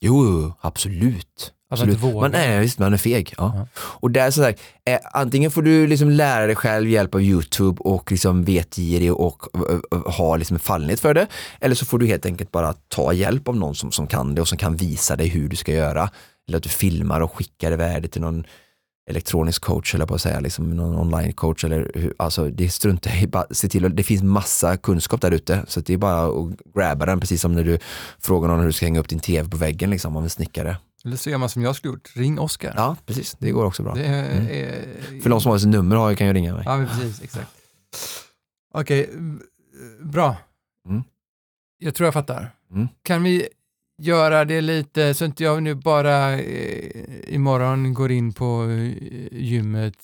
Jo, 0.00 0.52
absolut. 0.60 1.52
Absolut. 1.68 2.02
Man 2.02 2.34
är, 2.34 2.60
visst, 2.60 2.78
man 2.78 2.92
är 2.92 2.96
feg. 2.96 3.34
Ja. 3.36 3.52
ja. 3.56 3.66
Och 3.78 4.10
där 4.10 4.30
så 4.30 4.42
här, 4.42 4.54
eh, 4.84 4.98
antingen 5.12 5.50
får 5.50 5.62
du 5.62 5.86
liksom 5.86 6.10
lära 6.10 6.46
dig 6.46 6.56
själv 6.56 6.88
hjälp 6.88 7.14
av 7.14 7.22
YouTube 7.22 7.80
och 7.80 8.10
liksom 8.10 8.44
vetgirig 8.44 9.12
och, 9.12 9.54
och, 9.54 9.70
och, 9.70 9.92
och 9.92 10.12
ha 10.12 10.36
liksom 10.36 10.58
fallenhet 10.58 11.00
för 11.00 11.14
det. 11.14 11.26
Eller 11.60 11.74
så 11.74 11.86
får 11.86 11.98
du 11.98 12.06
helt 12.06 12.26
enkelt 12.26 12.52
bara 12.52 12.72
ta 12.88 13.12
hjälp 13.12 13.48
av 13.48 13.56
någon 13.56 13.74
som, 13.74 13.92
som 13.92 14.06
kan 14.06 14.34
det 14.34 14.40
och 14.40 14.48
som 14.48 14.58
kan 14.58 14.76
visa 14.76 15.16
dig 15.16 15.28
hur 15.28 15.48
du 15.48 15.56
ska 15.56 15.72
göra. 15.72 16.10
Eller 16.48 16.56
att 16.56 16.62
du 16.62 16.68
filmar 16.68 17.20
och 17.20 17.36
skickar 17.36 18.00
det 18.00 18.08
till 18.08 18.20
någon 18.20 18.44
elektronisk 19.06 19.62
coach 19.62 19.94
eller 19.94 20.06
på 20.06 20.14
att 20.14 20.20
säga, 20.20 20.40
liksom 20.40 20.70
någon 20.70 20.98
online 20.98 21.32
coach 21.32 21.64
eller 21.64 21.90
hur, 21.94 22.14
alltså 22.16 22.50
det 22.50 22.68
struntar 22.68 23.22
i, 23.22 23.26
bara 23.26 23.46
se 23.50 23.68
till 23.68 23.96
det 23.96 24.02
finns 24.02 24.22
massa 24.22 24.76
kunskap 24.76 25.20
där 25.20 25.30
ute 25.30 25.64
så 25.68 25.80
det 25.80 25.94
är 25.94 25.98
bara 25.98 26.26
att 26.26 26.74
grabba 26.74 27.06
den 27.06 27.20
precis 27.20 27.40
som 27.40 27.54
när 27.54 27.64
du 27.64 27.78
frågar 28.18 28.48
någon 28.48 28.60
hur 28.60 28.66
du 28.66 28.72
ska 28.72 28.86
hänga 28.86 29.00
upp 29.00 29.08
din 29.08 29.20
tv 29.20 29.50
på 29.50 29.56
väggen 29.56 29.90
liksom 29.90 30.16
av 30.16 30.22
en 30.22 30.30
snickare. 30.30 30.76
Eller 31.04 31.16
så 31.16 31.30
gör 31.30 31.38
man 31.38 31.48
som 31.48 31.62
jag 31.62 31.76
skulle 31.76 31.92
gjort, 31.92 32.12
ring 32.16 32.38
Oskar. 32.38 32.74
Ja, 32.76 32.96
precis. 33.06 33.36
Det 33.38 33.50
går 33.50 33.64
också 33.64 33.82
bra. 33.82 33.98
Är, 33.98 34.30
mm. 34.30 34.46
är, 34.46 35.20
För 35.22 35.30
de 35.30 35.40
som 35.40 35.50
har 35.50 35.58
sitt 35.58 35.68
nummer 35.68 35.96
har, 35.96 36.14
kan 36.14 36.26
ju 36.26 36.32
ringa 36.32 36.54
mig. 36.54 36.62
Ja, 36.66 36.86
precis. 36.88 37.22
Exakt. 37.22 37.50
Okej, 38.74 39.04
okay, 39.04 39.16
bra. 40.00 40.36
Mm. 40.88 41.02
Jag 41.78 41.94
tror 41.94 42.06
jag 42.06 42.14
fattar. 42.14 42.50
Mm. 42.70 42.88
Kan 43.02 43.22
vi 43.22 43.48
göra 43.98 44.44
det 44.44 44.60
lite 44.60 45.14
så 45.14 45.24
inte 45.24 45.44
jag 45.44 45.62
nu 45.62 45.74
bara 45.74 46.32
eh, 46.40 46.90
imorgon 47.34 47.94
går 47.94 48.12
in 48.12 48.32
på 48.32 48.64
eh, 48.70 48.92
gymmet, 49.40 49.94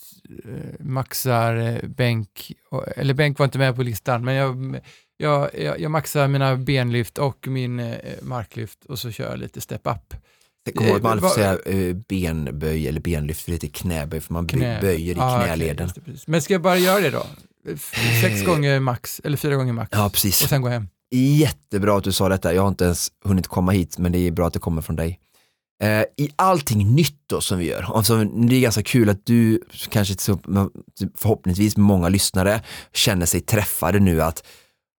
eh, 0.44 0.84
maxar 0.86 1.56
eh, 1.56 1.88
bänk, 1.88 2.52
och, 2.70 2.84
eller 2.96 3.14
bänk 3.14 3.38
var 3.38 3.44
inte 3.46 3.58
med 3.58 3.76
på 3.76 3.82
listan, 3.82 4.24
men 4.24 4.34
jag, 4.34 4.80
jag, 5.16 5.50
jag, 5.58 5.80
jag 5.80 5.90
maxar 5.90 6.28
mina 6.28 6.56
benlyft 6.56 7.18
och 7.18 7.46
min 7.48 7.80
eh, 7.80 7.94
marklyft 8.22 8.84
och 8.84 8.98
så 8.98 9.10
kör 9.10 9.30
jag 9.30 9.38
lite 9.38 9.60
step 9.60 9.80
up. 9.86 10.14
Kom 10.74 10.86
ihåg 10.86 10.96
att 10.96 11.02
man 11.02 11.18
Eh, 11.18 11.24
aldrig 11.24 11.30
får 11.32 11.40
säga 11.68 11.88
eh, 11.88 11.94
benböj 11.94 12.88
eller 12.88 13.00
benlyft, 13.00 13.40
för 13.42 13.50
det 13.50 13.54
heter 13.54 13.68
knäböj, 13.68 14.20
för 14.20 14.32
man 14.32 14.46
Knä. 14.46 14.78
böjer 14.80 15.14
i 15.14 15.18
okej, 15.20 15.44
knäleden. 15.46 15.90
det, 15.94 16.00
precis. 16.00 16.26
Men 16.26 16.42
ska 16.42 16.54
jag 16.54 16.62
bara 16.62 16.78
göra 16.78 17.00
det 17.00 17.10
då? 17.10 17.26
Sex 18.22 18.40
Eh. 18.40 18.46
gånger 18.46 18.80
max, 18.80 19.20
eller 19.24 19.36
fyra 19.36 19.54
gånger 19.56 19.72
max? 19.72 19.88
Ja, 19.92 20.10
precis. 20.12 20.42
Och 20.42 20.48
sen 20.48 20.62
gå 20.62 20.68
hem? 20.68 20.88
Jättebra 21.14 21.96
att 21.96 22.04
du 22.04 22.12
sa 22.12 22.28
detta. 22.28 22.54
Jag 22.54 22.62
har 22.62 22.68
inte 22.68 22.84
ens 22.84 23.12
hunnit 23.24 23.46
komma 23.46 23.72
hit, 23.72 23.98
men 23.98 24.12
det 24.12 24.18
är 24.18 24.30
bra 24.30 24.46
att 24.46 24.52
det 24.52 24.58
kommer 24.58 24.82
från 24.82 24.96
dig. 24.96 25.18
Eh, 25.82 26.02
I 26.16 26.30
allting 26.36 26.94
nytt 26.94 27.18
då 27.26 27.40
som 27.40 27.58
vi 27.58 27.66
gör, 27.66 27.96
alltså, 27.96 28.24
det 28.24 28.56
är 28.56 28.60
ganska 28.60 28.82
kul 28.82 29.08
att 29.08 29.26
du, 29.26 29.62
kanske 29.88 30.14
förhoppningsvis 31.16 31.76
många 31.76 32.08
lyssnare, 32.08 32.60
känner 32.92 33.26
sig 33.26 33.40
träffade 33.40 34.00
nu 34.00 34.22
att 34.22 34.44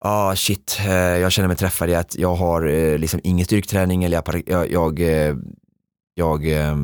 ah 0.06 0.36
shit, 0.36 0.80
eh, 0.86 0.94
jag 0.94 1.32
känner 1.32 1.48
mig 1.48 1.58
träffad 1.58 1.90
i 1.90 1.96
att 1.96 2.16
jag 2.16 2.36
har 2.36 2.68
eh, 2.68 2.98
liksom 2.98 3.20
ingen 3.24 3.46
styrketräning 3.46 4.04
eller 4.04 4.24
jag, 4.26 4.44
jag, 4.48 4.72
jag, 4.72 5.00
eh, 5.00 5.36
jag 6.16 6.52
eh, 6.52 6.76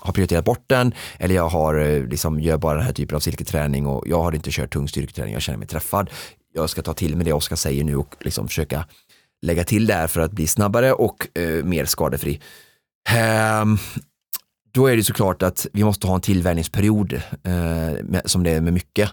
har 0.00 0.12
prioriterat 0.12 0.44
bort 0.44 0.64
den 0.66 0.94
eller 1.18 1.34
jag 1.34 1.48
har 1.48 1.74
eh, 1.74 2.06
liksom, 2.06 2.40
gör 2.40 2.56
bara 2.56 2.76
den 2.76 2.86
här 2.86 2.92
typen 2.92 3.16
av 3.16 3.20
styrketräning 3.20 3.86
och 3.86 4.04
jag 4.06 4.22
har 4.22 4.34
inte 4.34 4.50
kört 4.50 4.72
tung 4.72 4.88
styrketräning, 4.88 5.32
jag 5.32 5.42
känner 5.42 5.58
mig 5.58 5.68
träffad. 5.68 6.10
Jag 6.52 6.70
ska 6.70 6.82
ta 6.82 6.94
till 6.94 7.16
mig 7.16 7.24
det 7.24 7.32
Oskar 7.32 7.56
säger 7.56 7.84
nu 7.84 7.96
och 7.96 8.16
liksom 8.20 8.48
försöka 8.48 8.84
lägga 9.42 9.64
till 9.64 9.86
där 9.86 10.06
för 10.06 10.20
att 10.20 10.32
bli 10.32 10.46
snabbare 10.46 10.92
och 10.92 11.38
eh, 11.38 11.64
mer 11.64 11.84
skadefri. 11.84 12.40
Ehm, 13.08 13.78
då 14.72 14.86
är 14.86 14.96
det 14.96 15.04
såklart 15.04 15.42
att 15.42 15.66
vi 15.72 15.84
måste 15.84 16.06
ha 16.06 16.14
en 16.14 16.20
tillvänjningsperiod 16.20 17.12
eh, 17.12 17.22
med, 18.02 18.22
som 18.24 18.42
det 18.42 18.50
är 18.50 18.60
med 18.60 18.72
mycket. 18.72 19.10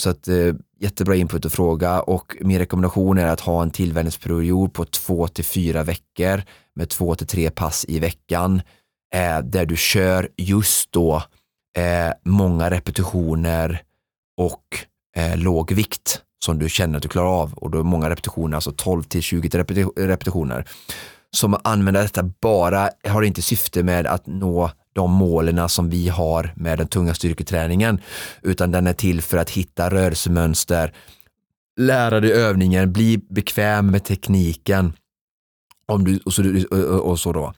Så 0.00 0.10
att 0.10 0.28
eh, 0.28 0.54
jättebra 0.80 1.16
input 1.16 1.44
och 1.44 1.52
fråga 1.52 2.00
och 2.00 2.36
min 2.40 2.58
rekommendation 2.58 3.18
är 3.18 3.26
att 3.26 3.40
ha 3.40 3.62
en 3.62 3.70
tillvänjningsperiod 3.70 4.72
på 4.72 4.84
två 4.84 5.28
till 5.28 5.44
fyra 5.44 5.82
veckor 5.82 6.42
med 6.74 6.88
två 6.88 7.14
till 7.14 7.26
tre 7.26 7.50
pass 7.50 7.84
i 7.88 7.98
veckan 7.98 8.62
eh, 9.14 9.40
där 9.40 9.66
du 9.66 9.76
kör 9.76 10.28
just 10.36 10.92
då 10.92 11.22
eh, 11.76 12.12
många 12.24 12.70
repetitioner 12.70 13.82
och 14.36 14.64
eh, 15.16 15.36
låg 15.36 15.72
vikt 15.72 16.22
som 16.44 16.58
du 16.58 16.68
känner 16.68 16.96
att 16.96 17.02
du 17.02 17.08
klarar 17.08 17.42
av 17.42 17.52
och 17.54 17.70
då 17.70 17.78
är 17.78 17.82
många 17.82 18.10
repetitioner, 18.10 18.56
alltså 18.56 18.72
12 18.72 19.02
till 19.02 19.22
20 19.22 19.48
repetitioner. 19.96 20.64
Som 21.30 21.56
använder 21.64 22.02
detta 22.02 22.22
bara 22.22 22.90
har 23.04 23.22
inte 23.22 23.42
syfte 23.42 23.82
med 23.82 24.06
att 24.06 24.26
nå 24.26 24.70
de 24.92 25.10
målen 25.10 25.68
som 25.68 25.90
vi 25.90 26.08
har 26.08 26.52
med 26.56 26.78
den 26.78 26.88
tunga 26.88 27.14
styrketräningen 27.14 28.00
utan 28.42 28.70
den 28.70 28.86
är 28.86 28.92
till 28.92 29.22
för 29.22 29.36
att 29.38 29.50
hitta 29.50 29.90
rörelsemönster, 29.90 30.94
lära 31.80 32.20
dig 32.20 32.32
övningen, 32.32 32.92
bli 32.92 33.18
bekväm 33.18 33.86
med 33.86 34.04
tekniken 34.04 34.92
om 35.86 36.04
du, 36.04 36.20
och, 36.24 36.32
så, 36.32 36.64
och, 36.70 37.10
och 37.10 37.20
så 37.20 37.32
då. 37.32 37.52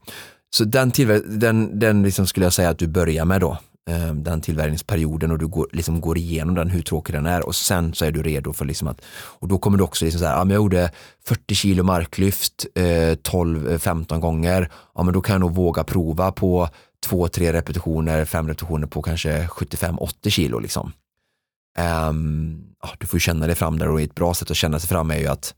Så 0.50 0.64
den, 0.64 0.92
den, 1.26 1.78
den 1.78 2.02
liksom 2.02 2.26
skulle 2.26 2.46
jag 2.46 2.52
säga 2.52 2.68
att 2.68 2.78
du 2.78 2.86
börjar 2.86 3.24
med 3.24 3.40
då, 3.40 3.58
den 4.14 4.40
tillvärjningsperioden 4.40 5.30
och 5.30 5.38
du 5.38 5.46
går, 5.46 5.66
liksom 5.72 6.00
går 6.00 6.18
igenom 6.18 6.54
den, 6.54 6.70
hur 6.70 6.82
tråkig 6.82 7.14
den 7.14 7.26
är 7.26 7.46
och 7.46 7.54
sen 7.54 7.94
så 7.94 8.04
är 8.04 8.12
du 8.12 8.22
redo 8.22 8.52
för 8.52 8.64
liksom 8.64 8.88
att, 8.88 9.00
och 9.14 9.48
då 9.48 9.58
kommer 9.58 9.78
du 9.78 9.84
också 9.84 10.04
liksom 10.04 10.18
så 10.18 10.26
här, 10.26 10.36
ja, 10.36 10.44
men 10.44 10.50
jag 10.50 10.62
gjorde 10.62 10.90
40 11.24 11.54
kilo 11.54 11.82
marklyft 11.82 12.66
eh, 12.74 12.82
12-15 12.82 14.20
gånger, 14.20 14.70
ja 14.94 15.02
men 15.02 15.14
då 15.14 15.20
kan 15.20 15.32
jag 15.32 15.40
nog 15.40 15.54
våga 15.54 15.84
prova 15.84 16.32
på 16.32 16.68
två, 17.06 17.28
tre 17.28 17.52
repetitioner, 17.52 18.24
fem 18.24 18.48
repetitioner 18.48 18.86
på 18.86 19.02
kanske 19.02 19.46
75-80 19.46 20.30
kilo 20.30 20.58
liksom. 20.58 20.92
Ehm, 21.78 22.64
ja, 22.82 22.88
du 22.98 23.06
får 23.06 23.16
ju 23.16 23.20
känna 23.20 23.46
dig 23.46 23.56
fram 23.56 23.78
där 23.78 23.88
och 23.88 24.00
ett 24.00 24.14
bra 24.14 24.34
sätt 24.34 24.50
att 24.50 24.56
känna 24.56 24.78
sig 24.78 24.88
fram 24.88 25.10
är 25.10 25.18
ju 25.18 25.26
att 25.26 25.54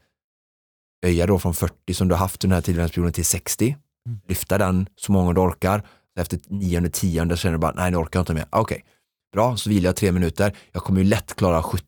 öja 1.06 1.26
då 1.26 1.38
från 1.38 1.54
40 1.54 1.94
som 1.94 2.08
du 2.08 2.14
har 2.14 2.18
haft 2.18 2.40
den 2.40 2.52
här 2.52 2.60
tillvänjningsperioden 2.60 3.12
till 3.12 3.24
60, 3.24 3.76
Mm. 4.06 4.20
lyfta 4.28 4.58
den 4.58 4.86
så 4.96 5.12
många 5.12 5.32
du 5.32 5.40
orkar. 5.40 5.82
Efter 6.20 6.40
nionde, 6.48 6.90
tionde 6.90 7.36
känner 7.36 7.52
du 7.52 7.58
bara, 7.58 7.72
nej 7.72 7.90
nu 7.90 7.96
orkar 7.96 8.18
jag 8.18 8.22
inte 8.22 8.34
mer. 8.34 8.46
Okej, 8.50 8.60
Okej, 8.60 8.84
bra, 9.32 9.56
så 9.56 9.70
vilar 9.70 9.88
jag 9.88 9.96
tre 9.96 10.12
minuter. 10.12 10.56
Jag 10.72 10.82
kommer 10.82 11.00
ju 11.00 11.06
lätt 11.06 11.34
klara 11.34 11.62
70 11.62 11.84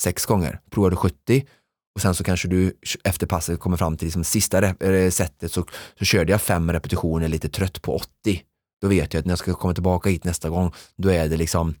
sex 0.00 0.26
gånger. 0.26 0.60
Provar 0.70 0.90
du 0.90 0.96
70 0.96 1.46
och 1.94 2.00
sen 2.00 2.14
så 2.14 2.24
kanske 2.24 2.48
du 2.48 2.78
efter 3.04 3.26
passet 3.26 3.60
kommer 3.60 3.76
fram 3.76 3.96
till 3.96 4.06
liksom 4.06 4.24
sista 4.24 4.66
eh, 4.66 5.10
sättet 5.10 5.52
så, 5.52 5.66
så 5.98 6.04
körde 6.04 6.32
jag 6.32 6.42
fem 6.42 6.72
repetitioner 6.72 7.28
lite 7.28 7.48
trött 7.48 7.82
på 7.82 7.96
80. 7.96 8.42
Då 8.82 8.88
vet 8.88 9.14
jag 9.14 9.20
att 9.20 9.26
när 9.26 9.32
jag 9.32 9.38
ska 9.38 9.54
komma 9.54 9.74
tillbaka 9.74 10.10
hit 10.10 10.24
nästa 10.24 10.48
gång, 10.48 10.72
då 10.96 11.08
är 11.08 11.28
det 11.28 11.36
liksom 11.36 11.74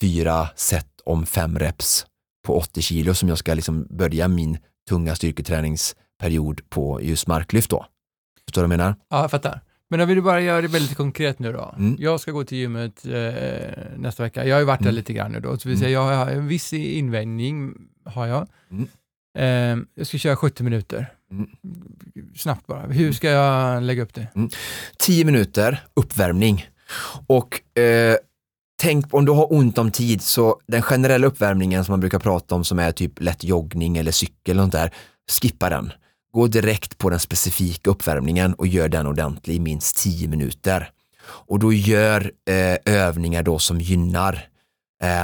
fyra 0.00 0.48
set 0.56 1.00
om 1.04 1.26
fem 1.26 1.58
reps 1.58 2.06
på 2.46 2.56
80 2.56 2.82
kilo 2.82 3.14
som 3.14 3.28
jag 3.28 3.38
ska 3.38 3.54
liksom 3.54 3.86
börja 3.90 4.28
min 4.28 4.58
tunga 4.88 5.14
styrketräningsperiod 5.14 6.70
på 6.70 7.02
just 7.02 7.26
marklyft 7.26 7.70
då. 7.70 7.86
Förstår 8.44 8.62
du 8.62 8.68
vad 8.68 8.72
jag 8.72 8.78
menar? 8.78 8.96
Ja, 9.08 9.20
jag 9.20 9.30
fattar. 9.30 9.60
Men 9.90 10.00
jag 10.00 10.06
vill 10.06 10.22
bara 10.22 10.40
göra 10.40 10.60
det 10.62 10.68
väldigt 10.68 10.96
konkret 10.96 11.38
nu 11.38 11.52
då. 11.52 11.74
Mm. 11.78 11.96
Jag 11.98 12.20
ska 12.20 12.32
gå 12.32 12.44
till 12.44 12.58
gymmet 12.58 13.06
eh, 13.06 13.82
nästa 13.96 14.22
vecka. 14.22 14.44
Jag 14.44 14.54
har 14.54 14.60
ju 14.60 14.66
varit 14.66 14.78
där 14.80 14.86
Mm. 14.86 14.94
lite 14.94 15.12
grann 15.12 15.32
nu 15.32 15.40
då. 15.40 15.58
Så 15.58 15.68
vill 15.68 15.78
säga, 15.78 15.90
jag 15.90 16.16
har 16.16 16.30
en 16.30 16.46
viss 16.48 16.72
invändning, 16.72 17.74
har 18.04 18.26
jag. 18.26 18.48
Mm. 18.70 18.88
Eh, 19.38 19.84
jag 19.94 20.06
ska 20.06 20.18
köra 20.18 20.36
70 20.36 20.62
minuter. 20.62 21.12
Mm. 21.32 21.48
Snabbt 22.36 22.66
bara. 22.66 22.80
Hur 22.86 23.12
ska 23.12 23.30
jag 23.30 23.82
lägga 23.82 24.02
upp 24.02 24.14
det? 24.14 24.26
10 24.98 25.24
minuter 25.24 25.84
uppvärmning. 25.94 26.66
Och 27.26 27.78
eh, 27.80 28.16
tänk 28.82 29.14
om 29.14 29.24
du 29.24 29.32
har 29.32 29.52
ont 29.52 29.78
om 29.78 29.90
tid 29.90 30.22
så 30.22 30.60
den 30.66 30.82
generella 30.82 31.26
uppvärmningen 31.26 31.84
som 31.84 31.92
man 31.92 32.00
brukar 32.00 32.18
prata 32.18 32.54
om 32.54 32.64
som 32.64 32.78
är 32.78 32.92
typ 32.92 33.20
lätt 33.20 33.44
joggning 33.44 33.96
eller 33.96 34.12
cykel 34.12 34.58
och 34.58 34.62
sånt 34.62 34.72
där, 34.72 34.90
skippa 35.40 35.70
den. 35.70 35.92
Gå 36.32 36.46
direkt 36.46 36.98
på 36.98 37.10
den 37.10 37.20
specifika 37.20 37.90
uppvärmningen 37.90 38.54
och 38.54 38.66
gör 38.66 38.88
den 38.88 39.06
ordentlig 39.06 39.54
i 39.54 39.60
minst 39.60 39.96
10 39.96 40.28
minuter. 40.28 40.90
Och 41.26 41.58
då 41.58 41.72
gör 41.72 42.32
eh, 42.50 42.94
övningar 42.94 43.42
då 43.42 43.58
som 43.58 43.80
gynnar. 43.80 44.48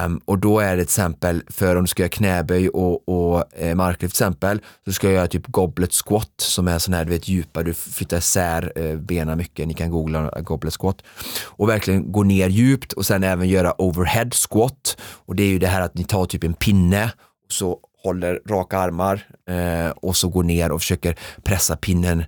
Um, 0.07 0.21
och 0.25 0.39
då 0.39 0.61
är 0.61 0.77
det 0.77 0.83
till 0.83 0.83
exempel 0.83 1.43
för 1.49 1.77
om 1.77 1.85
du 1.85 1.89
ska 1.89 2.03
göra 2.03 2.09
knäböj 2.09 2.69
och, 2.69 3.09
och 3.09 3.59
eh, 3.59 3.75
marklyft 3.75 4.15
till 4.15 4.25
exempel 4.25 4.61
så 4.85 4.93
ska 4.93 5.07
jag 5.07 5.15
göra 5.15 5.27
typ 5.27 5.47
goblet 5.47 5.93
squat 5.93 6.33
som 6.37 6.69
är 6.69 6.79
sån 6.79 6.95
här 6.95 7.05
du 7.05 7.11
vet 7.11 7.29
djupa, 7.29 7.63
du 7.63 7.75
flyttar 7.75 8.19
isär 8.19 8.73
eh, 8.77 8.97
benen 8.97 9.39
mycket, 9.39 9.69
ni 9.69 9.75
kan 9.75 9.91
googla 9.91 10.41
goblet 10.41 10.75
squat 10.75 11.03
och 11.45 11.69
verkligen 11.69 12.13
gå 12.13 12.23
ner 12.23 12.49
djupt 12.49 12.93
och 12.93 13.07
sen 13.07 13.25
även 13.25 13.49
göra 13.49 13.81
overhead 13.83 14.31
squat 14.31 14.97
och 15.03 15.37
det 15.37 15.43
är 15.43 15.49
ju 15.49 15.59
det 15.59 15.67
här 15.67 15.81
att 15.81 15.95
ni 15.95 16.05
tar 16.05 16.27
typ 16.27 16.45
en 16.45 16.55
pinne 16.55 17.13
och 17.47 17.53
så 17.53 17.79
håller 18.05 18.41
raka 18.49 18.79
armar 18.79 19.27
eh, 19.51 19.91
och 19.91 20.17
så 20.17 20.29
går 20.29 20.43
ner 20.43 20.73
och 20.73 20.81
försöker 20.81 21.19
pressa 21.43 21.77
pinnen 21.77 22.25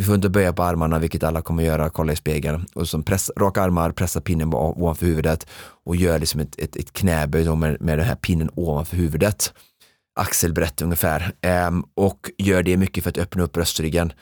vi 0.00 0.06
får 0.06 0.14
inte 0.14 0.28
böja 0.28 0.52
på 0.52 0.62
armarna, 0.62 0.98
vilket 0.98 1.22
alla 1.22 1.42
kommer 1.42 1.62
göra, 1.62 1.90
kolla 1.90 2.12
i 2.12 2.16
spegeln. 2.16 2.66
Och 2.74 2.88
så 2.88 3.02
press, 3.02 3.30
raka 3.36 3.62
armar, 3.62 3.90
pressa 3.90 4.20
pinnen 4.20 4.54
ovanför 4.54 5.06
huvudet 5.06 5.46
och 5.84 5.96
gör 5.96 6.18
liksom 6.18 6.40
ett, 6.40 6.58
ett, 6.58 6.76
ett 6.76 6.92
knäböj 6.92 7.56
med, 7.56 7.80
med 7.80 7.98
den 7.98 8.06
här 8.06 8.14
pinnen 8.14 8.50
ovanför 8.54 8.96
huvudet. 8.96 9.52
Axelbrett 10.20 10.82
ungefär. 10.82 11.32
Eh, 11.40 11.70
och 11.94 12.30
gör 12.38 12.62
det 12.62 12.76
mycket 12.76 13.02
för 13.04 13.10
att 13.10 13.18
öppna 13.18 13.42
upp 13.42 13.52
bröstryggen. 13.52 14.12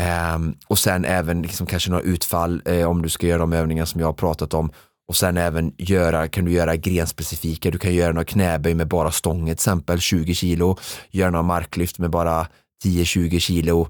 Eh, 0.00 0.38
och 0.68 0.78
sen 0.78 1.04
även 1.04 1.42
liksom 1.42 1.66
kanske 1.66 1.90
några 1.90 2.02
utfall 2.02 2.62
eh, 2.64 2.90
om 2.90 3.02
du 3.02 3.08
ska 3.08 3.26
göra 3.26 3.38
de 3.38 3.52
övningar 3.52 3.84
som 3.84 4.00
jag 4.00 4.08
har 4.08 4.12
pratat 4.12 4.54
om. 4.54 4.72
Och 5.12 5.16
sen 5.16 5.36
även 5.36 5.74
göra, 5.78 6.28
kan 6.28 6.44
du 6.44 6.52
göra 6.52 6.76
grenspecifika, 6.76 7.70
du 7.70 7.78
kan 7.78 7.94
göra 7.94 8.12
några 8.12 8.24
knäböj 8.24 8.74
med 8.74 8.88
bara 8.88 9.10
stången 9.12 9.46
till 9.46 9.52
exempel, 9.52 10.00
20 10.00 10.34
kilo. 10.34 10.78
Göra 11.10 11.30
några 11.30 11.42
marklyft 11.42 11.98
med 11.98 12.10
bara 12.10 12.46
10-20 12.84 13.38
kilo. 13.38 13.88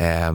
eh, 0.00 0.28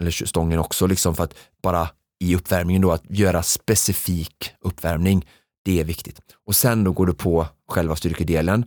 eller 0.00 0.10
stången 0.26 0.58
också 0.58 0.86
liksom 0.86 1.14
för 1.14 1.24
att 1.24 1.34
bara 1.62 1.88
i 2.20 2.36
uppvärmningen 2.36 2.82
då 2.82 2.92
att 2.92 3.02
göra 3.08 3.42
specifik 3.42 4.50
uppvärmning. 4.60 5.26
Det 5.64 5.80
är 5.80 5.84
viktigt. 5.84 6.20
Och 6.46 6.56
sen 6.56 6.84
då 6.84 6.92
går 6.92 7.06
du 7.06 7.14
på 7.14 7.46
själva 7.68 7.96
styrkedelen 7.96 8.64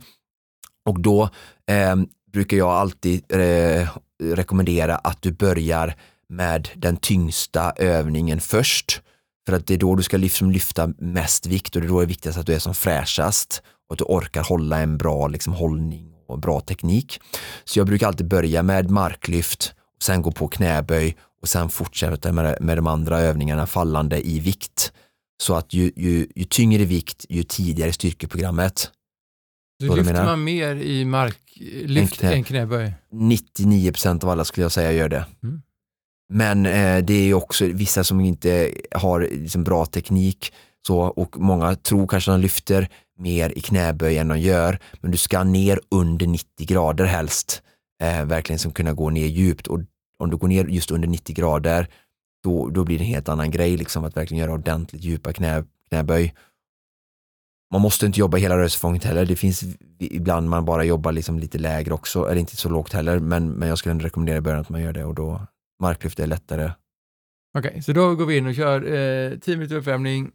och 0.84 1.00
då 1.00 1.22
eh, 1.66 1.96
brukar 2.32 2.56
jag 2.56 2.70
alltid 2.70 3.24
eh, 3.32 3.88
rekommendera 4.22 4.96
att 4.96 5.22
du 5.22 5.32
börjar 5.32 5.94
med 6.28 6.68
den 6.74 6.96
tyngsta 6.96 7.72
övningen 7.76 8.40
först. 8.40 9.02
För 9.46 9.56
att 9.56 9.66
det 9.66 9.74
är 9.74 9.78
då 9.78 9.94
du 9.94 10.02
ska 10.02 10.16
liksom 10.16 10.50
lyfta 10.50 10.92
mest 10.98 11.46
vikt 11.46 11.76
och 11.76 11.82
det 11.82 11.86
är 11.86 11.88
då 11.88 11.98
det 12.00 12.04
är 12.04 12.08
viktigast 12.08 12.38
att 12.38 12.46
du 12.46 12.54
är 12.54 12.58
som 12.58 12.74
fräschast 12.74 13.62
och 13.88 13.92
att 13.92 13.98
du 13.98 14.04
orkar 14.04 14.42
hålla 14.42 14.78
en 14.78 14.98
bra 14.98 15.28
liksom, 15.28 15.52
hållning 15.52 16.12
och 16.28 16.38
bra 16.38 16.60
teknik. 16.60 17.20
Så 17.64 17.78
jag 17.78 17.86
brukar 17.86 18.06
alltid 18.06 18.28
börja 18.28 18.62
med 18.62 18.90
marklyft, 18.90 19.74
och 19.96 20.02
sen 20.02 20.22
gå 20.22 20.32
på 20.32 20.48
knäböj 20.48 21.16
och 21.42 21.48
sen 21.48 21.68
fortsätta 21.68 22.32
med, 22.32 22.56
med 22.60 22.78
de 22.78 22.86
andra 22.86 23.20
övningarna 23.20 23.66
fallande 23.66 24.28
i 24.28 24.40
vikt. 24.40 24.92
Så 25.42 25.54
att 25.54 25.72
ju, 25.74 25.92
ju, 25.96 26.26
ju 26.34 26.44
tyngre 26.44 26.84
vikt, 26.84 27.26
ju 27.28 27.42
tidigare 27.42 27.92
styrkeprogrammet. 27.92 28.78
Så 28.78 28.90
du 29.78 29.88
lyfter 29.96 30.12
menar? 30.12 30.24
man 30.24 30.44
mer 30.44 30.76
i 30.76 31.04
marklyft 31.04 32.22
En 32.22 32.28
knä- 32.28 32.32
än 32.34 32.44
knäböj? 32.44 32.92
99% 33.12 34.24
av 34.24 34.30
alla 34.30 34.44
skulle 34.44 34.64
jag 34.64 34.72
säga 34.72 34.92
gör 34.92 35.08
det. 35.08 35.24
Men 36.32 36.66
eh, 36.66 36.98
det 37.04 37.14
är 37.14 37.24
ju 37.24 37.34
också 37.34 37.66
vissa 37.66 38.04
som 38.04 38.20
inte 38.20 38.74
har 38.94 39.20
liksom, 39.20 39.64
bra 39.64 39.86
teknik 39.86 40.52
så, 40.86 40.98
och 41.00 41.38
många 41.38 41.74
tror 41.74 42.06
kanske 42.06 42.30
att 42.30 42.34
de 42.38 42.42
lyfter 42.42 42.88
mer 43.18 43.58
i 43.58 43.60
knäböj 43.60 44.18
än 44.18 44.28
de 44.28 44.38
gör. 44.38 44.78
Men 45.00 45.10
du 45.10 45.16
ska 45.16 45.44
ner 45.44 45.80
under 45.88 46.26
90 46.26 46.66
grader 46.66 47.04
helst. 47.04 47.62
Eh, 48.02 48.24
verkligen 48.24 48.58
som 48.58 48.72
kunna 48.72 48.92
gå 48.92 49.10
ner 49.10 49.26
djupt 49.26 49.66
och 49.66 49.80
om 50.18 50.30
du 50.30 50.36
går 50.36 50.48
ner 50.48 50.64
just 50.64 50.90
under 50.90 51.08
90 51.08 51.34
grader 51.34 51.88
då, 52.44 52.68
då 52.68 52.84
blir 52.84 52.98
det 52.98 53.04
en 53.04 53.08
helt 53.08 53.28
annan 53.28 53.50
grej 53.50 53.76
liksom 53.76 54.04
att 54.04 54.16
verkligen 54.16 54.40
göra 54.40 54.52
ordentligt 54.52 55.04
djupa 55.04 55.32
knä, 55.32 55.64
knäböj. 55.88 56.34
Man 57.72 57.80
måste 57.80 58.06
inte 58.06 58.20
jobba 58.20 58.36
hela 58.36 58.56
rörelsefånget 58.56 59.04
heller. 59.04 59.24
Det 59.24 59.36
finns 59.36 59.64
ibland 59.98 60.48
man 60.48 60.64
bara 60.64 60.84
jobbar 60.84 61.12
liksom 61.12 61.38
lite 61.38 61.58
lägre 61.58 61.94
också, 61.94 62.24
eller 62.24 62.40
inte 62.40 62.56
så 62.56 62.68
lågt 62.68 62.92
heller, 62.92 63.18
men, 63.18 63.50
men 63.50 63.68
jag 63.68 63.78
skulle 63.78 63.90
ändå 63.90 64.04
rekommendera 64.04 64.36
i 64.36 64.40
början 64.40 64.60
att 64.60 64.68
man 64.68 64.82
gör 64.82 64.92
det 64.92 65.04
och 65.04 65.14
då 65.14 65.40
marklyft 65.80 66.20
är 66.20 66.26
lättare. 66.26 66.72
Okej, 67.58 67.68
okay, 67.68 67.82
så 67.82 67.92
då 67.92 68.14
går 68.14 68.26
vi 68.26 68.36
in 68.36 68.46
och 68.46 68.54
kör 68.54 68.92
eh, 69.32 69.38
10 69.38 69.56
minuter 69.56 69.76
uppvärmning 69.76 70.30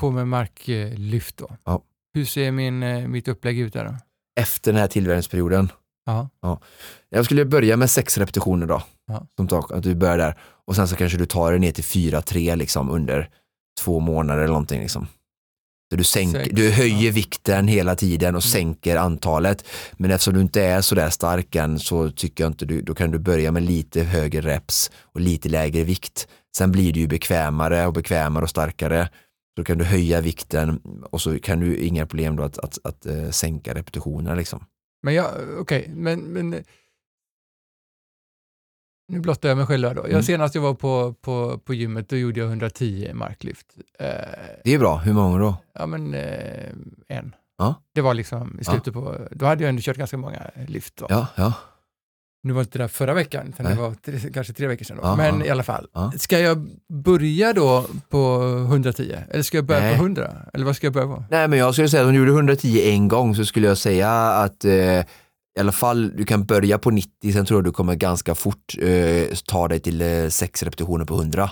på 0.00 0.10
med 0.10 0.28
marklyft 0.28 1.36
då. 1.36 1.56
Ja. 1.64 1.82
Hur 2.14 2.24
ser 2.24 2.50
min, 2.50 2.82
eh, 2.82 3.08
mitt 3.08 3.28
upplägg 3.28 3.58
ut 3.58 3.72
där 3.72 3.84
då? 3.84 3.96
Efter 4.40 4.72
den 4.72 4.80
här 4.80 4.88
tillvärmningsperioden. 4.88 5.72
Ja. 6.06 6.28
Ja. 6.40 6.60
Jag 7.08 7.24
skulle 7.24 7.44
börja 7.44 7.76
med 7.76 7.90
sex 7.90 8.18
repetitioner 8.18 8.66
då. 8.66 8.82
Ja. 9.06 9.26
Som 9.36 9.48
tak, 9.48 9.72
att 9.72 9.82
du 9.82 9.94
börjar 9.94 10.18
där. 10.18 10.38
Och 10.40 10.76
sen 10.76 10.88
så 10.88 10.96
kanske 10.96 11.18
du 11.18 11.26
tar 11.26 11.52
det 11.52 11.58
ner 11.58 11.72
till 11.72 11.84
fyra, 11.84 12.22
tre 12.22 12.56
liksom 12.56 12.90
under 12.90 13.30
två 13.80 14.00
månader 14.00 14.38
eller 14.38 14.52
någonting. 14.52 14.80
Liksom. 14.80 15.06
Så 15.90 15.96
du, 15.96 16.04
sänker, 16.04 16.48
du 16.52 16.70
höjer 16.70 17.12
vikten 17.12 17.68
hela 17.68 17.96
tiden 17.96 18.34
och 18.34 18.42
Mm. 18.44 18.52
sänker 18.52 18.96
antalet. 18.96 19.64
Men 19.92 20.10
eftersom 20.10 20.34
du 20.34 20.40
inte 20.40 20.62
är 20.62 20.80
så 20.80 20.94
där 20.94 21.10
stark 21.10 21.54
än 21.54 21.78
så 21.78 22.10
tycker 22.10 22.44
jag 22.44 22.50
inte 22.50 22.66
du, 22.66 22.82
då 22.82 22.94
kan 22.94 23.10
du 23.10 23.18
börja 23.18 23.52
med 23.52 23.62
lite 23.62 24.02
högre 24.02 24.40
reps 24.40 24.90
och 25.12 25.20
lite 25.20 25.48
lägre 25.48 25.84
vikt. 25.84 26.28
Sen 26.56 26.72
blir 26.72 26.92
du 26.92 27.00
ju 27.00 27.06
bekvämare 27.06 27.86
och 27.86 27.92
bekvämare 27.92 28.42
och 28.42 28.50
starkare. 28.50 29.08
Då 29.56 29.64
kan 29.64 29.78
du 29.78 29.84
höja 29.84 30.20
vikten 30.20 30.80
och 31.10 31.20
så 31.20 31.38
kan 31.38 31.60
du 31.60 31.76
inga 31.76 32.06
problem 32.06 32.36
då 32.36 32.42
att, 32.42 32.58
att, 32.58 32.78
att, 32.84 33.06
eh, 33.06 33.30
sänka 33.30 33.74
repetitionerna 33.74 34.34
liksom. 34.34 34.64
Men 35.02 35.14
jag, 35.14 35.26
okej, 35.58 35.90
men, 35.94 36.20
men 36.20 36.64
nu 39.14 39.20
blottar 39.20 39.48
jag 39.48 39.58
mig 39.58 39.66
själv 39.66 39.94
då. 39.94 40.02
Jag, 40.02 40.10
Mm. 40.10 40.22
Senast 40.22 40.54
jag 40.54 40.62
var 40.62 40.74
på, 40.74 41.14
på, 41.20 41.58
på 41.58 41.74
gymmet, 41.74 42.08
då 42.08 42.16
gjorde 42.16 42.40
jag 42.40 42.48
110 42.48 43.10
marklyft. 43.14 43.66
Eh, 43.98 44.06
Det 44.64 44.74
är 44.74 44.78
bra, 44.78 44.96
hur 44.96 45.12
många 45.12 45.38
då? 45.38 45.56
ja, 45.74 45.86
men 45.86 46.14
eh, 46.14 46.68
en. 47.08 47.34
Ja. 47.58 47.74
Det 47.94 48.00
var 48.00 48.14
liksom 48.14 48.48
i 48.60 48.62
Ja. 48.66 48.72
slutet 48.72 48.94
på, 48.94 49.14
då 49.30 49.46
hade 49.46 49.62
jag 49.64 49.68
ändå 49.68 49.82
kört 49.82 49.96
ganska 49.96 50.16
många 50.16 50.42
lyft. 50.68 50.96
Då. 50.96 51.06
Ja, 51.08 51.26
ja. 51.34 51.52
Nu 52.42 52.52
var 52.52 52.60
inte 52.60 52.78
det 52.78 52.84
där 52.84 52.88
förra 52.88 53.14
veckan, 53.14 53.48
utan 53.48 53.66
det 53.66 53.74
var 53.74 53.94
tre, 53.94 54.18
kanske 54.34 54.52
tre 54.52 54.66
veckor 54.66 54.84
sedan. 54.84 54.96
Då. 54.96 55.02
Ja, 55.02 55.16
men 55.16 55.38
ja. 55.40 55.44
i 55.46 55.50
alla 55.50 55.62
fall, 55.62 55.88
Ja. 55.94 56.12
ska 56.18 56.38
jag 56.38 56.66
börja 57.04 57.52
då 57.52 57.86
på 58.08 58.42
110? 58.68 59.16
Eller 59.30 59.42
ska 59.42 59.56
jag 59.58 59.64
börja 59.64 59.80
Nej. 59.80 59.96
på 59.96 60.02
100? 60.02 60.30
Eller 60.54 60.64
vad 60.64 60.76
ska 60.76 60.86
jag 60.86 60.94
börja 60.94 61.06
på? 61.06 61.24
Nej 61.30 61.48
men 61.48 61.58
jag 61.58 61.74
skulle 61.74 61.88
säga 61.88 62.02
att 62.02 62.06
om 62.06 62.12
du 62.12 62.18
gjorde 62.18 62.30
110 62.32 62.80
en 62.90 63.08
gång 63.08 63.34
så 63.36 63.44
skulle 63.44 63.66
jag 63.66 63.78
säga 63.78 64.10
att 64.12 64.64
eh, 64.64 65.00
i 65.56 65.60
alla 65.60 65.72
fall 65.72 66.16
du 66.16 66.24
kan 66.24 66.44
börja 66.44 66.78
på 66.78 66.90
90, 66.90 67.32
sen 67.32 67.46
tror 67.46 67.58
jag 67.58 67.64
du 67.64 67.72
kommer 67.72 67.94
ganska 67.94 68.34
fort 68.34 68.74
eh, 68.80 69.26
ta 69.46 69.68
dig 69.68 69.80
till 69.80 70.00
eh, 70.02 70.28
sex 70.28 70.62
repetitioner 70.62 71.04
på 71.04 71.14
100. 71.14 71.50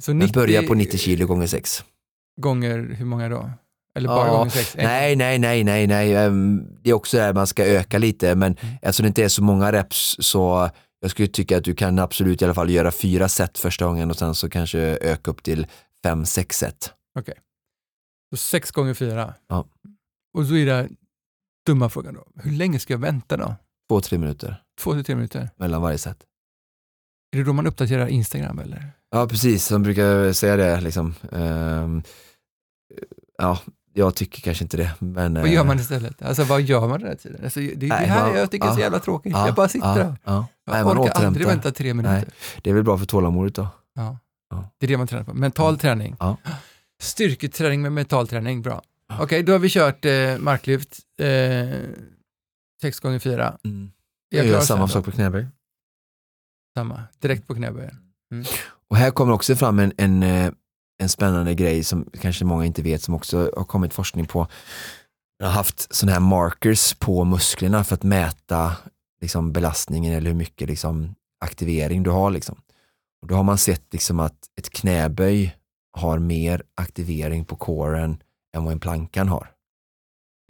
Så 0.00 0.14
Men 0.14 0.28
börja 0.32 0.62
på 0.62 0.74
90 0.74 0.98
kilo 0.98 1.26
gånger 1.26 1.46
6. 1.46 1.84
gånger 2.40 2.94
hur 2.98 3.04
många 3.04 3.28
då? 3.28 3.50
Eller 3.94 4.08
bara 4.08 4.26
Ja, 4.26 4.36
gånger 4.36 4.50
6? 4.50 4.76
Nej, 4.76 5.16
nej, 5.16 5.38
nej, 5.38 5.64
nej, 5.64 5.86
nej. 5.86 6.14
ehm, 6.16 6.62
Det 6.82 6.90
är 6.90 6.94
också 6.94 7.16
där 7.16 7.32
man 7.34 7.46
ska 7.46 7.64
öka 7.64 7.98
lite, 7.98 8.34
men 8.34 8.56
Mm. 8.62 8.74
eftersom 8.82 9.04
det 9.04 9.08
inte 9.08 9.24
är 9.24 9.28
så 9.28 9.42
många 9.42 9.72
reps 9.72 10.16
så 10.20 10.70
jag 11.00 11.10
skulle 11.10 11.28
tycka 11.28 11.56
att 11.58 11.64
du 11.64 11.74
kan 11.74 11.98
absolut 11.98 12.42
i 12.42 12.44
alla 12.44 12.54
fall 12.54 12.70
göra 12.70 12.90
fyra 12.92 13.28
set 13.28 13.58
första 13.58 13.84
gången 13.86 14.10
och 14.10 14.16
sen 14.18 14.34
så 14.34 14.50
kanske 14.50 14.78
öka 14.80 15.30
upp 15.30 15.42
till 15.42 15.66
fem, 16.04 16.26
sex 16.26 16.58
set. 16.58 16.92
Så 18.30 18.36
6 18.36 18.70
gånger 18.70 18.94
4. 18.94 19.34
Ja. 19.48 19.66
Och 20.38 20.46
så 20.46 20.54
är 20.54 20.66
det 20.66 20.88
dumma 21.66 21.88
frågan 21.88 22.14
då. 22.14 22.26
Hur 22.36 22.50
länge 22.52 22.78
ska 22.78 22.92
jag 22.92 22.98
vänta 22.98 23.36
då? 23.36 23.54
Två, 23.90 24.00
tre 24.00 24.18
minuter 24.18 24.62
Två 24.80 24.92
till 24.94 25.04
tre 25.04 25.14
minuter? 25.14 25.50
mellan 25.56 25.82
varje 25.82 25.98
set. 25.98 26.18
Är 27.32 27.38
det 27.38 27.44
då 27.44 27.52
man 27.52 27.66
uppdaterar 27.66 28.06
Instagram 28.06 28.58
eller? 28.58 28.92
Ja, 29.10 29.26
precis. 29.26 29.68
De 29.68 29.82
brukar 29.82 30.32
säga 30.32 30.56
det. 30.56 30.80
Liksom. 30.80 31.14
Ehm, 31.32 32.02
ja, 33.38 33.58
jag 33.92 34.14
tycker 34.14 34.40
kanske 34.42 34.64
inte 34.64 34.76
det. 34.76 34.90
Men, 34.98 35.34
Vad 35.34 35.48
gör 35.48 35.60
eh, 35.60 35.66
man 35.66 35.78
istället? 35.78 36.22
Alltså 36.22 36.44
vad 36.44 36.62
gör 36.62 36.88
man 36.88 37.00
den 37.00 37.08
här 37.08 37.16
tiden? 37.16 37.40
Alltså, 37.44 37.60
det 37.60 37.72
är 37.72 37.76
det 37.76 37.86
Nej, 37.86 38.06
här 38.06 38.26
man- 38.26 38.38
jag 38.38 38.50
tycker 38.50 38.68
är 38.68 38.72
så 38.74 38.80
jävla 38.80 38.98
tråkigt. 38.98 39.32
ja, 39.32 39.46
jag 39.46 39.54
bara 39.54 39.68
sitter 39.68 39.88
ja, 39.88 39.94
där. 39.94 40.16
Ja. 40.24 40.46
Jag 40.64 40.72
Nej, 40.74 40.84
man 40.84 40.92
orkar 40.98 41.00
aldrig 41.12 41.12
återhämtar. 41.12 41.44
vänta 41.44 41.70
tre 41.70 41.94
minuter. 41.94 42.28
Det 42.62 42.70
är 42.70 42.74
väl 42.74 42.84
bra 42.84 42.98
för 42.98 43.06
tålamodet 43.06 43.54
då. 43.54 43.68
Ja. 43.94 44.16
Det 44.78 44.86
är 44.86 44.88
det 44.88 44.96
man 44.96 45.06
tränar 45.06 45.24
på. 45.24 45.34
Mental 45.34 45.78
träning. 45.78 46.16
Ja. 46.20 46.36
Styrketräning 47.02 47.82
med 47.82 47.92
mental 47.92 48.28
träning, 48.28 48.62
bra. 48.62 48.82
Okej, 49.18 49.42
då 49.42 49.52
har 49.52 49.58
vi 49.58 49.68
kört 49.68 50.04
eh, 50.04 50.38
marklyft, 50.38 50.98
eh, 51.20 51.78
6 52.82 53.00
gånger 53.00 53.18
4 53.18 53.58
Mm. 53.64 53.90
Jag 54.28 54.44
Jag 54.44 54.50
gör 54.50 54.60
samma 54.60 54.88
sak 54.88 55.04
på 55.04 55.10
knäböj. 55.10 55.46
Samma, 56.78 57.02
direkt 57.18 57.46
på 57.46 57.54
knäböjen. 57.54 57.96
Och 58.88 58.96
här 58.96 59.10
kommer 59.10 59.32
också 59.32 59.56
fram 59.56 59.78
en, 59.78 59.92
en, 59.96 60.22
eh, 60.22 60.52
en 61.02 61.08
spännande 61.08 61.54
grej 61.54 61.84
som 61.84 62.10
kanske 62.20 62.44
många 62.44 62.64
inte 62.64 62.82
vet 62.82 63.02
som 63.02 63.14
också 63.14 63.50
har 63.56 63.64
kommit 63.64 63.94
forskning 63.94 64.26
på. 64.26 64.46
Jag 65.38 65.46
har 65.46 65.52
haft 65.52 65.94
sådana 65.94 66.12
här 66.12 66.20
markers 66.20 66.94
på 66.94 67.24
musklerna 67.24 67.84
för 67.84 67.94
att 67.94 68.02
mäta 68.02 68.76
liksom, 69.20 69.52
belastningen 69.52 70.14
eller 70.14 70.30
hur 70.30 70.36
mycket 70.36 70.68
liksom, 70.68 71.14
aktivering 71.44 72.02
du 72.02 72.10
har. 72.10 72.30
Liksom. 72.30 72.60
Och 73.22 73.28
då 73.28 73.34
har 73.34 73.42
man 73.42 73.58
sett 73.58 73.92
liksom, 73.92 74.20
att 74.20 74.38
ett 74.58 74.70
knäböj 74.70 75.56
har 75.92 76.18
mer 76.18 76.62
aktivering 76.74 77.44
på 77.44 77.56
coren 77.56 78.22
än 78.56 78.64
vad 78.64 78.72
en 78.72 78.80
plankan 78.80 79.28
har. 79.28 79.50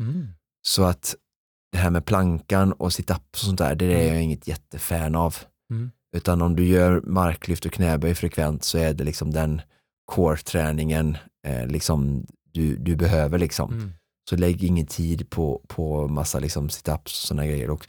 Mm. 0.02 0.28
Så 0.66 0.84
att 0.84 1.14
det 1.72 1.78
här 1.78 1.90
med 1.90 2.04
plankan 2.04 2.72
och 2.72 2.88
sit-ups 2.88 3.32
och 3.32 3.38
sånt 3.38 3.58
där, 3.58 3.74
det 3.74 4.08
är 4.08 4.14
jag 4.14 4.22
inget 4.22 4.48
jättefan 4.48 5.14
av. 5.14 5.36
Mm. 5.70 5.90
Utan 6.16 6.42
om 6.42 6.56
du 6.56 6.66
gör 6.66 7.00
marklyft 7.00 7.66
och 7.66 7.72
knäböj 7.72 8.14
frekvent 8.14 8.64
så 8.64 8.78
är 8.78 8.94
det 8.94 9.04
liksom 9.04 9.30
den 9.30 9.62
core-träningen 10.12 11.16
eh, 11.46 11.66
liksom 11.66 12.26
du, 12.52 12.76
du 12.76 12.96
behöver. 12.96 13.38
Liksom. 13.38 13.72
Mm. 13.72 13.92
Så 14.30 14.36
lägg 14.36 14.64
ingen 14.64 14.86
tid 14.86 15.30
på, 15.30 15.62
på 15.68 16.08
massa 16.08 16.38
liksom 16.38 16.68
sit-ups 16.68 17.04
och 17.04 17.10
sådana 17.10 17.46
grejer. 17.46 17.70
Och 17.70 17.86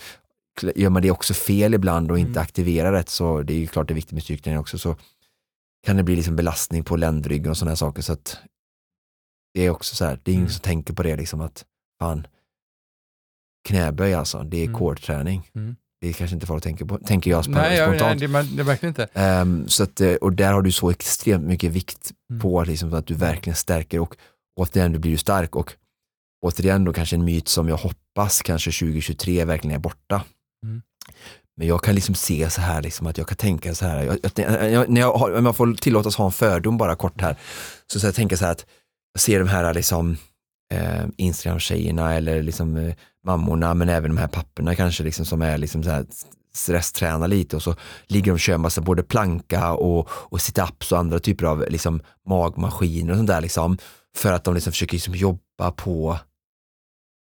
gör 0.75 0.89
man 0.89 1.01
det 1.01 1.11
också 1.11 1.33
fel 1.33 1.73
ibland 1.73 2.11
och 2.11 2.19
inte 2.19 2.31
Mm. 2.31 2.41
aktiverar 2.41 2.91
rätt 2.91 3.09
så 3.09 3.41
det 3.41 3.53
är 3.53 3.57
ju 3.57 3.67
klart 3.67 3.87
det 3.87 3.93
är 3.93 3.95
viktigt 3.95 4.13
med 4.13 4.23
styrketräning 4.23 4.59
också 4.59 4.77
så 4.77 4.95
kan 5.85 5.97
det 5.97 6.03
bli 6.03 6.15
liksom 6.15 6.35
belastning 6.35 6.83
på 6.83 6.95
ländryggen 6.95 7.49
och 7.49 7.57
sådana 7.57 7.75
saker. 7.75 8.01
Så 8.01 8.13
att 8.13 8.37
det 9.53 9.61
är 9.65 9.69
också 9.69 9.95
så 9.95 10.05
här, 10.05 10.19
det 10.23 10.31
är 10.31 10.33
ingen 10.33 10.45
Mm. 10.45 10.51
som 10.53 10.61
tänker 10.61 10.93
på 10.93 11.03
det 11.03 11.15
liksom 11.15 11.41
att 11.41 11.65
fan 11.99 12.27
knäböj 13.67 14.13
alltså, 14.13 14.43
det 14.43 14.57
är 14.57 14.65
Mm. 14.67 14.79
core-träning. 14.79 15.49
Mm. 15.55 15.75
Det 16.01 16.07
är 16.09 16.13
kanske 16.13 16.33
inte 16.35 16.45
folk 16.45 16.63
tänker 16.63 16.85
på, 16.85 16.97
tänker 16.97 17.31
jag 17.31 17.41
sp- 17.43 17.49
Nej, 17.49 17.77
jag, 17.77 17.89
nej 17.89 17.99
spontant. 17.99 18.19
det, 18.19 18.27
man, 18.27 18.55
det 18.55 18.63
verkligen 18.63 18.91
inte. 18.91 19.07
Ehm, 19.13 19.67
så 19.67 19.83
att, 19.83 20.01
eh, 20.01 20.13
och 20.13 20.33
där 20.33 20.53
har 20.53 20.61
du 20.61 20.71
så 20.71 20.89
extremt 20.89 21.43
mycket 21.43 21.71
vikt 21.71 22.11
Mm. 22.29 22.41
på 22.41 22.63
liksom, 22.63 22.93
att 22.93 23.07
du 23.07 23.13
verkligen 23.13 23.55
stärker 23.55 23.99
och 23.99 24.15
återigen, 24.59 24.91
du 24.91 24.99
blir 24.99 25.11
ju 25.11 25.17
stark 25.17 25.55
och 25.55 25.73
återigen 26.45 26.83
då 26.83 26.93
kanske 26.93 27.15
en 27.15 27.25
myt 27.25 27.47
som 27.47 27.69
jag 27.69 27.77
hoppas 27.77 28.41
kanske 28.41 28.71
2023 28.71 29.45
verkligen 29.45 29.75
är 29.75 29.79
borta. 29.79 30.23
Mm. 30.65 30.81
Men 31.57 31.67
jag 31.67 31.83
kan 31.83 31.95
liksom 31.95 32.15
se 32.15 32.49
så 32.49 32.61
här, 32.61 32.81
liksom, 32.81 33.07
att 33.07 33.17
jag 33.17 33.27
kan 33.27 33.37
tänka 33.37 33.75
så 33.75 33.85
här, 33.85 34.03
jag, 34.03 34.71
jag, 34.71 34.89
när 34.89 35.01
jag 35.01 35.21
om 35.37 35.45
jag 35.45 35.55
får 35.55 35.73
tillåtas 35.73 36.15
ha 36.15 36.25
en 36.25 36.31
fördom 36.31 36.77
bara 36.77 36.95
kort 36.95 37.21
här, 37.21 37.37
så, 37.87 37.99
så 37.99 38.07
jag 38.07 38.15
tänker 38.15 38.35
så 38.35 38.45
här 38.45 38.51
att 38.51 38.65
ser 39.19 39.39
de 39.39 39.47
här 39.47 39.73
liksom, 39.73 40.17
eh, 40.73 41.05
Instagram-tjejerna 41.17 42.13
eller 42.13 42.43
liksom, 42.43 42.77
eh, 42.77 42.95
mammorna, 43.25 43.73
men 43.73 43.89
även 43.89 44.15
de 44.15 44.17
här 44.17 44.27
papporna 44.27 44.75
kanske 44.75 45.03
liksom, 45.03 45.25
som 45.25 45.41
är 45.41 45.57
liksom 45.57 45.83
så 45.83 45.89
här, 45.89 46.05
stresstränar 46.53 47.27
lite 47.27 47.55
och 47.55 47.63
så 47.63 47.75
ligger 48.07 48.25
de 48.25 48.31
och 48.31 48.39
kör 48.39 48.57
massa 48.57 48.81
både 48.81 49.03
planka 49.03 49.73
och, 49.73 50.09
och 50.11 50.37
sit-ups 50.37 50.91
och 50.93 50.99
andra 50.99 51.19
typer 51.19 51.45
av 51.45 51.65
liksom, 51.69 52.01
magmaskiner 52.27 53.11
och 53.11 53.17
sånt 53.17 53.29
där 53.29 53.41
liksom, 53.41 53.77
för 54.15 54.33
att 54.33 54.43
de 54.43 54.53
liksom 54.53 54.71
försöker 54.71 54.93
liksom, 54.93 55.15
jobba 55.15 55.71
på 55.75 56.19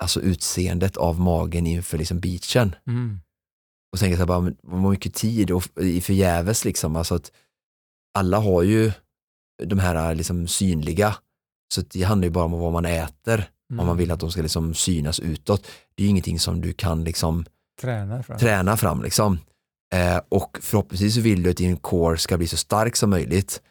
alltså 0.03 0.21
utseendet 0.21 0.97
av 0.97 1.19
magen 1.19 1.67
inför 1.67 1.97
liksom 1.97 2.19
beachen. 2.19 2.75
Mm. 2.87 3.19
Och 3.91 3.99
tänker 3.99 4.15
så 4.15 4.21
här, 4.21 4.27
bara, 4.27 4.53
vad 4.63 4.91
mycket 4.91 5.13
tid 5.13 5.51
och 5.51 5.63
förgäves 6.01 6.65
liksom. 6.65 6.95
Alltså 6.95 7.15
att 7.15 7.31
alla 8.17 8.39
har 8.39 8.63
ju 8.63 8.91
de 9.63 9.79
här 9.79 10.15
liksom 10.15 10.47
synliga. 10.47 11.15
Så 11.73 11.81
det 11.81 12.03
handlar 12.03 12.25
ju 12.25 12.29
bara 12.31 12.45
om 12.45 12.51
vad 12.51 12.73
man 12.73 12.85
äter. 12.85 13.49
Mm. 13.71 13.79
Om 13.79 13.87
man 13.87 13.97
vill 13.97 14.11
att 14.11 14.19
de 14.19 14.31
ska 14.31 14.41
liksom 14.41 14.73
synas 14.73 15.19
utåt. 15.19 15.67
Det 15.95 16.03
är 16.03 16.05
ju 16.05 16.09
ingenting 16.09 16.39
som 16.39 16.61
du 16.61 16.73
kan 16.73 17.03
liksom 17.03 17.45
Tränar 17.81 18.21
fram. 18.21 18.37
träna 18.37 18.77
fram. 18.77 19.03
Liksom. 19.03 19.39
Eh, 19.93 20.21
och 20.29 20.57
förhoppningsvis 20.61 21.15
så 21.15 21.21
vill 21.21 21.43
du 21.43 21.49
att 21.49 21.57
din 21.57 21.77
core 21.77 22.17
ska 22.17 22.37
bli 22.37 22.47
så 22.47 22.57
stark 22.57 22.95
som 22.95 23.09
möjligt. 23.09 23.61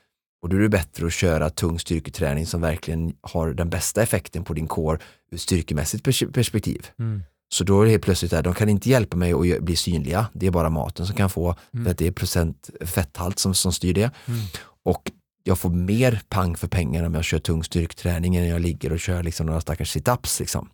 Och 0.43 0.49
då 0.49 0.57
är 0.57 0.61
det 0.61 0.69
bättre 0.69 1.07
att 1.07 1.13
köra 1.13 1.51
tung 1.51 1.79
styrketräning 1.79 2.47
som 2.47 2.61
verkligen 2.61 3.15
har 3.21 3.53
den 3.53 3.71
bästa 3.71 4.03
effekten 4.03 4.45
på 4.45 4.55
din 4.55 4.67
core 4.69 4.99
ur 5.31 5.37
styrkemässigt 5.39 6.05
pers- 6.07 6.33
perspektiv. 6.33 6.87
Mm. 6.99 7.23
Så 7.55 7.65
då 7.65 7.81
är 7.81 7.85
det 7.85 7.91
helt 7.91 8.03
plötsligt 8.03 8.31
där, 8.31 8.43
de 8.43 8.55
kan 8.55 8.69
inte 8.69 8.91
hjälpa 8.91 9.17
mig 9.17 9.33
att 9.33 9.63
bli 9.63 9.77
synliga, 9.77 10.27
det 10.33 10.47
är 10.47 10.51
bara 10.51 10.71
maten 10.71 11.07
som 11.07 11.17
kan 11.17 11.31
få, 11.31 11.57
Mm. 11.75 11.85
för 11.85 11.91
att 11.91 11.99
det 11.99 12.07
är 12.07 12.13
procent 12.13 12.71
fetthalt 12.81 13.39
som, 13.39 13.55
som 13.55 13.73
styr 13.73 13.95
det. 13.95 14.11
Mm. 14.29 14.41
Och 14.85 15.11
jag 15.47 15.59
får 15.59 15.71
mer 15.71 16.21
pang 16.29 16.57
för 16.57 16.69
pengarna 16.69 17.07
om 17.07 17.15
jag 17.15 17.25
kör 17.25 17.39
tung 17.39 17.65
styrketräning 17.65 18.37
än 18.37 18.43
när 18.43 18.51
jag 18.51 18.61
ligger 18.61 18.93
och 18.93 19.01
kör 19.01 19.23
liksom 19.23 19.47
några 19.47 19.61
stackars 19.61 19.97
sit-ups. 19.97 20.41
Liksom. 20.41 20.69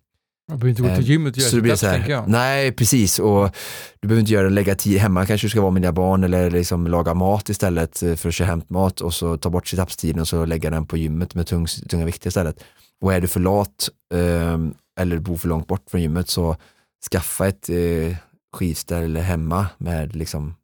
Man 0.49 0.59
behöver 0.59 0.71
inte 0.71 0.83
gå 0.83 0.89
till 0.89 1.05
Eh, 1.05 1.11
gymmet 1.11 1.37
och 1.37 1.43
göra 1.43 1.51
sit-ups, 1.51 1.77
så 1.77 1.87
tänker 1.87 2.11
jag. 2.11 2.29
nej 2.29 2.73
precis 2.73 3.19
och 3.19 3.51
du 4.01 4.09
behöver 4.09 4.21
inte 4.21 4.33
göra 4.33 4.45
det, 4.45 4.55
lägga 4.55 4.75
tid 4.75 4.99
hemma, 4.99 5.27
kanske 5.27 5.47
du 5.47 5.51
ska 5.51 5.61
vara 5.61 5.71
med 5.71 5.83
dina 5.83 5.93
barn 5.93 6.25
eller 6.25 6.51
liksom 6.51 6.87
laga 6.87 7.15
mat 7.15 7.49
istället 7.49 8.03
eh, 8.03 8.15
för 8.15 8.29
att 8.29 8.35
köra 8.35 8.49
hämtmat 8.49 9.01
och 9.01 9.15
så 9.15 9.37
ta 9.37 9.51
bort 9.51 9.69
sit-ups-tiden 9.69 10.21
och 10.21 10.29
så 10.29 10.45
lägga 10.45 10.71
den 10.71 10.87
på 10.87 10.97
gymmet 10.97 11.35
med 11.35 11.47
tung, 11.47 11.67
tunga 11.67 12.05
vikter 12.05 12.29
istället. 12.29 12.65
Och 13.01 13.15
är 13.15 13.21
du 13.21 13.29
för 13.29 13.41
lat 13.41 13.89
ehm, 14.15 14.75
eller 15.01 15.19
bor 15.19 15.37
för 15.37 15.49
långt 15.49 15.67
bort 15.67 15.91
från 15.91 16.03
gymmet 16.03 16.29
så 16.29 16.57
skaffa 17.13 17.49
ett 17.49 17.69
eh, 17.69 18.17
skivställ 18.53 19.17
hemma 19.17 19.67
med 19.79 20.17
liksom 20.17 20.55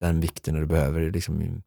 den 0.00 0.20
vikten 0.20 0.54
du 0.54 0.66
behöver. 0.66 1.10
Liksom, 1.10 1.62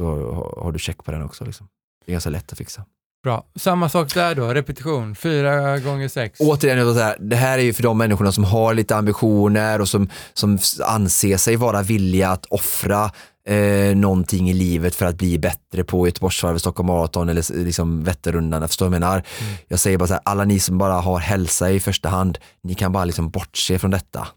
så 0.00 0.32
har, 0.62 0.72
du 0.72 0.78
check 0.78 1.04
på 1.04 1.12
den 1.12 1.22
också. 1.22 1.44
Liksom. 1.44 1.68
Det 2.04 2.10
är 2.10 2.12
ganska 2.12 2.30
lätt 2.30 2.52
att 2.52 2.58
fixa. 2.58 2.84
Bra. 3.22 3.46
Samma 3.54 3.88
sak 3.88 4.14
där 4.14 4.34
då, 4.34 4.54
repetition, 4.54 5.14
fyra 5.14 5.78
gånger 5.78 6.08
sex. 6.08 6.40
Återigen, 6.40 6.94
det 7.18 7.36
här 7.36 7.58
är 7.58 7.62
ju 7.62 7.72
för 7.72 7.82
de 7.82 7.98
människorna 7.98 8.32
som 8.32 8.44
har 8.44 8.74
lite 8.74 8.96
ambitioner 8.96 9.80
och 9.80 9.88
som, 9.88 10.08
som 10.34 10.58
anser 10.84 11.36
sig 11.36 11.56
vara 11.56 11.82
villiga 11.82 12.30
att 12.30 12.46
offra 12.46 13.10
eh, 13.46 13.96
någonting 13.96 14.50
i 14.50 14.54
livet 14.54 14.94
för 14.94 15.06
att 15.06 15.16
bli 15.16 15.38
bättre 15.38 15.84
på 15.84 16.06
Göteborgsvarvet, 16.06 16.60
Stockholm 16.60 16.86
Marathon 16.86 17.28
eller 17.28 17.64
liksom 17.64 18.04
Vätternrundan. 18.04 18.68
Förstår 18.68 18.86
du 18.86 18.90
vad 18.90 18.96
jag 18.96 19.00
menar? 19.00 19.14
Mm. 19.16 19.54
Jag 19.68 19.80
säger 19.80 19.98
bara 19.98 20.06
så 20.06 20.14
här, 20.14 20.22
alla 20.24 20.44
ni 20.44 20.60
som 20.60 20.78
bara 20.78 20.94
har 20.94 21.18
hälsa 21.18 21.70
i 21.70 21.80
första 21.80 22.08
hand, 22.08 22.38
ni 22.62 22.74
kan 22.74 22.92
bara 22.92 23.04
liksom 23.04 23.30
bortse 23.30 23.78
från 23.78 23.90
detta. 23.90 24.28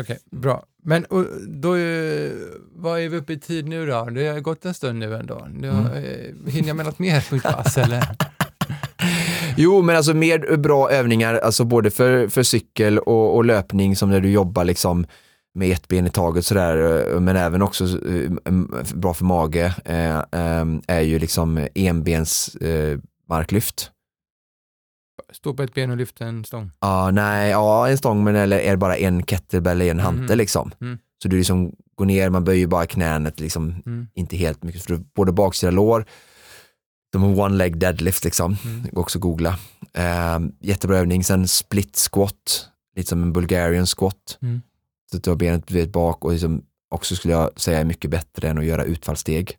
Okej, 0.00 0.18
bra. 0.30 0.64
Men 0.88 1.04
och, 1.04 1.24
då, 1.48 1.76
eh, 1.76 2.30
vad 2.74 3.00
är 3.00 3.08
vi 3.08 3.16
uppe 3.16 3.32
i 3.32 3.38
tid 3.40 3.68
nu 3.68 3.86
då? 3.86 4.04
Det 4.04 4.26
har 4.28 4.40
gått 4.40 4.64
en 4.64 4.74
stund 4.74 4.98
nu 4.98 5.14
ändå. 5.14 5.34
Har, 5.34 5.46
Mm. 5.46 5.86
eh, 5.86 6.52
Hinner 6.52 6.68
jag 6.68 6.76
med 6.76 6.86
något 6.86 6.98
mer 6.98 7.28
på 7.28 7.34
mitt 7.34 7.44
pass 7.44 7.78
eller? 7.78 8.04
Jo, 9.56 9.82
men 9.82 9.96
alltså 9.96 10.14
mer 10.14 10.56
bra 10.56 10.90
övningar, 10.90 11.34
alltså 11.34 11.64
både 11.64 11.90
för, 11.90 12.28
för 12.28 12.42
cykel 12.42 12.98
och, 12.98 13.36
och 13.36 13.44
löpning 13.44 13.96
som 13.96 14.10
när 14.10 14.20
du 14.20 14.30
jobbar 14.30 14.64
liksom 14.64 15.06
med 15.54 15.72
ett 15.72 15.88
ben 15.88 16.06
i 16.06 16.10
taget 16.10 16.44
sådär, 16.46 17.06
eh, 17.14 17.20
men 17.20 17.36
även 17.36 17.62
också 17.62 17.84
bra 18.94 19.14
för 19.14 19.24
mage, 19.24 19.74
är 20.86 21.00
ju 21.00 21.18
liksom 21.18 21.66
enbens 21.74 22.56
marklyft. 23.28 23.90
Stå 25.32 25.54
på 25.54 25.62
ett 25.62 25.74
ben 25.74 25.90
och 25.90 25.96
lyfta 25.96 26.24
en 26.26 26.44
stång. 26.44 26.70
Ja, 26.80 27.10
nej, 27.10 27.50
ja 27.50 27.88
en 27.88 27.98
stång 27.98 28.24
men 28.24 28.36
eller 28.36 28.58
är 28.58 28.70
det 28.70 28.76
bara 28.76 28.96
en 28.96 29.22
kettlebell 29.26 29.80
eller 29.80 29.90
en 29.90 30.00
hantel 30.00 30.24
Mhm. 30.26 30.38
liksom. 30.38 30.70
Mm. 30.80 30.98
Så 31.22 31.28
du 31.28 31.36
liksom 31.36 31.72
går 31.94 32.04
ner, 32.06 32.30
man 32.30 32.44
böjer 32.44 32.66
bara 32.66 32.86
knänet 32.86 33.40
liksom, 33.40 33.74
Mm. 33.86 34.06
inte 34.14 34.36
helt 34.36 34.62
mycket, 34.62 34.82
för 34.84 34.96
du, 34.96 35.04
både 35.14 35.32
baksida 35.32 35.70
lår, 35.70 36.04
de 37.12 37.22
har 37.22 37.40
one 37.40 37.56
leg 37.56 37.78
deadlift 37.78 38.24
liksom, 38.24 38.56
Mm. 38.64 38.82
det 38.82 38.90
går 38.90 39.02
också 39.02 39.18
att 39.18 39.22
googla. 39.22 39.58
Eh, 39.94 40.38
jättebra 40.60 40.98
övning, 40.98 41.24
sen 41.24 41.48
split 41.48 42.08
squat, 42.12 42.68
lite 42.96 43.08
som 43.08 43.22
en 43.22 43.32
Bulgarian 43.32 43.86
squat. 43.86 44.38
Mm. 44.42 44.62
Så 45.10 45.16
att 45.16 45.22
du 45.24 45.30
har 45.30 45.36
benet 45.36 45.70
vet, 45.70 45.92
bak 45.92 46.24
och 46.24 46.32
liksom, 46.32 46.62
också 46.90 47.16
skulle 47.16 47.34
jag 47.34 47.60
säga 47.60 47.78
är 47.80 47.84
mycket 47.84 48.10
bättre 48.10 48.48
än 48.48 48.58
att 48.58 48.64
göra 48.64 48.84
utfallssteg. 48.84 49.56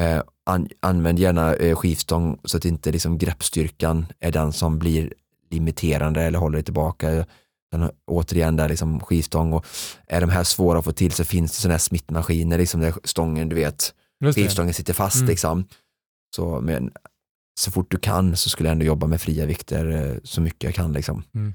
Eh, 0.00 0.22
an, 0.46 0.68
använd 0.80 1.18
gärna 1.18 1.54
eh, 1.54 1.76
skivstång 1.76 2.38
så 2.44 2.56
att 2.56 2.64
inte 2.64 2.92
liksom, 2.92 3.18
greppstyrkan 3.18 4.06
är 4.20 4.32
den 4.32 4.52
som 4.52 4.78
blir 4.78 5.12
limiterande 5.50 6.22
eller 6.22 6.38
håller 6.38 6.56
dig 6.56 6.64
tillbaka. 6.64 7.26
Sen, 7.72 7.90
återigen 8.06 8.56
där 8.56 8.68
liksom 8.68 9.00
skivstång 9.00 9.52
och 9.52 9.66
är 10.06 10.20
de 10.20 10.30
här 10.30 10.44
svåra 10.44 10.78
att 10.78 10.84
få 10.84 10.92
till 10.92 11.12
så 11.12 11.24
finns 11.24 11.52
det 11.52 11.56
sådana 11.56 11.74
här 11.74 11.78
smittmaskiner 11.78 12.58
liksom 12.58 12.80
där 12.80 12.94
stången 13.04 13.48
du 13.48 13.56
vet 13.56 13.94
skivstången 14.34 14.74
sitter 14.74 14.94
fast 14.94 15.16
Mm. 15.16 15.28
liksom. 15.28 15.64
Så, 16.36 16.60
men, 16.60 16.90
så 17.60 17.70
fort 17.70 17.90
du 17.90 17.98
kan 17.98 18.36
så 18.36 18.50
skulle 18.50 18.68
jag 18.68 18.72
ändå 18.72 18.84
jobba 18.84 19.06
med 19.06 19.20
fria 19.20 19.46
vikter 19.46 19.90
eh, 19.90 20.16
så 20.24 20.40
mycket 20.40 20.62
jag 20.62 20.74
kan 20.74 20.92
liksom. 20.92 21.22
Mm. 21.34 21.54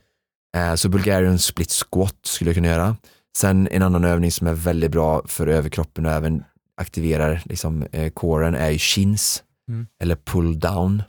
Eh, 0.58 0.76
så 0.76 0.90
Bulgarian 0.90 1.40
split 1.40 1.72
squat 1.72 2.16
skulle 2.24 2.50
jag 2.50 2.56
kunna 2.56 2.68
göra. 2.68 2.96
Sen 3.38 3.68
en 3.72 3.82
annan 3.82 4.06
övning 4.06 4.32
som 4.32 4.48
är 4.48 4.54
väldigt 4.54 4.92
bra 4.92 5.22
för 5.28 5.48
överkroppen 5.48 6.06
och 6.06 6.12
även 6.12 6.44
aktiverar 6.80 7.42
liksom, 7.46 7.84
eh, 7.92 8.10
coren 8.12 8.56
är 8.56 8.70
ju 8.70 8.78
chins 8.78 9.44
Mm. 9.70 9.88
eller 10.02 10.16
pull 10.16 10.60
down. 10.60 11.04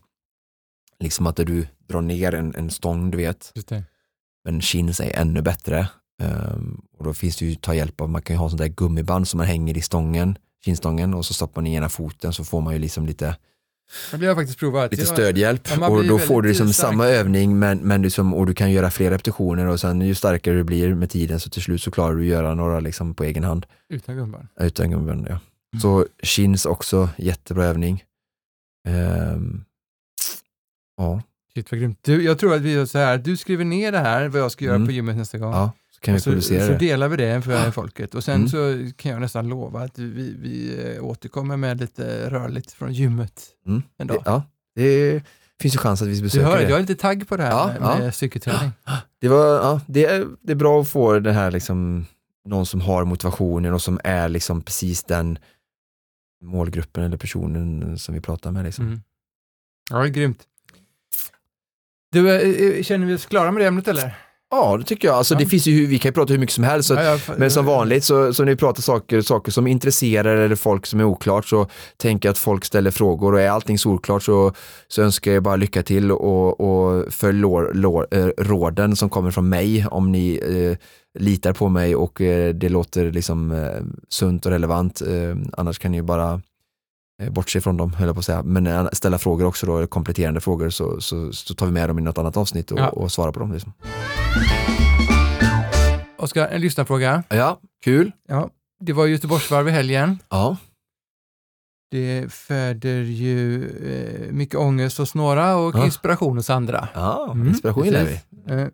Liksom 0.98 1.26
att 1.26 1.36
du 1.36 1.66
drar 1.88 2.00
ner 2.00 2.34
en, 2.34 2.54
en 2.54 2.70
stång 2.70 3.10
du 3.10 3.18
vet. 3.18 3.52
Men 4.44 4.60
chins 4.60 5.00
är 5.00 5.18
ännu 5.18 5.42
bättre. 5.42 5.88
Ehm, 6.22 6.80
och 6.98 7.04
då 7.04 7.14
finns 7.14 7.36
det 7.36 7.44
ju 7.46 7.54
ta 7.54 7.74
hjälp 7.74 8.00
av, 8.00 8.08
man 8.10 8.22
kan 8.22 8.36
ju 8.36 8.40
ha 8.40 8.48
sånt 8.48 8.60
där 8.60 8.68
gummiband 8.68 9.28
som 9.28 9.38
man 9.38 9.46
hänger 9.46 9.76
i 9.76 9.80
stången, 9.82 10.38
kinstången 10.64 11.14
och 11.14 11.24
så 11.26 11.34
stoppar 11.34 11.62
man 11.62 11.66
i 11.66 11.74
ena 11.74 11.88
foten 11.88 12.32
så 12.32 12.44
får 12.44 12.60
man 12.60 12.72
ju 12.72 12.78
liksom 12.78 13.06
lite, 13.06 13.36
Det 14.18 14.26
har 14.26 14.34
faktiskt 14.34 14.58
provat. 14.58 14.90
lite 14.92 15.06
stödhjälp 15.06 15.68
Ja, 15.80 15.88
och 15.88 16.04
då 16.04 16.18
får 16.18 16.42
du 16.42 16.48
liksom 16.48 16.72
stark. 16.72 16.86
samma 16.90 17.06
övning 17.06 17.58
men, 17.58 17.78
men 17.78 18.02
liksom, 18.02 18.34
och 18.34 18.46
du 18.46 18.54
kan 18.54 18.72
göra 18.72 18.90
fler 18.90 19.10
repetitioner 19.10 19.66
och 19.66 19.80
sen 19.80 20.00
ju 20.00 20.14
starkare 20.14 20.54
du 20.54 20.64
blir 20.64 20.94
med 20.94 21.10
tiden 21.10 21.40
så 21.40 21.50
till 21.50 21.62
slut 21.62 21.82
så 21.82 21.90
klarar 21.90 22.14
du 22.14 22.20
att 22.20 22.26
göra 22.26 22.54
några 22.54 22.80
liksom 22.80 23.14
på 23.14 23.24
egen 23.24 23.44
hand 23.44 23.66
Utan 23.88 24.16
gummiband. 24.16 24.48
utan 24.60 24.90
gummiband. 24.90 25.26
Ja. 25.30 25.38
Mm. 25.72 25.80
Så 25.80 26.06
chins 26.22 26.66
också, 26.66 27.08
jättebra 27.16 27.64
övning. 27.64 28.04
Ehm, 28.88 29.64
ja, 30.96 31.22
Shit 31.54 31.70
vad 31.72 31.80
grymt. 31.80 31.98
Du, 32.02 32.22
jag 32.22 32.38
tror 32.38 32.54
att 32.54 32.60
vi 32.60 32.72
gör 32.72 32.86
så 32.86 32.98
här, 32.98 33.18
du 33.18 33.36
skriver 33.36 33.64
ner 33.64 33.92
det 33.92 33.98
här, 33.98 34.28
vad 34.28 34.40
jag 34.40 34.52
ska 34.52 34.64
göra 34.64 34.74
Mm. 34.76 34.88
på 34.88 34.92
gymmet 34.92 35.16
nästa 35.16 35.38
gång. 35.38 35.52
ja, 35.52 35.72
så 35.94 36.00
kan 36.00 36.14
vi 36.14 36.20
så, 36.20 36.30
publicera 36.30 36.66
så 36.66 36.72
det. 36.72 36.78
delar 36.78 37.08
vi 37.08 37.16
det 37.16 37.42
för 37.42 37.70
folket 37.70 38.14
och 38.14 38.24
sen 38.24 38.34
Mm. 38.34 38.48
så 38.48 38.90
kan 38.96 39.12
jag 39.12 39.20
nästan 39.20 39.48
lova 39.48 39.80
att 39.82 39.98
vi, 39.98 40.36
vi 40.40 40.84
eh, 40.96 41.04
återkommer 41.04 41.56
med 41.56 41.80
lite 41.80 42.30
rörligt 42.30 42.72
från 42.72 42.92
gymmet 42.92 43.42
Mm. 43.66 43.82
en 43.98 44.06
Det, 44.06 44.14
dag. 44.14 44.22
ja, 44.26 44.42
det 44.74 45.22
finns 45.60 45.74
ju 45.74 45.78
chans 45.78 46.02
att 46.02 46.08
vi 46.08 46.14
Du 46.16 46.22
besöker 46.22 46.46
hör, 46.46 46.56
det. 46.58 46.62
jag 46.68 46.76
är 46.76 46.80
lite 46.80 46.94
tagg 46.94 47.28
på 47.28 47.36
det 47.36 47.42
här 47.42 47.50
Ja, 47.50 47.66
med, 47.66 47.76
ja. 47.82 47.98
med 47.98 48.14
cykelträning. 48.14 48.70
Det, 49.20 49.28
var, 49.28 49.46
ja, 49.46 49.80
det, 49.86 50.04
är, 50.06 50.26
det 50.42 50.52
är 50.52 50.56
bra 50.56 50.80
att 50.80 50.88
få 50.88 51.18
det 51.18 51.32
här 51.32 51.50
liksom, 51.50 52.06
någon 52.44 52.66
som 52.66 52.80
har 52.80 53.04
motivationen 53.04 53.74
och 53.74 53.82
som 53.82 54.00
är 54.04 54.28
liksom 54.28 54.62
precis 54.62 55.04
den 55.04 55.38
målgruppen 56.44 57.04
eller 57.04 57.16
personen 57.16 57.98
som 57.98 58.14
vi 58.14 58.20
pratar 58.20 58.50
med. 58.52 58.64
Liksom. 58.64 58.86
Mm. 58.86 59.00
Ja, 59.90 59.96
det 59.98 60.04
är 60.04 60.08
grymt. 60.08 60.42
Du, 62.12 62.30
eh, 62.30 62.76
eh, 62.78 62.82
känner 62.82 63.06
vi 63.06 63.14
oss 63.14 63.26
klara 63.26 63.52
med 63.52 63.62
det 63.62 63.66
ämnet 63.66 63.88
eller? 63.88 64.14
Ja, 64.52 64.76
det 64.76 64.84
tycker 64.84 65.08
jag. 65.08 65.14
Alltså, 65.16 65.34
Ja. 65.34 65.40
Det 65.40 65.46
finns 65.46 65.66
ju, 65.66 65.72
hur- 65.74 65.86
vi 65.86 65.98
kan 65.98 66.08
ju 66.08 66.12
prata 66.12 66.32
hur 66.32 66.40
mycket 66.40 66.54
som 66.54 66.64
helst. 66.64 66.88
Så, 66.88 66.94
Ja, 66.94 67.02
jag- 67.02 67.20
men 67.38 67.50
som 67.50 67.64
vanligt 67.66 68.04
så, 68.04 68.34
så 68.34 68.44
när 68.44 68.52
vi 68.52 68.56
pratar 68.56 68.82
saker, 68.82 69.20
saker 69.20 69.52
som 69.52 69.66
intresserar 69.66 70.36
eller 70.36 70.56
folk 70.56 70.86
som 70.86 71.00
är 71.00 71.04
oklart 71.04 71.46
så 71.46 71.68
tänker 71.96 72.28
jag 72.28 72.30
att 72.32 72.38
folk 72.38 72.64
ställer 72.64 72.90
frågor 72.90 73.32
och 73.34 73.40
är 73.40 73.50
allting 73.50 73.78
solklart 73.78 74.22
så, 74.22 74.52
så 74.88 75.02
önskar 75.02 75.32
jag 75.32 75.42
bara 75.42 75.56
lycka 75.56 75.82
till 75.82 76.12
och, 76.12 76.60
och 76.60 77.12
följ 77.12 77.38
lår, 77.38 77.70
lår, 77.74 78.06
eh, 78.10 78.26
råden 78.38 78.96
som 78.96 79.10
kommer 79.10 79.30
från 79.30 79.48
mig 79.48 79.86
om 79.86 80.12
ni 80.12 80.40
eh, 80.70 80.86
litar 81.18 81.52
på 81.52 81.68
mig 81.68 81.96
och 81.96 82.20
eh, 82.20 82.54
det 82.54 82.68
låter 82.68 83.12
liksom 83.12 83.50
eh, 83.52 83.80
sunt 84.08 84.46
och 84.46 84.52
relevant. 84.52 85.00
Eh, 85.02 85.36
annars 85.52 85.78
kan 85.78 85.90
ni 85.90 85.96
ju 85.96 86.02
bara 86.02 86.40
bortse 87.30 87.60
från 87.60 87.76
dem, 87.76 87.92
höll 87.92 88.06
jag 88.06 88.16
på 88.16 88.18
att 88.18 88.24
säga. 88.24 88.42
Men 88.42 88.88
ställa 88.92 89.18
frågor 89.18 89.44
också 89.46 89.66
då, 89.66 89.86
kompletterande 89.86 90.40
frågor 90.40 90.70
så, 90.70 91.00
så, 91.00 91.32
så 91.32 91.54
tar 91.54 91.66
vi 91.66 91.72
med 91.72 91.88
dem 91.88 91.98
i 91.98 92.02
något 92.02 92.18
annat 92.18 92.36
avsnitt 92.36 92.70
och, 92.70 92.78
Ja. 92.78 92.88
och 92.88 93.12
svarar 93.12 93.32
på 93.32 93.40
dem. 93.40 93.52
Liksom. 93.52 93.72
Oskar, 96.18 96.48
en 96.48 96.60
lyssnarfråga. 96.60 97.22
Ja, 97.28 97.60
kul. 97.84 98.12
Ja, 98.28 98.50
det 98.80 98.92
var 98.92 99.06
Göteborgsvarv 99.06 99.68
i 99.68 99.70
helgen. 99.70 100.18
Ja. 100.28 100.56
Det 101.90 102.32
föder 102.32 103.00
ju 103.02 103.64
eh, 103.68 104.32
mycket 104.32 104.54
ångest 104.58 104.98
hos 104.98 105.14
några 105.14 105.56
och 105.56 105.74
Ja. 105.74 105.84
inspiration 105.84 106.36
hos 106.36 106.50
andra. 106.50 106.88
Ja, 106.94 107.30
Mm, 107.32 107.48
inspiration 107.48 107.84
gillar 107.84 108.04
vi. 108.04 108.20
Eh, 108.54 108.66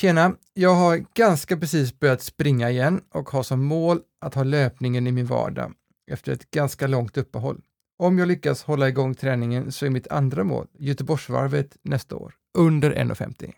Tjena, 0.00 0.36
jag 0.54 0.74
har 0.74 1.04
ganska 1.14 1.56
precis 1.56 1.98
börjat 1.98 2.22
springa 2.22 2.70
igen 2.70 3.00
och 3.10 3.30
har 3.30 3.42
som 3.42 3.64
mål 3.64 4.00
att 4.20 4.34
ha 4.34 4.44
löpningen 4.44 5.06
i 5.06 5.12
min 5.12 5.26
vardag 5.26 5.72
efter 6.10 6.32
ett 6.32 6.50
ganska 6.50 6.86
långt 6.86 7.16
uppehåll. 7.16 7.62
Om 7.98 8.18
jag 8.18 8.28
lyckas 8.28 8.62
hålla 8.62 8.88
igång 8.88 9.14
träningen 9.14 9.72
så 9.72 9.86
är 9.86 9.90
mitt 9.90 10.08
andra 10.08 10.44
mål 10.44 10.66
Göteborgsvarvet 10.78 11.76
nästa 11.82 12.16
år, 12.16 12.34
under 12.58 12.90
1,50. 12.94 13.52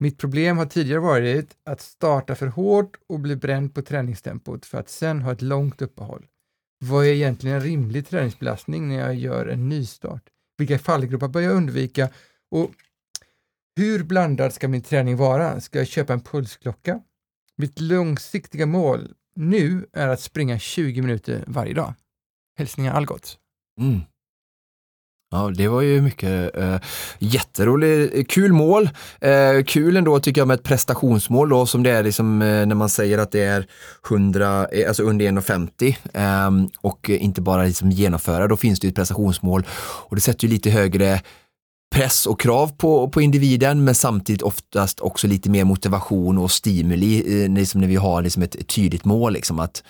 Mitt 0.00 0.18
problem 0.18 0.58
har 0.58 0.66
tidigare 0.66 1.00
varit 1.00 1.50
att 1.64 1.80
starta 1.80 2.34
för 2.34 2.46
hårt 2.46 2.96
och 3.08 3.20
bli 3.20 3.36
bränd 3.36 3.74
på 3.74 3.82
träningstempot 3.82 4.66
för 4.66 4.78
att 4.78 4.88
sen 4.88 5.22
ha 5.22 5.32
ett 5.32 5.42
långt 5.42 5.82
uppehåll. 5.82 6.26
Vad 6.84 7.06
är 7.06 7.08
egentligen 7.08 7.56
en 7.56 7.62
rimlig 7.62 8.08
träningsbelastning 8.08 8.88
när 8.88 8.98
jag 8.98 9.14
gör 9.14 9.46
en 9.46 9.68
nystart? 9.68 10.22
Vilka 10.58 10.78
fallgropar 10.78 11.28
bör 11.28 11.40
jag 11.40 11.56
undvika? 11.56 12.08
Och 12.50 12.70
hur 13.76 14.02
blandad 14.04 14.52
ska 14.52 14.68
min 14.68 14.82
träning 14.82 15.16
vara? 15.16 15.60
Ska 15.60 15.78
jag 15.78 15.88
köpa 15.88 16.12
en 16.12 16.20
pulsklocka? 16.20 17.00
Mitt 17.56 17.80
långsiktiga 17.80 18.66
mål 18.66 19.14
nu 19.36 19.86
är 19.92 20.08
att 20.08 20.20
springa 20.20 20.58
20 20.58 21.02
minuter 21.02 21.44
varje 21.46 21.74
dag. 21.74 21.94
Hälsningar 22.58 22.94
Algot. 22.94 23.38
Mm. 23.80 24.00
Ja, 25.32 25.50
det 25.54 25.68
var 25.68 25.80
ju 25.80 26.00
mycket 26.02 26.56
eh, 26.56 26.76
jätteroligt, 27.18 28.14
eh, 28.14 28.24
kul 28.24 28.52
mål. 28.52 28.90
Eh, 29.20 29.64
kul 29.66 29.96
ändå 29.96 30.20
tycker 30.20 30.40
jag 30.40 30.48
med 30.48 30.54
ett 30.54 30.62
prestationsmål 30.62 31.48
då 31.48 31.66
som 31.66 31.82
det 31.82 31.90
är 31.90 32.02
liksom, 32.02 32.42
eh, 32.42 32.66
när 32.66 32.74
man 32.74 32.88
säger 32.88 33.18
att 33.18 33.32
det 33.32 33.42
är 33.42 33.66
100, 34.08 34.66
eh, 34.72 34.88
alltså 34.88 35.02
under 35.02 35.26
1,50 35.26 35.96
eh, 36.14 36.50
och 36.80 37.10
inte 37.10 37.40
bara 37.40 37.64
liksom 37.64 37.90
genomföra, 37.90 38.48
då 38.48 38.56
finns 38.56 38.80
det 38.80 38.86
ju 38.86 38.88
ett 38.88 38.96
prestationsmål 38.96 39.66
och 40.08 40.16
det 40.16 40.22
sätter 40.22 40.46
ju 40.46 40.52
lite 40.52 40.70
högre 40.70 41.20
press 41.92 42.26
och 42.26 42.40
krav 42.40 42.72
på, 42.76 43.08
på 43.08 43.20
individen 43.20 43.84
men 43.84 43.94
samtidigt 43.94 44.42
oftast 44.42 45.00
också 45.00 45.26
lite 45.26 45.50
mer 45.50 45.64
motivation 45.64 46.38
och 46.38 46.50
stimuli 46.50 47.42
eh, 47.44 47.50
liksom 47.50 47.80
när 47.80 47.88
vi 47.88 47.96
har 47.96 48.22
liksom 48.22 48.42
ett, 48.42 48.68
tydligt 48.68 49.04
mål. 49.04 49.32
Liksom 49.32 49.58
att 49.58 49.82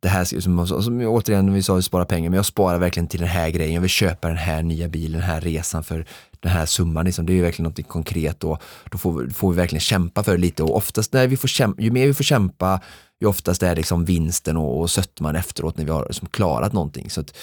det 0.00 0.08
här, 0.08 0.24
som, 0.24 0.66
som 0.66 1.00
återigen, 1.00 1.54
vi 1.54 1.62
sa 1.62 1.78
att 1.78 1.84
sparar 1.84 2.04
pengar, 2.04 2.30
men 2.30 2.36
jag 2.36 2.46
sparar 2.46 2.78
verkligen 2.78 3.06
till 3.06 3.20
den 3.20 3.28
här 3.28 3.50
grejen, 3.50 3.74
jag 3.74 3.80
vill 3.80 3.90
köpa 3.90 4.28
den 4.28 4.36
här 4.36 4.62
nya 4.62 4.88
bilen, 4.88 5.20
den 5.20 5.30
här 5.30 5.40
resan 5.40 5.84
för 5.84 6.06
den 6.40 6.52
här 6.52 6.66
summan. 6.66 7.04
Liksom. 7.04 7.26
Det 7.26 7.32
är 7.32 7.34
ju 7.34 7.42
verkligen 7.42 7.72
något 7.76 7.88
konkret 7.88 8.44
och 8.44 8.62
då 8.90 8.98
får, 8.98 9.28
får 9.28 9.50
vi 9.50 9.56
verkligen 9.56 9.80
kämpa 9.80 10.22
för 10.22 10.32
det 10.32 10.38
lite 10.38 10.62
och 10.62 10.76
oftast 10.76 11.12
när 11.12 11.26
vi 11.26 11.36
får 11.36 11.48
kämpa, 11.48 11.82
ju 11.82 11.90
mer 11.90 12.06
vi 12.06 12.14
får 12.14 12.24
kämpa, 12.24 12.80
ju 13.20 13.26
oftast 13.26 13.62
är 13.62 13.68
det 13.68 13.74
liksom 13.74 14.04
vinsten 14.04 14.56
och, 14.56 14.80
och 14.80 14.90
sötman 14.90 15.36
efteråt 15.36 15.76
när 15.76 15.84
vi 15.84 15.90
har 15.90 16.06
liksom 16.06 16.28
klarat 16.28 16.72
någonting. 16.72 17.10
Så 17.10 17.20
att, 17.20 17.34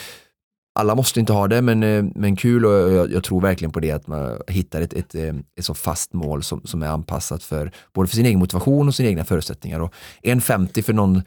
alla 0.79 0.95
måste 0.95 1.19
inte 1.19 1.33
ha 1.33 1.47
det, 1.47 1.61
men, 1.61 1.83
eh, 1.83 2.05
men 2.15 2.35
kul 2.35 2.65
och 2.65 2.71
jag, 2.71 3.11
jag, 3.11 3.23
tror 3.23 3.41
verkligen 3.41 3.71
på 3.71 3.79
det 3.79 3.91
att 3.91 4.07
man 4.07 4.41
hittar 4.47 4.81
ett, 4.81 4.93
ett, 4.93 5.15
eh, 5.15 5.35
ett 5.59 5.65
så 5.65 5.73
fast 5.73 6.13
mål 6.13 6.43
som, 6.43 6.61
som 6.63 6.83
är 6.83 6.87
anpassat 6.87 7.43
för 7.43 7.71
både 7.93 8.09
för 8.09 8.15
sin 8.15 8.25
egen 8.25 8.39
motivation 8.39 8.87
och 8.87 8.95
sina 8.95 9.09
egna 9.09 9.25
förutsättningar. 9.25 9.79
Och 9.79 9.93
1,50 10.23 10.81
för 10.81 10.93
någon 10.93 11.21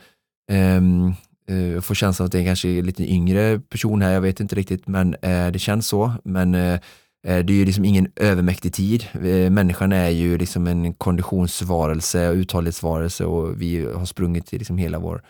um, 0.53 1.15
uh, 1.51 1.81
får 1.81 1.95
känslan 1.95 2.27
att 2.27 2.33
det 2.33 2.41
är 2.41 2.45
kanske 2.45 2.69
är 2.69 2.83
lite 2.83 3.13
yngre 3.13 3.59
person 3.59 4.03
här, 4.03 4.13
jag 4.13 4.21
vet 4.21 4.41
inte 4.41 4.55
riktigt, 4.55 4.89
men 4.89 5.15
uh, 5.15 5.53
det 5.53 5.59
känns 5.59 5.87
så. 5.87 6.13
Men 6.25 6.55
uh, 6.55 6.79
det 7.25 7.31
är 7.31 7.51
ju 7.51 7.65
liksom 7.65 7.85
ingen 7.85 8.09
övermäktig 8.17 8.75
tid. 8.75 9.07
Människan 9.51 9.93
är 9.93 10.09
ju 10.09 10.39
liksom 10.39 10.67
en 10.67 10.95
konditionsvarelse, 10.95 12.31
uthållighetsvarelse 12.31 13.25
och 13.25 13.63
vi 13.63 13.87
har 13.95 14.05
sprungit 14.05 14.53
i 14.53 14.59
liksom 14.59 14.79
hela 14.79 14.99
vår 14.99 15.23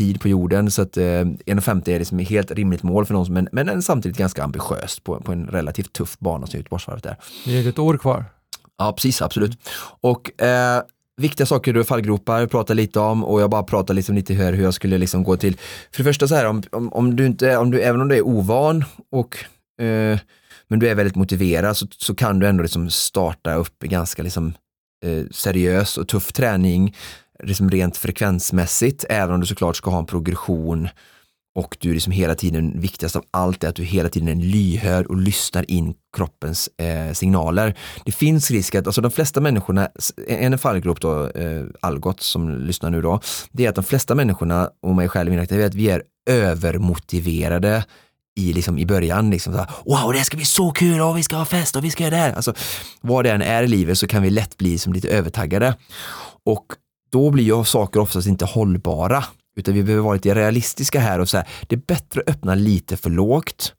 tid 0.00 0.20
på 0.20 0.28
jorden. 0.28 0.70
Så 0.70 0.82
att 0.82 0.96
eh, 0.96 1.02
1,50 1.02 1.88
är 1.88 1.98
liksom 1.98 2.20
ett 2.20 2.28
helt 2.28 2.50
rimligt 2.50 2.82
mål 2.82 3.06
för 3.06 3.14
någon, 3.14 3.32
men, 3.32 3.48
men 3.52 3.82
samtidigt 3.82 4.18
ganska 4.18 4.44
ambitiöst 4.44 5.04
på, 5.04 5.20
på 5.20 5.32
en 5.32 5.46
relativt 5.46 5.92
tuff 5.92 6.18
bana 6.18 6.46
som 6.46 6.58
Göteborgsvarvet 6.58 7.06
är. 7.06 7.16
Det 7.44 7.58
är 7.58 7.68
ett 7.68 7.78
år 7.78 7.98
kvar. 7.98 8.24
Ja, 8.78 8.92
precis, 8.92 9.22
absolut. 9.22 9.58
Och 10.00 10.42
eh, 10.42 10.82
viktiga 11.16 11.46
saker 11.46 11.72
du 11.72 11.84
fallgropar, 11.84 12.46
pratar 12.46 12.74
lite 12.74 13.00
om 13.00 13.24
och 13.24 13.40
jag 13.40 13.50
bara 13.50 13.62
pratar 13.62 13.94
liksom 13.94 14.14
lite 14.14 14.34
hur, 14.34 14.52
hur 14.52 14.64
jag 14.64 14.74
skulle 14.74 14.98
liksom 14.98 15.24
gå 15.24 15.36
till. 15.36 15.56
För 15.92 16.02
det 16.02 16.04
första 16.04 16.28
så 16.28 16.34
här, 16.34 16.46
om, 16.46 16.62
om, 16.72 16.92
om 16.92 17.16
du 17.16 17.26
inte, 17.26 17.56
om 17.56 17.70
du, 17.70 17.80
även 17.80 18.00
om 18.00 18.08
du 18.08 18.16
är 18.16 18.26
ovan 18.26 18.84
och 19.12 19.36
eh, 19.84 20.18
men 20.68 20.78
du 20.78 20.88
är 20.88 20.94
väldigt 20.94 21.16
motiverad 21.16 21.76
så, 21.76 21.86
så 21.90 22.14
kan 22.14 22.38
du 22.38 22.46
ändå 22.46 22.62
liksom 22.62 22.90
starta 22.90 23.54
upp 23.54 23.78
ganska 23.78 24.22
liksom, 24.22 24.52
eh, 25.04 25.24
seriös 25.30 25.98
och 25.98 26.08
tuff 26.08 26.32
träning 26.32 26.94
liksom 27.42 27.70
rent 27.70 27.96
frekvensmässigt, 27.96 29.04
även 29.08 29.34
om 29.34 29.40
du 29.40 29.46
såklart 29.46 29.76
ska 29.76 29.90
ha 29.90 29.98
en 29.98 30.06
progression 30.06 30.88
och 31.54 31.76
du 31.80 31.94
liksom 31.94 32.12
hela 32.12 32.34
tiden, 32.34 32.80
viktigast 32.80 33.16
av 33.16 33.24
allt 33.30 33.64
är 33.64 33.68
att 33.68 33.76
du 33.76 33.84
hela 33.84 34.08
tiden 34.08 34.28
är 34.28 34.34
lyhörd 34.34 35.06
och 35.06 35.16
lyssnar 35.16 35.70
in 35.70 35.94
kroppens 36.16 36.68
eh, 36.78 37.12
signaler. 37.12 37.74
Det 38.04 38.12
finns 38.12 38.50
risk 38.50 38.74
att, 38.74 38.86
alltså 38.86 39.00
de 39.00 39.10
flesta 39.10 39.40
människorna, 39.40 39.88
en 40.28 40.58
fallgrop 40.58 41.00
då, 41.00 41.26
eh, 41.28 41.64
Algot 41.80 42.20
som 42.20 42.58
lyssnar 42.58 42.90
nu 42.90 43.02
då, 43.02 43.20
det 43.52 43.64
är 43.64 43.68
att 43.68 43.74
de 43.74 43.84
flesta 43.84 44.14
människorna, 44.14 44.70
och 44.82 44.94
mig 44.94 45.08
själv 45.08 45.32
inräknad, 45.32 45.60
är 45.60 45.66
att 45.66 45.74
vi 45.74 45.90
är 45.90 46.02
övermotiverade 46.30 47.84
i, 48.40 48.52
liksom, 48.52 48.78
i 48.78 48.86
början. 48.86 49.30
Liksom, 49.30 49.52
så 49.52 49.58
här, 49.58 49.70
wow, 49.84 50.12
det 50.12 50.24
ska 50.24 50.36
bli 50.36 50.46
så 50.46 50.70
kul 50.70 51.00
och 51.00 51.18
vi 51.18 51.22
ska 51.22 51.36
ha 51.36 51.44
fest 51.44 51.76
och 51.76 51.84
vi 51.84 51.90
ska 51.90 52.02
göra 52.02 52.14
det 52.14 52.20
här. 52.20 52.32
Alltså, 52.32 52.54
vad 53.00 53.24
det 53.24 53.30
än 53.30 53.42
är 53.42 53.62
i 53.62 53.68
livet 53.68 53.98
så 53.98 54.06
kan 54.06 54.22
vi 54.22 54.30
lätt 54.30 54.56
bli 54.56 54.78
som 54.78 54.92
lite 54.92 55.08
övertaggade. 55.08 55.76
Och 56.44 56.66
då 57.10 57.30
blir 57.30 57.44
ju 57.44 57.64
saker 57.64 58.00
oftast 58.00 58.28
inte 58.28 58.44
hållbara. 58.44 59.24
Utan 59.56 59.74
vi 59.74 59.82
behöver 59.82 60.04
vara 60.04 60.14
lite 60.14 60.34
realistiska 60.34 61.00
här 61.00 61.18
och 61.18 61.28
säga, 61.28 61.44
det 61.68 61.74
är 61.74 61.80
bättre 61.86 62.20
att 62.20 62.28
öppna 62.28 62.54
lite 62.54 62.96
för 62.96 63.10
lågt 63.10 63.74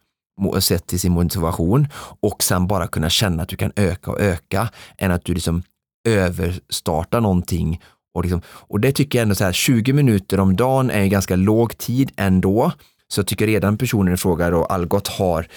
sett 0.59 0.87
till 0.87 0.99
sin 0.99 1.11
motivation 1.11 1.87
och 2.21 2.43
sen 2.43 2.67
bara 2.67 2.87
kunna 2.87 3.09
känna 3.09 3.43
att 3.43 3.49
du 3.49 3.55
kan 3.55 3.71
öka 3.75 4.11
och 4.11 4.21
öka 4.21 4.69
än 4.97 5.11
att 5.11 5.25
du 5.25 5.33
liksom 5.33 5.63
överstartar 6.07 7.21
någonting. 7.21 7.81
Och, 8.13 8.23
liksom, 8.23 8.41
och 8.47 8.79
det 8.79 8.91
tycker 8.91 9.19
jag 9.19 9.23
ändå 9.23 9.35
så 9.35 9.43
här, 9.43 9.53
20 9.53 9.93
minuter 9.93 10.39
om 10.39 10.55
dagen 10.55 10.89
är 10.89 10.99
en 10.99 11.09
ganska 11.09 11.35
låg 11.35 11.77
tid 11.77 12.11
ändå. 12.17 12.71
Så 13.07 13.19
jag 13.19 13.27
tycker 13.27 13.47
redan 13.47 13.77
personen 13.77 14.13
i 14.13 14.17
fråga 14.17 14.49
då, 14.49 14.65
Algot 14.65 15.07
har 15.07 15.47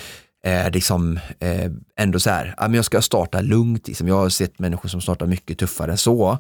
eh, 0.44 0.70
liksom, 0.70 1.18
eh, 1.40 1.70
ändå 1.96 2.20
så 2.20 2.30
här, 2.30 2.54
ja, 2.56 2.62
men 2.62 2.74
jag 2.74 2.84
ska 2.84 3.02
starta 3.02 3.40
lugnt. 3.40 3.88
Liksom. 3.88 4.08
Jag 4.08 4.14
har 4.14 4.28
sett 4.28 4.58
människor 4.58 4.88
som 4.88 5.00
startar 5.00 5.26
mycket 5.26 5.58
tuffare 5.58 5.90
än 5.90 5.98
så. 5.98 6.38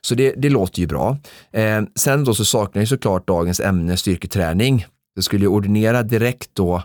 Så 0.00 0.14
det, 0.14 0.34
det 0.36 0.50
låter 0.50 0.80
ju 0.80 0.86
bra. 0.86 1.18
Eh, 1.52 1.82
sen 1.94 2.24
då 2.24 2.34
så 2.34 2.44
saknar 2.44 2.82
jag 2.82 2.88
såklart 2.88 3.26
dagens 3.26 3.60
ämne 3.60 3.96
styrketräning. 3.96 4.86
Jag 5.14 5.24
skulle 5.24 5.46
ordinera 5.46 6.02
direkt 6.02 6.50
då 6.52 6.82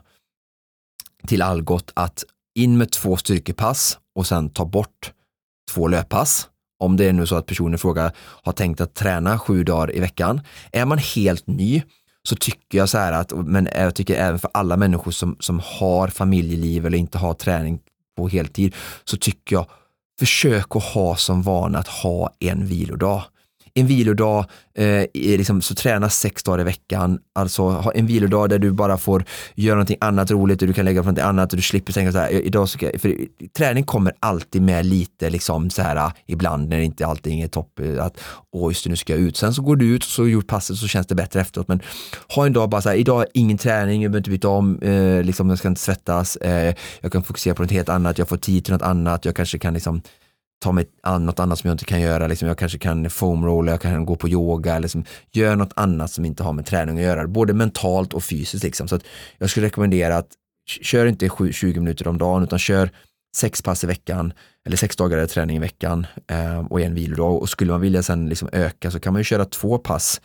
till 1.27 1.41
Algot 1.41 1.91
att 1.93 2.23
in 2.55 2.77
med 2.77 2.91
två 2.91 3.17
styrkepass 3.17 3.97
och 4.15 4.27
sen 4.27 4.49
ta 4.49 4.65
bort 4.65 5.11
två 5.71 5.87
löppass. 5.87 6.47
Om 6.79 6.97
det 6.97 7.05
är 7.05 7.13
nu 7.13 7.27
så 7.27 7.35
att 7.35 7.45
personen 7.45 7.73
i 7.73 7.77
fråga 7.77 8.11
har 8.17 8.53
tänkt 8.53 8.81
att 8.81 8.93
träna 8.93 9.39
sju 9.39 9.63
dagar 9.63 9.95
i 9.95 9.99
veckan. 9.99 10.41
Är 10.71 10.85
man 10.85 10.97
helt 10.97 11.47
ny 11.47 11.83
så 12.29 12.35
tycker 12.35 12.77
jag 12.77 12.89
så 12.89 12.97
här 12.97 13.13
att, 13.13 13.31
men 13.31 13.69
jag 13.75 13.95
tycker 13.95 14.15
även 14.15 14.39
för 14.39 14.49
alla 14.53 14.77
människor 14.77 15.11
som, 15.11 15.35
som 15.39 15.61
har 15.63 16.07
familjeliv 16.07 16.85
eller 16.85 16.97
inte 16.97 17.17
har 17.17 17.33
träning 17.33 17.79
på 18.17 18.27
heltid, 18.27 18.75
så 19.03 19.17
tycker 19.17 19.55
jag 19.55 19.65
försök 20.19 20.75
att 20.75 20.83
ha 20.83 21.15
som 21.15 21.41
vana 21.41 21.79
att 21.79 21.87
ha 21.87 22.31
en 22.39 22.65
vilodag 22.65 23.23
en 23.73 23.87
vilodag, 23.87 24.45
eh, 24.77 25.05
liksom, 25.13 25.61
så 25.61 25.75
träna 25.75 26.09
sex 26.09 26.43
dagar 26.43 26.61
i 26.61 26.63
veckan, 26.63 27.19
alltså 27.35 27.63
ha 27.63 27.91
en 27.91 28.05
vilodag 28.05 28.49
där 28.49 28.59
du 28.59 28.71
bara 28.71 28.97
får 28.97 29.25
göra 29.55 29.75
någonting 29.75 29.97
annat 30.01 30.31
roligt 30.31 30.61
och 30.61 30.67
du 30.67 30.73
kan 30.73 30.85
lägga 30.85 31.01
på 31.01 31.05
någonting 31.05 31.25
annat 31.25 31.53
och 31.53 31.57
du 31.57 31.63
slipper 31.63 31.93
tänka 31.93 32.11
så 32.11 32.17
här, 32.17 32.31
idag 32.31 32.69
ska 32.69 32.91
för 32.97 33.15
träning 33.57 33.83
kommer 33.83 34.13
alltid 34.19 34.61
med 34.61 34.85
lite 34.85 35.29
liksom 35.29 35.69
så 35.69 35.81
här, 35.81 36.11
ibland 36.25 36.69
när 36.69 36.79
inte 36.79 37.07
allting 37.07 37.41
är 37.41 37.47
topp, 37.47 37.79
eh, 37.79 38.05
att 38.05 38.19
åh 38.51 38.71
just 38.71 38.83
det, 38.83 38.89
nu 38.89 38.95
ska 38.95 39.13
jag 39.13 39.21
ut. 39.21 39.37
Sen 39.37 39.53
så 39.53 39.61
går 39.61 39.75
du 39.75 39.95
ut 39.95 40.03
och 40.03 40.09
så 40.09 40.21
har 40.21 40.27
gjort 40.27 40.47
passet 40.47 40.77
så 40.77 40.87
känns 40.87 41.07
det 41.07 41.15
bättre 41.15 41.41
efteråt. 41.41 41.67
Men 41.67 41.81
ha 42.35 42.45
en 42.45 42.53
dag 42.53 42.69
bara 42.69 42.81
så 42.81 42.89
här, 42.89 42.95
idag 42.95 43.25
ingen 43.33 43.57
träning, 43.57 44.01
jag 44.01 44.11
behöver 44.11 44.19
inte 44.19 44.29
byta 44.29 44.49
om, 44.49 44.79
eh, 44.81 45.23
liksom, 45.23 45.49
jag 45.49 45.59
ska 45.59 45.67
inte 45.67 45.81
svettas, 45.81 46.35
eh, 46.35 46.75
jag 47.01 47.11
kan 47.11 47.23
fokusera 47.23 47.55
på 47.55 47.61
något 47.61 47.71
helt 47.71 47.89
annat, 47.89 48.17
jag 48.17 48.29
får 48.29 48.37
tid 48.37 48.65
till 48.65 48.73
något 48.73 48.81
annat, 48.81 49.25
jag 49.25 49.35
kanske 49.35 49.59
kan 49.59 49.73
liksom 49.73 50.01
ta 50.59 50.71
mig 50.71 50.85
an 51.03 51.25
något 51.25 51.39
annat 51.39 51.59
som 51.59 51.67
jag 51.67 51.73
inte 51.73 51.85
kan 51.85 52.01
göra. 52.01 52.27
Liksom 52.27 52.47
jag 52.47 52.57
kanske 52.57 52.77
kan 52.77 53.09
foamrolla, 53.09 53.71
jag 53.71 53.81
kan 53.81 54.05
gå 54.05 54.15
på 54.15 54.29
yoga, 54.29 54.71
eller 54.71 54.81
liksom, 54.81 55.03
gör 55.31 55.55
något 55.55 55.73
annat 55.75 56.11
som 56.11 56.25
inte 56.25 56.43
har 56.43 56.53
med 56.53 56.65
träning 56.65 56.97
att 56.97 57.03
göra, 57.03 57.27
både 57.27 57.53
mentalt 57.53 58.13
och 58.13 58.23
fysiskt. 58.23 58.63
Liksom. 58.63 58.87
Så 58.87 58.95
att 58.95 59.03
jag 59.37 59.49
skulle 59.49 59.65
rekommendera 59.65 60.17
att 60.17 60.27
kör 60.81 61.05
inte 61.05 61.29
20 61.51 61.79
minuter 61.79 62.07
om 62.07 62.17
dagen, 62.17 62.43
utan 62.43 62.59
kör 62.59 62.89
sex 63.35 63.61
pass 63.61 63.83
i 63.83 63.87
veckan 63.87 64.33
eller 64.65 64.77
sex 64.77 64.95
dagar 64.95 65.25
träning 65.25 65.57
i 65.57 65.59
veckan 65.59 66.07
eh, 66.27 66.59
och 66.59 66.81
en 66.81 66.95
vilodag. 66.95 67.37
Och 67.37 67.49
skulle 67.49 67.71
man 67.71 67.81
vilja 67.81 68.03
sen 68.03 68.29
liksom 68.29 68.49
öka 68.51 68.91
så 68.91 68.99
kan 68.99 69.13
man 69.13 69.19
ju 69.19 69.23
köra 69.23 69.45
två 69.45 69.77
pass, 69.77 70.21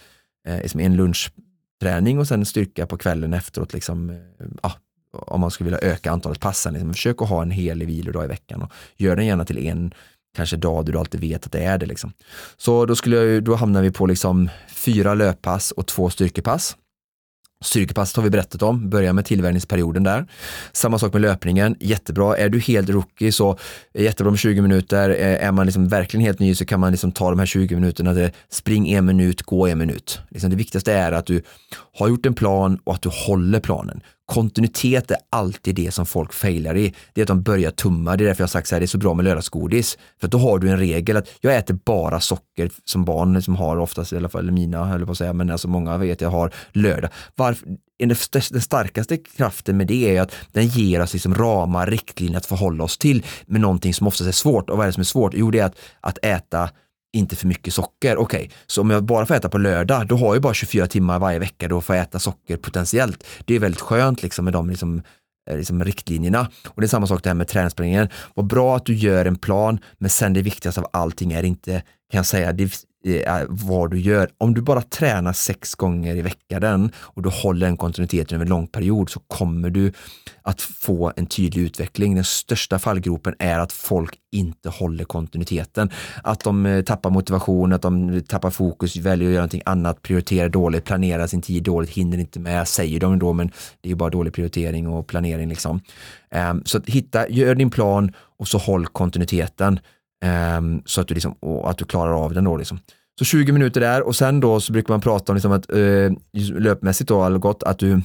eh, 0.48 0.56
liksom 0.56 0.80
en 0.80 0.96
lunchträning 0.96 2.18
och 2.18 2.28
sen 2.28 2.46
styrka 2.46 2.86
på 2.86 2.96
kvällen 2.96 3.34
efteråt. 3.34 3.72
Liksom, 3.72 4.10
eh, 4.10 4.16
ja, 4.62 4.72
om 5.12 5.40
man 5.40 5.50
skulle 5.50 5.70
vilja 5.70 5.92
öka 5.92 6.10
antalet 6.10 6.40
passen. 6.40 6.72
Liksom. 6.72 6.92
Försök 6.92 7.22
att 7.22 7.28
ha 7.28 7.42
en 7.42 7.50
helig 7.50 7.86
vilodag 7.86 8.24
i 8.24 8.28
veckan 8.28 8.62
och 8.62 8.72
gör 8.96 9.16
den 9.16 9.26
gärna 9.26 9.44
till 9.44 9.66
en 9.66 9.94
kanske 10.34 10.56
dag 10.56 10.86
du 10.86 10.98
alltid 10.98 11.20
vet 11.20 11.46
att 11.46 11.52
det 11.52 11.64
är 11.64 11.78
det. 11.78 11.86
Liksom. 11.86 12.12
Så 12.56 12.86
då, 12.86 12.96
skulle 12.96 13.16
jag, 13.16 13.44
då 13.44 13.54
hamnar 13.54 13.82
vi 13.82 13.90
på 13.90 14.06
liksom 14.06 14.50
fyra 14.68 15.14
löppass 15.14 15.70
och 15.70 15.86
två 15.86 16.10
styrkepass. 16.10 16.76
Styrkepasset 17.64 18.16
har 18.16 18.22
vi 18.22 18.30
berättat 18.30 18.62
om, 18.62 18.90
börja 18.90 19.12
med 19.12 19.24
tillvärjningsperioden 19.24 20.02
där. 20.02 20.26
Samma 20.72 20.98
sak 20.98 21.12
med 21.12 21.22
löpningen, 21.22 21.76
jättebra. 21.80 22.36
Är 22.36 22.48
du 22.48 22.60
helt 22.60 22.88
rookie 22.88 23.32
så 23.32 23.58
jättebra 23.94 24.30
med 24.30 24.38
20 24.38 24.62
minuter. 24.62 25.10
Eh, 25.10 25.46
är 25.46 25.52
man 25.52 25.66
liksom 25.66 25.88
verkligen 25.88 26.26
helt 26.26 26.38
ny 26.38 26.54
så 26.54 26.64
kan 26.64 26.80
man 26.80 26.90
liksom 26.90 27.12
ta 27.12 27.30
de 27.30 27.38
här 27.38 27.46
20 27.46 27.74
minuterna 27.74 28.14
till 28.14 28.30
spring 28.50 28.88
en 28.92 29.04
minut, 29.04 29.42
gå 29.42 29.66
en 29.66 29.78
minut. 29.78 30.20
Liksom 30.28 30.50
det 30.50 30.56
viktigaste 30.56 30.92
är 30.92 31.12
att 31.12 31.26
du 31.26 31.42
har 31.98 32.08
gjort 32.08 32.26
en 32.26 32.34
plan 32.34 32.78
och 32.84 32.94
att 32.94 33.02
du 33.02 33.10
håller 33.26 33.60
planen 33.60 34.00
kontinuitet 34.26 35.10
är 35.10 35.16
alltid 35.30 35.74
det 35.74 35.94
som 35.94 36.06
folk 36.06 36.32
failar 36.32 36.76
i. 36.76 36.94
Det 37.12 37.20
är 37.20 37.22
att 37.22 37.28
de 37.28 37.42
börjar 37.42 37.70
tumma. 37.70 38.16
Det 38.16 38.24
är 38.24 38.26
därför 38.26 38.40
jag 38.40 38.46
har 38.46 38.50
sagt 38.50 38.68
så 38.68 38.74
här, 38.74 38.80
det 38.80 38.84
är 38.84 38.86
så 38.86 38.98
bra 38.98 39.14
med 39.14 39.24
lördagsgodis. 39.24 39.98
För 40.20 40.28
då 40.28 40.38
har 40.38 40.58
du 40.58 40.68
en 40.68 40.78
regel 40.78 41.16
att 41.16 41.28
jag 41.40 41.56
äter 41.56 41.78
bara 41.84 42.20
socker 42.20 42.70
som 42.84 43.04
barn 43.04 43.42
som 43.42 43.56
har 43.56 43.76
oftast, 43.76 44.12
i 44.12 44.16
alla 44.16 44.28
fall 44.28 44.50
mina, 44.50 44.84
höll 44.84 45.06
på 45.06 45.12
att 45.12 45.18
säga, 45.18 45.32
men 45.32 45.50
alltså 45.50 45.68
många 45.68 45.98
vet 45.98 46.20
jag 46.20 46.30
har 46.30 46.52
lördag. 46.72 47.10
Varför? 47.34 47.68
Den 47.98 48.60
starkaste 48.60 49.16
kraften 49.16 49.76
med 49.76 49.86
det 49.86 50.16
är 50.16 50.22
att 50.22 50.34
den 50.52 50.66
ger 50.66 51.02
oss 51.02 51.12
liksom 51.12 51.34
ramar, 51.34 51.86
riktlinjer 51.86 52.38
att 52.38 52.46
förhålla 52.46 52.84
oss 52.84 52.98
till 52.98 53.24
med 53.46 53.60
någonting 53.60 53.94
som 53.94 54.06
oftast 54.06 54.28
är 54.28 54.32
svårt. 54.32 54.70
Och 54.70 54.76
vad 54.76 54.84
är 54.84 54.88
det 54.88 54.92
som 54.92 55.00
är 55.00 55.04
svårt? 55.04 55.34
Jo, 55.34 55.50
det 55.50 55.58
är 55.58 55.64
att, 55.64 55.76
att 56.00 56.18
äta 56.22 56.70
inte 57.14 57.36
för 57.36 57.46
mycket 57.46 57.74
socker. 57.74 58.16
Okej, 58.16 58.44
okay. 58.44 58.50
så 58.66 58.80
om 58.80 58.90
jag 58.90 59.04
bara 59.04 59.26
får 59.26 59.34
äta 59.34 59.48
på 59.48 59.58
lördag, 59.58 60.06
då 60.06 60.16
har 60.16 60.34
jag 60.34 60.42
bara 60.42 60.54
24 60.54 60.86
timmar 60.86 61.18
varje 61.18 61.38
vecka 61.38 61.68
då 61.68 61.80
får 61.80 61.96
jag 61.96 62.02
äta 62.02 62.18
socker 62.18 62.56
potentiellt. 62.56 63.26
Det 63.44 63.54
är 63.54 63.58
väldigt 63.58 63.80
skönt 63.80 64.22
liksom 64.22 64.44
med 64.44 64.52
de 64.52 64.70
liksom 64.70 65.02
eh, 65.50 65.56
liksom 65.56 65.84
riktlinjerna. 65.84 66.48
Och 66.68 66.80
det 66.80 66.86
är 66.86 66.88
samma 66.88 67.06
sak 67.06 67.22
det 67.22 67.30
här 67.30 67.34
med 67.34 67.48
träningsplaneringen. 67.48 68.08
Vad 68.34 68.46
bra 68.46 68.76
att 68.76 68.86
du 68.86 68.94
gör 68.94 69.24
en 69.24 69.36
plan, 69.36 69.78
men 69.98 70.10
sen 70.10 70.32
det 70.32 70.42
viktigaste 70.42 70.80
av 70.80 70.86
allting 70.92 71.32
är 71.32 71.42
inte, 71.42 71.82
kan 72.10 72.18
jag 72.18 72.26
säga, 72.26 72.52
det 72.52 72.64
eh, 73.04 73.32
är 73.32 73.46
vad 73.48 73.90
du 73.90 74.00
gör. 74.00 74.28
Om 74.38 74.54
du 74.54 74.62
bara 74.62 74.82
tränar 74.82 75.32
sex 75.32 75.74
gånger 75.74 76.16
i 76.16 76.22
veckan 76.22 76.90
och 76.96 77.22
du 77.22 77.28
håller 77.28 77.66
en 77.66 77.76
kontinuitet 77.76 78.32
över 78.32 78.44
en 78.44 78.48
lång 78.48 78.66
period 78.66 79.10
så 79.10 79.20
kommer 79.20 79.70
du 79.70 79.92
att 80.42 80.60
få 80.60 81.12
en 81.16 81.26
tydlig 81.26 81.62
utveckling. 81.62 82.14
Den 82.14 82.24
största 82.24 82.78
fallgropen 82.78 83.34
är 83.38 83.58
att 83.58 83.72
folk 83.72 84.14
inte 84.32 84.68
håller 84.68 85.04
kontinuiteten. 85.04 85.90
Att 86.22 86.40
de 86.40 86.66
eh, 86.66 86.82
tappar 86.82 87.10
motivation, 87.10 87.72
att 87.72 87.82
de 87.82 88.22
tappar 88.22 88.50
fokus, 88.50 88.96
väljer 88.96 89.28
att 89.28 89.32
göra 89.32 89.40
någonting 89.40 89.62
annat, 89.64 90.02
prioriterar 90.02 90.48
dåligt, 90.48 90.84
planerar 90.84 91.26
sin 91.26 91.42
tid 91.42 91.62
dåligt, 91.62 91.90
hinner 91.90 92.18
inte 92.18 92.40
med, 92.40 92.68
säger 92.68 93.00
de 93.00 93.18
då, 93.18 93.32
men 93.32 93.50
det 93.80 93.90
är 93.90 93.94
bara 93.94 94.10
dålig 94.10 94.32
prioritering 94.32 94.88
och 94.88 95.06
planering 95.06 95.48
liksom. 95.48 95.80
Ehm, 96.30 96.62
så 96.64 96.80
hitta, 96.86 97.28
gör 97.28 97.54
din 97.54 97.70
plan 97.70 98.12
och 98.38 98.48
så 98.48 98.58
håll 98.58 98.86
kontinuiteten 98.86 99.80
um, 100.24 100.82
så 100.86 101.00
att 101.00 101.08
du, 101.08 101.14
liksom, 101.14 101.34
att 101.64 101.78
du 101.78 101.84
klarar 101.84 102.24
av 102.24 102.34
den 102.34 102.44
då. 102.44 102.56
Liksom. 102.56 102.78
Så 103.18 103.24
20 103.24 103.52
minuter 103.52 103.80
där 103.80 104.02
och 104.02 104.16
sen 104.16 104.40
då 104.40 104.60
så 104.60 104.72
brukar 104.72 104.94
man 104.94 105.00
prata 105.00 105.32
om 105.32 105.36
liksom 105.36 105.52
att 105.52 105.70
uh, 105.72 106.12
löpmässigt 106.32 107.08
då, 107.08 107.24
eller 107.24 107.38
gott, 107.38 107.62
att 107.62 107.78
du 107.78 108.02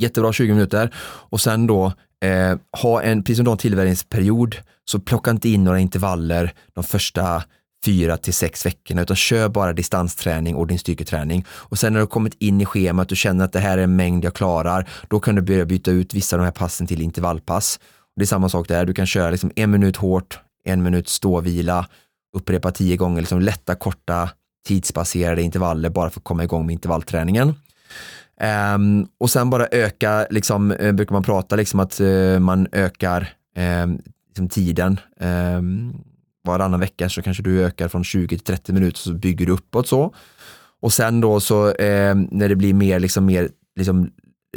jättebra 0.00 0.32
20 0.32 0.52
minuter 0.52 0.94
och 1.04 1.40
sen 1.40 1.66
då 1.66 1.92
eh, 2.24 2.56
ha 2.82 3.02
en, 3.02 3.22
precis 3.22 3.36
som 3.36 3.44
du 3.44 3.48
har 3.48 3.54
en 3.54 3.58
tillvärjningsperiod, 3.58 4.56
så 4.84 5.00
plocka 5.00 5.30
inte 5.30 5.48
in 5.48 5.64
några 5.64 5.80
intervaller 5.80 6.52
de 6.74 6.84
första 6.84 7.42
fyra 7.84 8.16
till 8.16 8.34
sex 8.34 8.66
veckorna, 8.66 9.02
utan 9.02 9.16
kör 9.16 9.48
bara 9.48 9.72
distansträning 9.72 10.56
och 10.56 10.66
din 10.66 10.78
styrketräning. 10.78 11.44
Och 11.48 11.78
sen 11.78 11.92
när 11.92 12.00
du 12.00 12.06
kommit 12.06 12.34
in 12.38 12.60
i 12.60 12.64
schemat, 12.64 13.08
du 13.08 13.16
känner 13.16 13.44
att 13.44 13.52
det 13.52 13.60
här 13.60 13.78
är 13.78 13.82
en 13.82 13.96
mängd 13.96 14.24
jag 14.24 14.34
klarar, 14.34 14.88
då 15.08 15.20
kan 15.20 15.34
du 15.34 15.42
börja 15.42 15.64
byta 15.64 15.90
ut 15.90 16.14
vissa 16.14 16.36
av 16.36 16.38
de 16.38 16.44
här 16.44 16.52
passen 16.52 16.86
till 16.86 17.02
intervallpass. 17.02 17.80
Och 17.82 18.20
det 18.20 18.24
är 18.24 18.26
samma 18.26 18.48
sak 18.48 18.68
där, 18.68 18.86
du 18.86 18.94
kan 18.94 19.06
köra 19.06 19.30
liksom 19.30 19.52
en 19.56 19.70
minut 19.70 19.96
hårt, 19.96 20.40
en 20.64 20.82
minut 20.82 21.08
ståvila, 21.08 21.86
upprepa 22.36 22.70
tio 22.70 22.96
gånger, 22.96 23.20
liksom 23.20 23.40
lätta, 23.40 23.74
korta, 23.74 24.30
tidsbaserade 24.66 25.42
intervaller 25.42 25.90
bara 25.90 26.10
för 26.10 26.20
att 26.20 26.24
komma 26.24 26.44
igång 26.44 26.66
med 26.66 26.72
intervallträningen. 26.72 27.54
Um, 28.74 29.08
och 29.18 29.30
sen 29.30 29.50
bara 29.50 29.66
öka, 29.66 30.26
liksom, 30.30 30.72
eh, 30.72 30.92
brukar 30.92 31.12
man 31.12 31.22
prata 31.22 31.56
liksom 31.56 31.80
att 31.80 32.00
uh, 32.00 32.38
man 32.38 32.68
ökar 32.72 33.28
um, 33.84 33.98
liksom 34.28 34.48
tiden. 34.48 35.00
Um, 35.20 36.04
varannan 36.44 36.80
vecka 36.80 37.08
så 37.08 37.22
kanske 37.22 37.42
du 37.42 37.64
ökar 37.64 37.88
från 37.88 38.04
20 38.04 38.28
till 38.28 38.46
30 38.46 38.72
minuter 38.72 38.98
så 38.98 39.12
bygger 39.12 39.46
du 39.46 39.52
uppåt 39.52 39.88
så. 39.88 40.14
Och 40.80 40.92
sen 40.92 41.20
då 41.20 41.40
så 41.40 41.68
eh, 41.74 42.14
när 42.14 42.48
det 42.48 42.56
blir 42.56 42.74
mer, 42.74 43.00
liksom 43.00 43.24
mer, 43.24 43.48
liksom, 43.76 44.10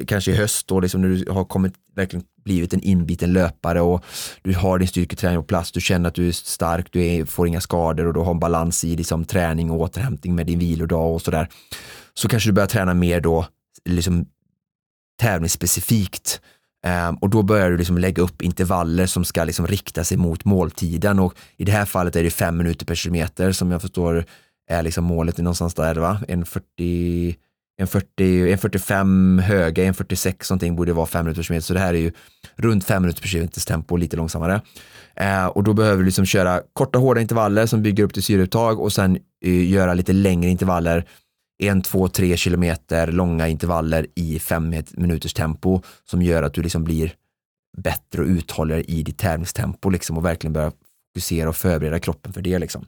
kanske 0.08 0.32
i 0.32 0.36
höst 0.36 0.68
då, 0.68 0.80
liksom 0.80 1.02
när 1.02 1.10
du 1.10 1.32
har 1.32 1.46
kommit, 1.46 1.74
verkligen 1.96 2.26
blivit 2.44 2.74
en 2.74 2.82
inbiten 2.82 3.34
löpare 3.34 3.82
och 3.82 4.06
du 4.42 4.54
har 4.54 4.80
din 4.80 4.88
styrketräning 4.88 5.40
på 5.40 5.44
plats, 5.44 5.72
du 5.72 5.82
känner 5.82 6.10
att 6.10 6.16
du 6.16 6.28
är 6.28 6.32
stark, 6.32 6.88
du 6.92 7.06
är, 7.06 7.26
får 7.26 7.48
inga 7.48 7.62
skador 7.62 8.08
och 8.08 8.14
du 8.14 8.20
har 8.20 8.32
en 8.32 8.40
balans 8.40 8.84
i 8.84 8.96
liksom, 8.96 9.26
träning 9.26 9.72
och 9.72 9.80
återhämtning 9.80 10.36
med 10.36 10.46
din 10.46 10.60
vilodag 10.60 11.14
och 11.14 11.22
sådär. 11.22 11.50
Så 12.14 12.28
kanske 12.28 12.50
du 12.50 12.54
börjar 12.54 12.68
träna 12.68 12.94
mer 12.94 13.22
då, 13.22 13.48
liksom 13.86 14.26
tävlingsspecifikt 15.22 16.42
Um, 16.86 17.16
och 17.16 17.30
då 17.30 17.44
börjar 17.44 17.72
du 17.72 17.78
liksom 17.78 17.98
lägga 17.98 18.24
upp 18.24 18.42
intervaller 18.42 19.06
som 19.06 19.26
ska 19.26 19.44
liksom 19.44 19.68
rikta 19.68 20.04
sig 20.04 20.18
mot 20.18 20.46
måltiden 20.46 21.20
och 21.20 21.34
i 21.58 21.66
det 21.66 21.72
här 21.72 21.86
fallet 21.86 22.16
är 22.16 22.24
det 22.24 22.30
fem 22.30 22.58
minuter 22.58 22.86
per 22.86 22.96
kilometer 22.96 23.52
som 23.52 23.72
jag 23.72 23.82
förstår 23.82 24.26
är 24.68 24.84
liksom 24.84 25.04
målet 25.04 25.38
någonstans 25.38 25.74
där 25.74 25.96
va? 25.96 26.22
En 26.28 26.46
40, 26.46 27.36
en 27.78 27.88
40, 27.88 28.52
en 28.52 28.58
45 28.58 29.40
höga, 29.40 29.84
en 29.84 29.94
46 29.94 30.50
någonting 30.50 30.76
borde 30.76 30.94
vara 30.94 31.06
5 31.06 31.26
minuter 31.26 31.40
per 31.40 31.44
kilometer 31.44 31.66
så 31.66 31.74
det 31.74 31.80
här 31.80 31.94
är 31.94 31.98
ju 31.98 32.12
runt 32.56 32.84
5 32.84 33.02
minuter 33.02 33.22
per 33.22 33.28
kilometers 33.28 33.66
tempo 33.66 33.96
lite 33.96 34.18
långsammare. 34.18 34.62
Eh, 35.16 35.46
och 35.46 35.64
då 35.64 35.74
behöver 35.74 35.98
du 35.98 36.06
liksom 36.06 36.26
köra 36.26 36.62
korta 36.74 37.00
hårda 37.00 37.22
intervaller 37.22 37.66
som 37.66 37.82
bygger 37.82 38.04
upp 38.04 38.14
till 38.14 38.24
syreupptag 38.24 38.80
och 38.80 38.94
sen 38.94 39.18
eh, 39.46 39.70
göra 39.70 39.94
lite 39.94 40.14
längre 40.14 40.50
intervaller 40.50 41.06
en, 41.64 41.82
två, 41.82 42.08
tre 42.08 42.38
kilometer 42.38 43.08
långa 43.08 43.48
intervaller 43.48 44.08
i 44.16 44.40
fem 44.40 44.76
minuters 44.92 45.34
tempo 45.34 45.82
som 46.10 46.22
gör 46.22 46.44
att 46.44 46.54
du 46.54 46.62
liksom 46.62 46.84
blir 46.84 47.14
bättre 47.78 48.22
och 48.22 48.28
uthålligare 48.28 48.84
i 48.84 49.04
ditt 49.04 49.18
tävlingstempo 49.18 49.90
liksom 49.90 50.18
och 50.18 50.26
verkligen 50.26 50.54
börja 50.54 50.72
fokusera 51.14 51.50
och 51.50 51.56
förbereda 51.56 52.00
kroppen 52.00 52.34
för 52.34 52.42
det 52.42 52.60
liksom. 52.60 52.86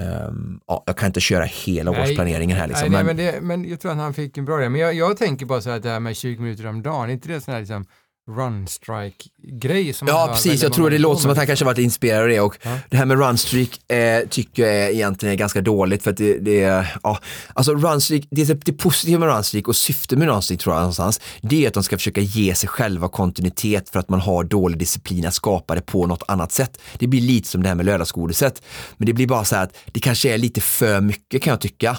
Um, 0.00 0.60
ja, 0.66 0.82
jag 0.86 0.96
kan 0.96 1.06
inte 1.06 1.20
köra 1.20 1.44
hela 1.44 1.90
nej, 1.90 2.02
årsplaneringen 2.02 2.56
här 2.56 2.68
liksom. 2.68 2.92
Nej, 2.92 3.04
men, 3.04 3.16
men, 3.16 3.26
det, 3.26 3.40
men 3.40 3.68
jag 3.68 3.80
tror 3.80 3.92
att 3.92 3.98
han 3.98 4.14
fick 4.14 4.38
en 4.38 4.44
bra 4.44 4.60
idé. 4.60 4.68
Men 4.68 4.80
jag, 4.80 4.94
jag 4.94 5.16
tänker 5.16 5.46
bara 5.46 5.60
så 5.60 5.70
här, 5.70 5.78
det 5.78 5.88
här 5.88 6.00
med 6.00 6.16
20 6.16 6.42
minuter 6.42 6.66
om 6.66 6.82
dagen, 6.82 7.08
är 7.08 7.12
inte 7.12 7.28
det 7.28 7.40
sån 7.40 7.54
här 7.54 7.60
liksom 7.60 7.86
runstrike-grej. 8.30 9.94
Ja, 10.06 10.28
precis. 10.32 10.62
Jag 10.62 10.72
tror 10.72 10.90
det 10.90 10.98
låter 10.98 11.22
som 11.22 11.30
att 11.30 11.36
han 11.36 11.46
kanske 11.46 11.64
varit 11.64 11.78
inspirerad 11.78 12.22
av 12.22 12.28
det 12.28 12.40
och 12.40 12.56
ja. 12.62 12.78
det 12.90 12.96
här 12.96 13.04
med 13.04 13.18
runstreak 13.18 13.90
eh, 13.90 14.28
tycker 14.28 14.62
jag 14.62 14.74
är 14.74 14.90
egentligen 14.90 15.32
är 15.32 15.36
ganska 15.36 15.60
dåligt 15.60 16.02
för 16.02 16.10
att 16.10 16.16
det, 16.16 16.38
det 16.38 16.86
ja, 17.02 17.18
alltså 17.54 17.74
runstreak, 17.74 18.24
det, 18.30 18.44
det, 18.44 18.64
det 18.64 18.72
positiva 18.72 19.18
med 19.18 19.28
runstreak 19.28 19.68
och 19.68 19.76
syftet 19.76 20.18
med 20.18 20.28
runstreak 20.28 20.60
tror 20.60 20.74
jag 20.74 20.80
någonstans, 20.80 21.20
det 21.42 21.64
är 21.64 21.68
att 21.68 21.74
de 21.74 21.82
ska 21.82 21.96
försöka 21.96 22.20
ge 22.20 22.54
sig 22.54 22.68
själva 22.68 23.08
kontinuitet 23.08 23.90
för 23.90 24.00
att 24.00 24.08
man 24.08 24.20
har 24.20 24.44
dålig 24.44 24.78
disciplin 24.78 25.26
att 25.26 25.34
skapa 25.34 25.74
det 25.74 25.82
på 25.82 26.06
något 26.06 26.22
annat 26.28 26.52
sätt. 26.52 26.80
Det 26.98 27.06
blir 27.06 27.20
lite 27.20 27.48
som 27.48 27.62
det 27.62 27.68
här 27.68 27.76
med 27.76 27.86
lördagsgodiset, 27.86 28.62
men 28.96 29.06
det 29.06 29.12
blir 29.12 29.26
bara 29.26 29.44
så 29.44 29.56
här 29.56 29.62
att 29.62 29.76
det 29.86 30.00
kanske 30.00 30.34
är 30.34 30.38
lite 30.38 30.60
för 30.60 31.00
mycket 31.00 31.42
kan 31.42 31.50
jag 31.50 31.60
tycka. 31.60 31.98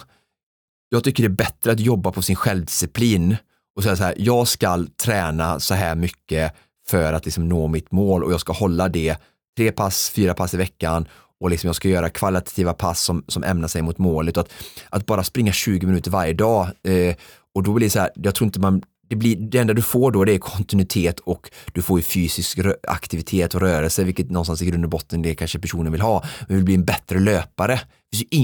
Jag 0.90 1.04
tycker 1.04 1.24
det 1.24 1.28
är 1.28 1.30
bättre 1.30 1.72
att 1.72 1.80
jobba 1.80 2.12
på 2.12 2.22
sin 2.22 2.36
självdisciplin 2.36 3.38
och 3.76 3.84
säga 3.84 3.96
så 3.96 4.04
här, 4.04 4.16
jag 4.18 4.48
ska 4.48 4.86
träna 5.04 5.60
så 5.60 5.74
här 5.74 5.96
mycket 5.96 6.54
för 6.88 7.14
att 7.14 7.26
liksom 7.26 7.50
nå 7.50 7.68
mitt 7.68 7.92
mål 7.92 8.24
och 8.24 8.34
jag 8.34 8.40
ska 8.40 8.54
hålla 8.54 8.90
det 8.90 9.18
tre 9.58 9.72
pass, 9.72 10.10
fyra 10.10 10.34
pass 10.34 10.54
i 10.54 10.58
veckan 10.58 11.08
och 11.40 11.50
liksom 11.50 11.68
jag 11.68 11.76
ska 11.76 11.90
göra 11.90 12.10
kvalitativa 12.10 12.74
pass 12.74 13.04
som, 13.04 13.24
som 13.28 13.44
ämnar 13.44 13.68
sig 13.68 13.82
mot 13.82 13.98
målet. 13.98 14.38
Att, 14.38 14.54
att 14.90 15.06
bara 15.06 15.24
springa 15.24 15.52
20 15.52 15.88
minuter 15.88 16.12
varje 16.12 16.34
dag 16.34 16.68
eh, 16.84 17.16
och 17.56 17.64
då 17.64 17.74
blir 17.74 17.88
det 17.88 17.92
så 17.92 18.00
här, 18.00 18.10
jag 18.16 18.36
tror 18.36 18.46
inte 18.46 18.60
man 18.60 18.82
det, 19.08 19.16
blir, 19.16 19.36
det 19.36 19.58
enda 19.58 19.74
du 19.74 19.82
får 19.82 20.12
då 20.12 20.26
det 20.26 20.34
är 20.34 20.40
kontinuitet 20.40 21.20
och 21.20 21.50
du 21.74 21.82
får 21.82 22.00
ju 22.00 22.04
fysisk 22.04 22.60
aktivitet 22.88 23.56
och 23.56 23.62
rörelse, 23.62 24.04
vilket 24.04 24.32
någonstans 24.32 24.62
i 24.62 24.66
grund 24.66 24.84
och 24.84 24.90
botten 24.90 25.22
det 25.22 25.36
kanske 25.36 25.60
personen 25.60 25.92
vill 25.92 26.02
ha. 26.02 26.24
Men 26.48 26.56
vill 26.58 26.66
bli 26.66 26.76
en 26.76 26.86
bättre 26.86 27.20
löpare. 27.20 27.80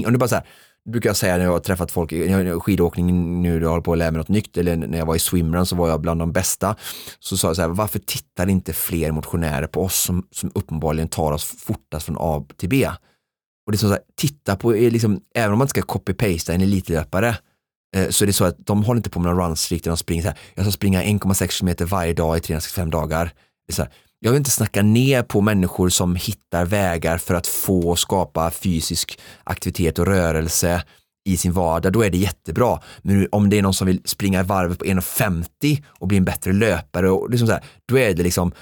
Om 0.06 0.12
du 0.12 0.18
bara 0.18 0.28
så 0.28 0.34
här, 0.34 0.44
brukar 0.90 1.10
jag 1.10 1.16
säga 1.16 1.36
när 1.36 1.44
jag 1.44 1.52
har 1.52 1.58
träffat 1.58 1.90
folk, 1.90 2.12
i 2.12 2.58
skidåkning 2.60 3.42
nu, 3.42 3.60
jag 3.60 3.68
håller 3.68 3.82
på 3.82 3.92
att 3.92 3.98
lära 3.98 4.10
mig 4.10 4.18
något 4.18 4.28
nytt, 4.28 4.56
eller 4.56 4.76
när 4.76 4.98
jag 4.98 5.06
var 5.06 5.16
i 5.16 5.18
swimrun 5.18 5.66
så 5.66 5.76
var 5.76 5.88
jag 5.88 6.00
bland 6.00 6.20
de 6.20 6.32
bästa. 6.32 6.76
Så 7.18 7.36
sa 7.36 7.48
jag 7.48 7.56
så 7.56 7.62
här, 7.62 7.68
varför 7.68 7.98
tittar 7.98 8.48
inte 8.48 8.72
fler 8.72 9.12
motionärer 9.12 9.66
på 9.66 9.82
oss 9.82 10.02
som, 10.02 10.26
som 10.30 10.52
uppenbarligen 10.54 11.08
tar 11.08 11.32
oss 11.32 11.44
fortast 11.44 12.06
från 12.06 12.16
A 12.18 12.44
till 12.56 12.68
B? 12.68 12.88
Och 13.66 13.72
det 13.72 13.76
är 13.76 13.78
så 13.78 13.88
här, 13.88 14.00
titta 14.16 14.56
på, 14.56 14.74
eh, 14.74 14.92
liksom, 14.92 15.20
även 15.34 15.52
om 15.52 15.58
man 15.58 15.64
inte 15.64 15.80
ska 15.80 15.82
copy-pasta 15.82 16.52
en 16.52 16.60
elitlöpare, 16.60 17.36
så 17.94 18.12
så 18.12 18.24
är 18.24 18.26
det 18.26 18.32
så 18.32 18.44
att 18.44 18.66
de 18.66 18.84
håller 18.84 18.98
inte 18.98 19.10
på 19.10 19.20
med 19.20 19.34
några 19.34 19.48
runs 19.48 19.68
där 19.68 19.80
de 19.84 19.96
springer 19.96 20.22
så 20.22 20.28
här, 20.28 20.38
jag 20.54 20.64
ska 20.64 20.72
springa 20.72 21.02
1,6 21.02 21.60
km 21.60 21.88
varje 21.88 22.14
dag 22.14 22.36
i 22.36 22.40
365 22.40 22.90
dagar. 22.90 23.24
Det 23.66 23.72
är 23.72 23.74
så 23.74 23.82
här, 23.82 23.92
jag 24.24 24.30
vill 24.30 24.38
inte 24.38 24.50
snacka 24.50 24.82
ner 24.82 25.22
på 25.22 25.40
människor 25.40 25.88
som 25.88 26.16
hittar 26.16 26.64
vägar 26.64 27.18
för 27.18 27.34
att 27.34 27.46
få 27.46 27.96
skapa 27.96 28.50
fysisk 28.50 29.18
aktivitet 29.44 29.98
och 29.98 30.06
rörelse 30.06 30.82
i 31.24 31.36
sin 31.36 31.52
vardag, 31.52 31.92
då 31.92 32.02
är 32.02 32.10
det 32.10 32.18
jättebra. 32.18 32.80
Men 33.02 33.28
om 33.32 33.50
det 33.50 33.58
är 33.58 33.62
någon 33.62 33.74
som 33.74 33.86
vill 33.86 34.00
springa 34.04 34.42
varvet 34.42 34.78
på 34.78 34.84
1,50 34.84 35.82
och 35.86 36.08
bli 36.08 36.16
en 36.16 36.24
bättre 36.24 36.52
löpare, 36.52 37.10
och 37.10 37.30
liksom 37.30 37.46
så 37.46 37.52
här, 37.52 37.64
då 37.88 37.98
är 37.98 38.14
det 38.14 38.22
liksom 38.22 38.52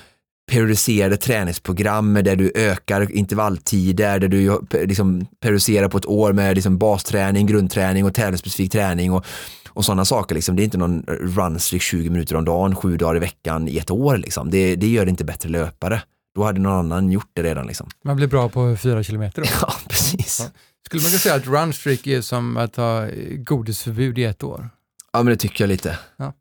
periodiserade 0.51 1.17
träningsprogram 1.17 2.15
där 2.15 2.37
du 2.37 2.53
ökar 2.55 3.13
intervalltider, 3.13 4.19
där 4.19 4.29
du 4.29 4.61
liksom 4.87 5.27
periodiserar 5.41 5.89
på 5.89 5.99
ett 5.99 6.07
år 6.07 6.33
med 6.33 6.55
liksom 6.55 6.79
basträning, 6.79 7.47
grundträning 7.47 8.05
och 8.05 8.15
tävlingsspecifik 8.15 8.73
träning 8.73 9.13
och 9.13 9.27
och 9.71 9.85
sådana 9.85 10.05
saker. 10.05 10.35
Liksom. 10.35 10.57
Det 10.57 10.63
är 10.63 10.65
inte 10.65 10.79
någon 10.79 11.03
runstreak 11.09 11.83
20 11.83 12.11
minuter 12.11 12.37
om 12.37 12.45
dagen, 12.45 12.77
sju 12.77 12.97
dagar 12.97 13.17
i 13.17 13.19
veckan 13.19 13.69
i 13.69 13.79
ett 13.79 13.91
år. 13.91 14.17
Liksom. 14.17 14.51
Det, 14.51 14.77
det 14.77 14.87
gör 14.87 15.05
det 15.05 15.11
inte 15.11 15.25
bättre 15.25 15.49
löpare. 15.49 16.03
Då 16.35 16.45
hade 16.45 16.61
någon 16.61 16.73
annan 16.73 17.11
gjort 17.11 17.31
det 17.33 17.43
redan. 17.43 17.67
Liksom. 17.67 17.89
Man 18.05 18.17
blir 18.17 18.27
bra 18.27 18.49
på 18.49 18.77
fyra 18.77 19.03
kilometer 19.03 19.43
då? 19.43 19.49
Ja, 19.61 19.73
precis. 19.89 20.41
Ja. 20.41 20.61
Skulle 20.87 21.03
man 21.03 21.11
kunna 21.11 21.19
säga 21.19 21.35
att 21.35 21.47
runstreak 21.47 22.07
är 22.07 22.21
som 22.21 22.57
att 22.57 22.77
ha 22.77 23.07
godisförbud 23.37 24.19
i 24.19 24.25
ett 24.25 24.43
år? 24.43 24.71
Ja, 25.13 25.23
men 25.23 25.27
det 25.27 25.37
tycker 25.37 25.65
jag 25.65 25.69
lite. 25.69 25.99
Ja. 26.17 26.33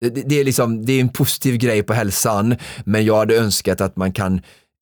Det, 0.00 0.10
det, 0.10 0.40
är 0.40 0.44
liksom, 0.44 0.86
det 0.86 0.92
är 0.92 1.00
en 1.00 1.08
positiv 1.08 1.56
grej 1.56 1.82
på 1.82 1.92
hälsan, 1.92 2.56
men 2.84 3.04
jag 3.04 3.16
hade 3.16 3.36
önskat 3.36 3.80
att 3.80 3.96
man 3.96 4.12
kan 4.12 4.40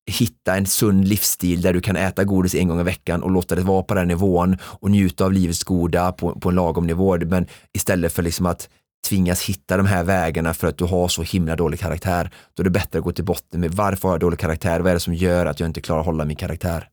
hitta 0.09 0.57
en 0.57 0.65
sund 0.65 1.07
livsstil 1.07 1.61
där 1.61 1.73
du 1.73 1.81
kan 1.81 1.95
äta 1.95 2.23
godis 2.23 2.55
en 2.55 2.67
gång 2.67 2.79
i 2.79 2.83
veckan 2.83 3.23
och 3.23 3.31
låta 3.31 3.55
det 3.55 3.61
vara 3.61 3.83
på 3.83 3.93
den 3.93 4.07
nivån 4.07 4.57
och 4.63 4.91
njuta 4.91 5.25
av 5.25 5.33
livets 5.33 5.63
goda 5.63 6.11
på, 6.11 6.39
på 6.39 6.49
en 6.49 6.55
lagom 6.55 6.87
nivå. 6.87 7.17
Men 7.17 7.47
istället 7.73 8.13
för 8.13 8.23
liksom 8.23 8.45
att 8.45 8.69
tvingas 9.07 9.41
hitta 9.41 9.77
de 9.77 9.85
här 9.85 10.03
vägarna 10.03 10.53
för 10.53 10.67
att 10.67 10.77
du 10.77 10.85
har 10.85 11.07
så 11.07 11.23
himla 11.23 11.55
dålig 11.55 11.79
karaktär. 11.79 12.31
Då 12.53 12.61
är 12.61 12.63
det 12.63 12.69
bättre 12.69 12.99
att 12.99 13.05
gå 13.05 13.11
till 13.11 13.25
botten 13.25 13.59
med 13.59 13.71
varför 13.71 14.07
har 14.07 14.13
jag 14.13 14.21
dålig 14.21 14.39
karaktär? 14.39 14.79
Vad 14.79 14.89
är 14.89 14.93
det 14.93 14.99
som 14.99 15.13
gör 15.13 15.45
att 15.45 15.59
jag 15.59 15.69
inte 15.69 15.81
klarar 15.81 15.99
att 15.99 16.05
hålla 16.05 16.25
min 16.25 16.35
karaktär? 16.35 16.89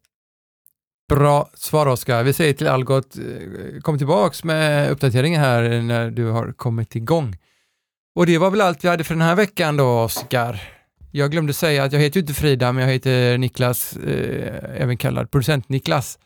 Bra 1.08 1.48
svar 1.54 1.86
Oskar. 1.86 2.22
Vi 2.22 2.32
säger 2.32 2.52
till 2.52 2.68
Algot, 2.68 3.16
eh, 3.16 3.80
kom 3.80 3.98
tillbaks 3.98 4.44
med 4.44 4.90
uppdateringen 4.90 5.40
här 5.40 5.82
när 5.82 6.10
du 6.10 6.24
har 6.24 6.52
kommit 6.52 6.96
igång. 6.96 7.36
Och 8.14 8.26
det 8.26 8.38
var 8.38 8.50
väl 8.50 8.60
allt 8.60 8.84
vi 8.84 8.88
hade 8.88 9.04
för 9.04 9.14
den 9.14 9.22
här 9.22 9.34
veckan 9.34 9.76
då, 9.76 10.00
Oskar. 10.00 10.75
Jag 11.10 11.30
glömde 11.30 11.52
säga 11.52 11.84
att 11.84 11.92
jag 11.92 12.00
heter 12.00 12.16
ju 12.16 12.20
inte 12.20 12.34
Frida, 12.34 12.72
men 12.72 12.84
jag 12.84 12.92
heter 12.92 13.38
Niklas, 13.38 13.96
eh, 13.96 14.82
även 14.82 14.96
kallad 14.96 15.30
producent 15.30 15.68
Niklas. 15.68 16.18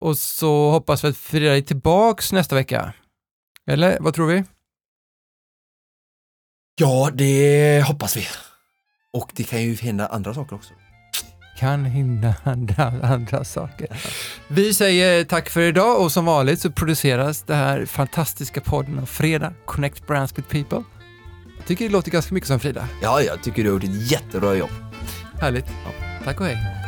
Och 0.00 0.18
så 0.18 0.70
hoppas 0.70 1.04
vi 1.04 1.08
att 1.08 1.16
Frida 1.16 1.56
är 1.56 1.60
tillbaks 1.60 2.32
nästa 2.32 2.54
vecka. 2.54 2.92
Eller 3.70 3.98
vad 4.00 4.14
tror 4.14 4.26
vi? 4.26 4.44
Ja, 6.80 7.10
det 7.14 7.84
hoppas 7.86 8.16
vi. 8.16 8.26
Och 9.12 9.30
det 9.34 9.44
kan 9.44 9.62
ju 9.62 9.74
hända 9.74 10.06
andra 10.06 10.34
saker 10.34 10.56
också. 10.56 10.74
Kan 11.58 11.84
hända 11.84 12.34
andra, 12.44 12.84
andra 13.02 13.44
saker. 13.44 13.88
Vi 14.48 14.74
säger 14.74 15.24
tack 15.24 15.50
för 15.50 15.60
idag 15.60 16.00
och 16.00 16.12
som 16.12 16.24
vanligt 16.24 16.60
så 16.60 16.70
produceras 16.70 17.42
det 17.42 17.54
här 17.54 17.86
fantastiska 17.86 18.60
podden 18.60 18.98
av 18.98 19.06
Fredag, 19.06 19.52
Connect 19.64 20.06
Brands 20.06 20.38
with 20.38 20.48
People. 20.48 20.95
Tycker 21.66 21.84
det 21.84 21.92
låter 21.92 22.10
ganska 22.10 22.34
mycket 22.34 22.48
som 22.48 22.60
Frida. 22.60 22.88
Ja, 23.02 23.22
jag 23.22 23.42
tycker 23.42 23.62
du 23.64 23.68
har 23.68 23.74
gjort 23.74 23.84
ett 23.84 24.10
jättebra 24.10 24.54
jobb. 24.54 24.70
Härligt. 25.40 25.66
Tack 26.24 26.40
och 26.40 26.46
hej. 26.46 26.85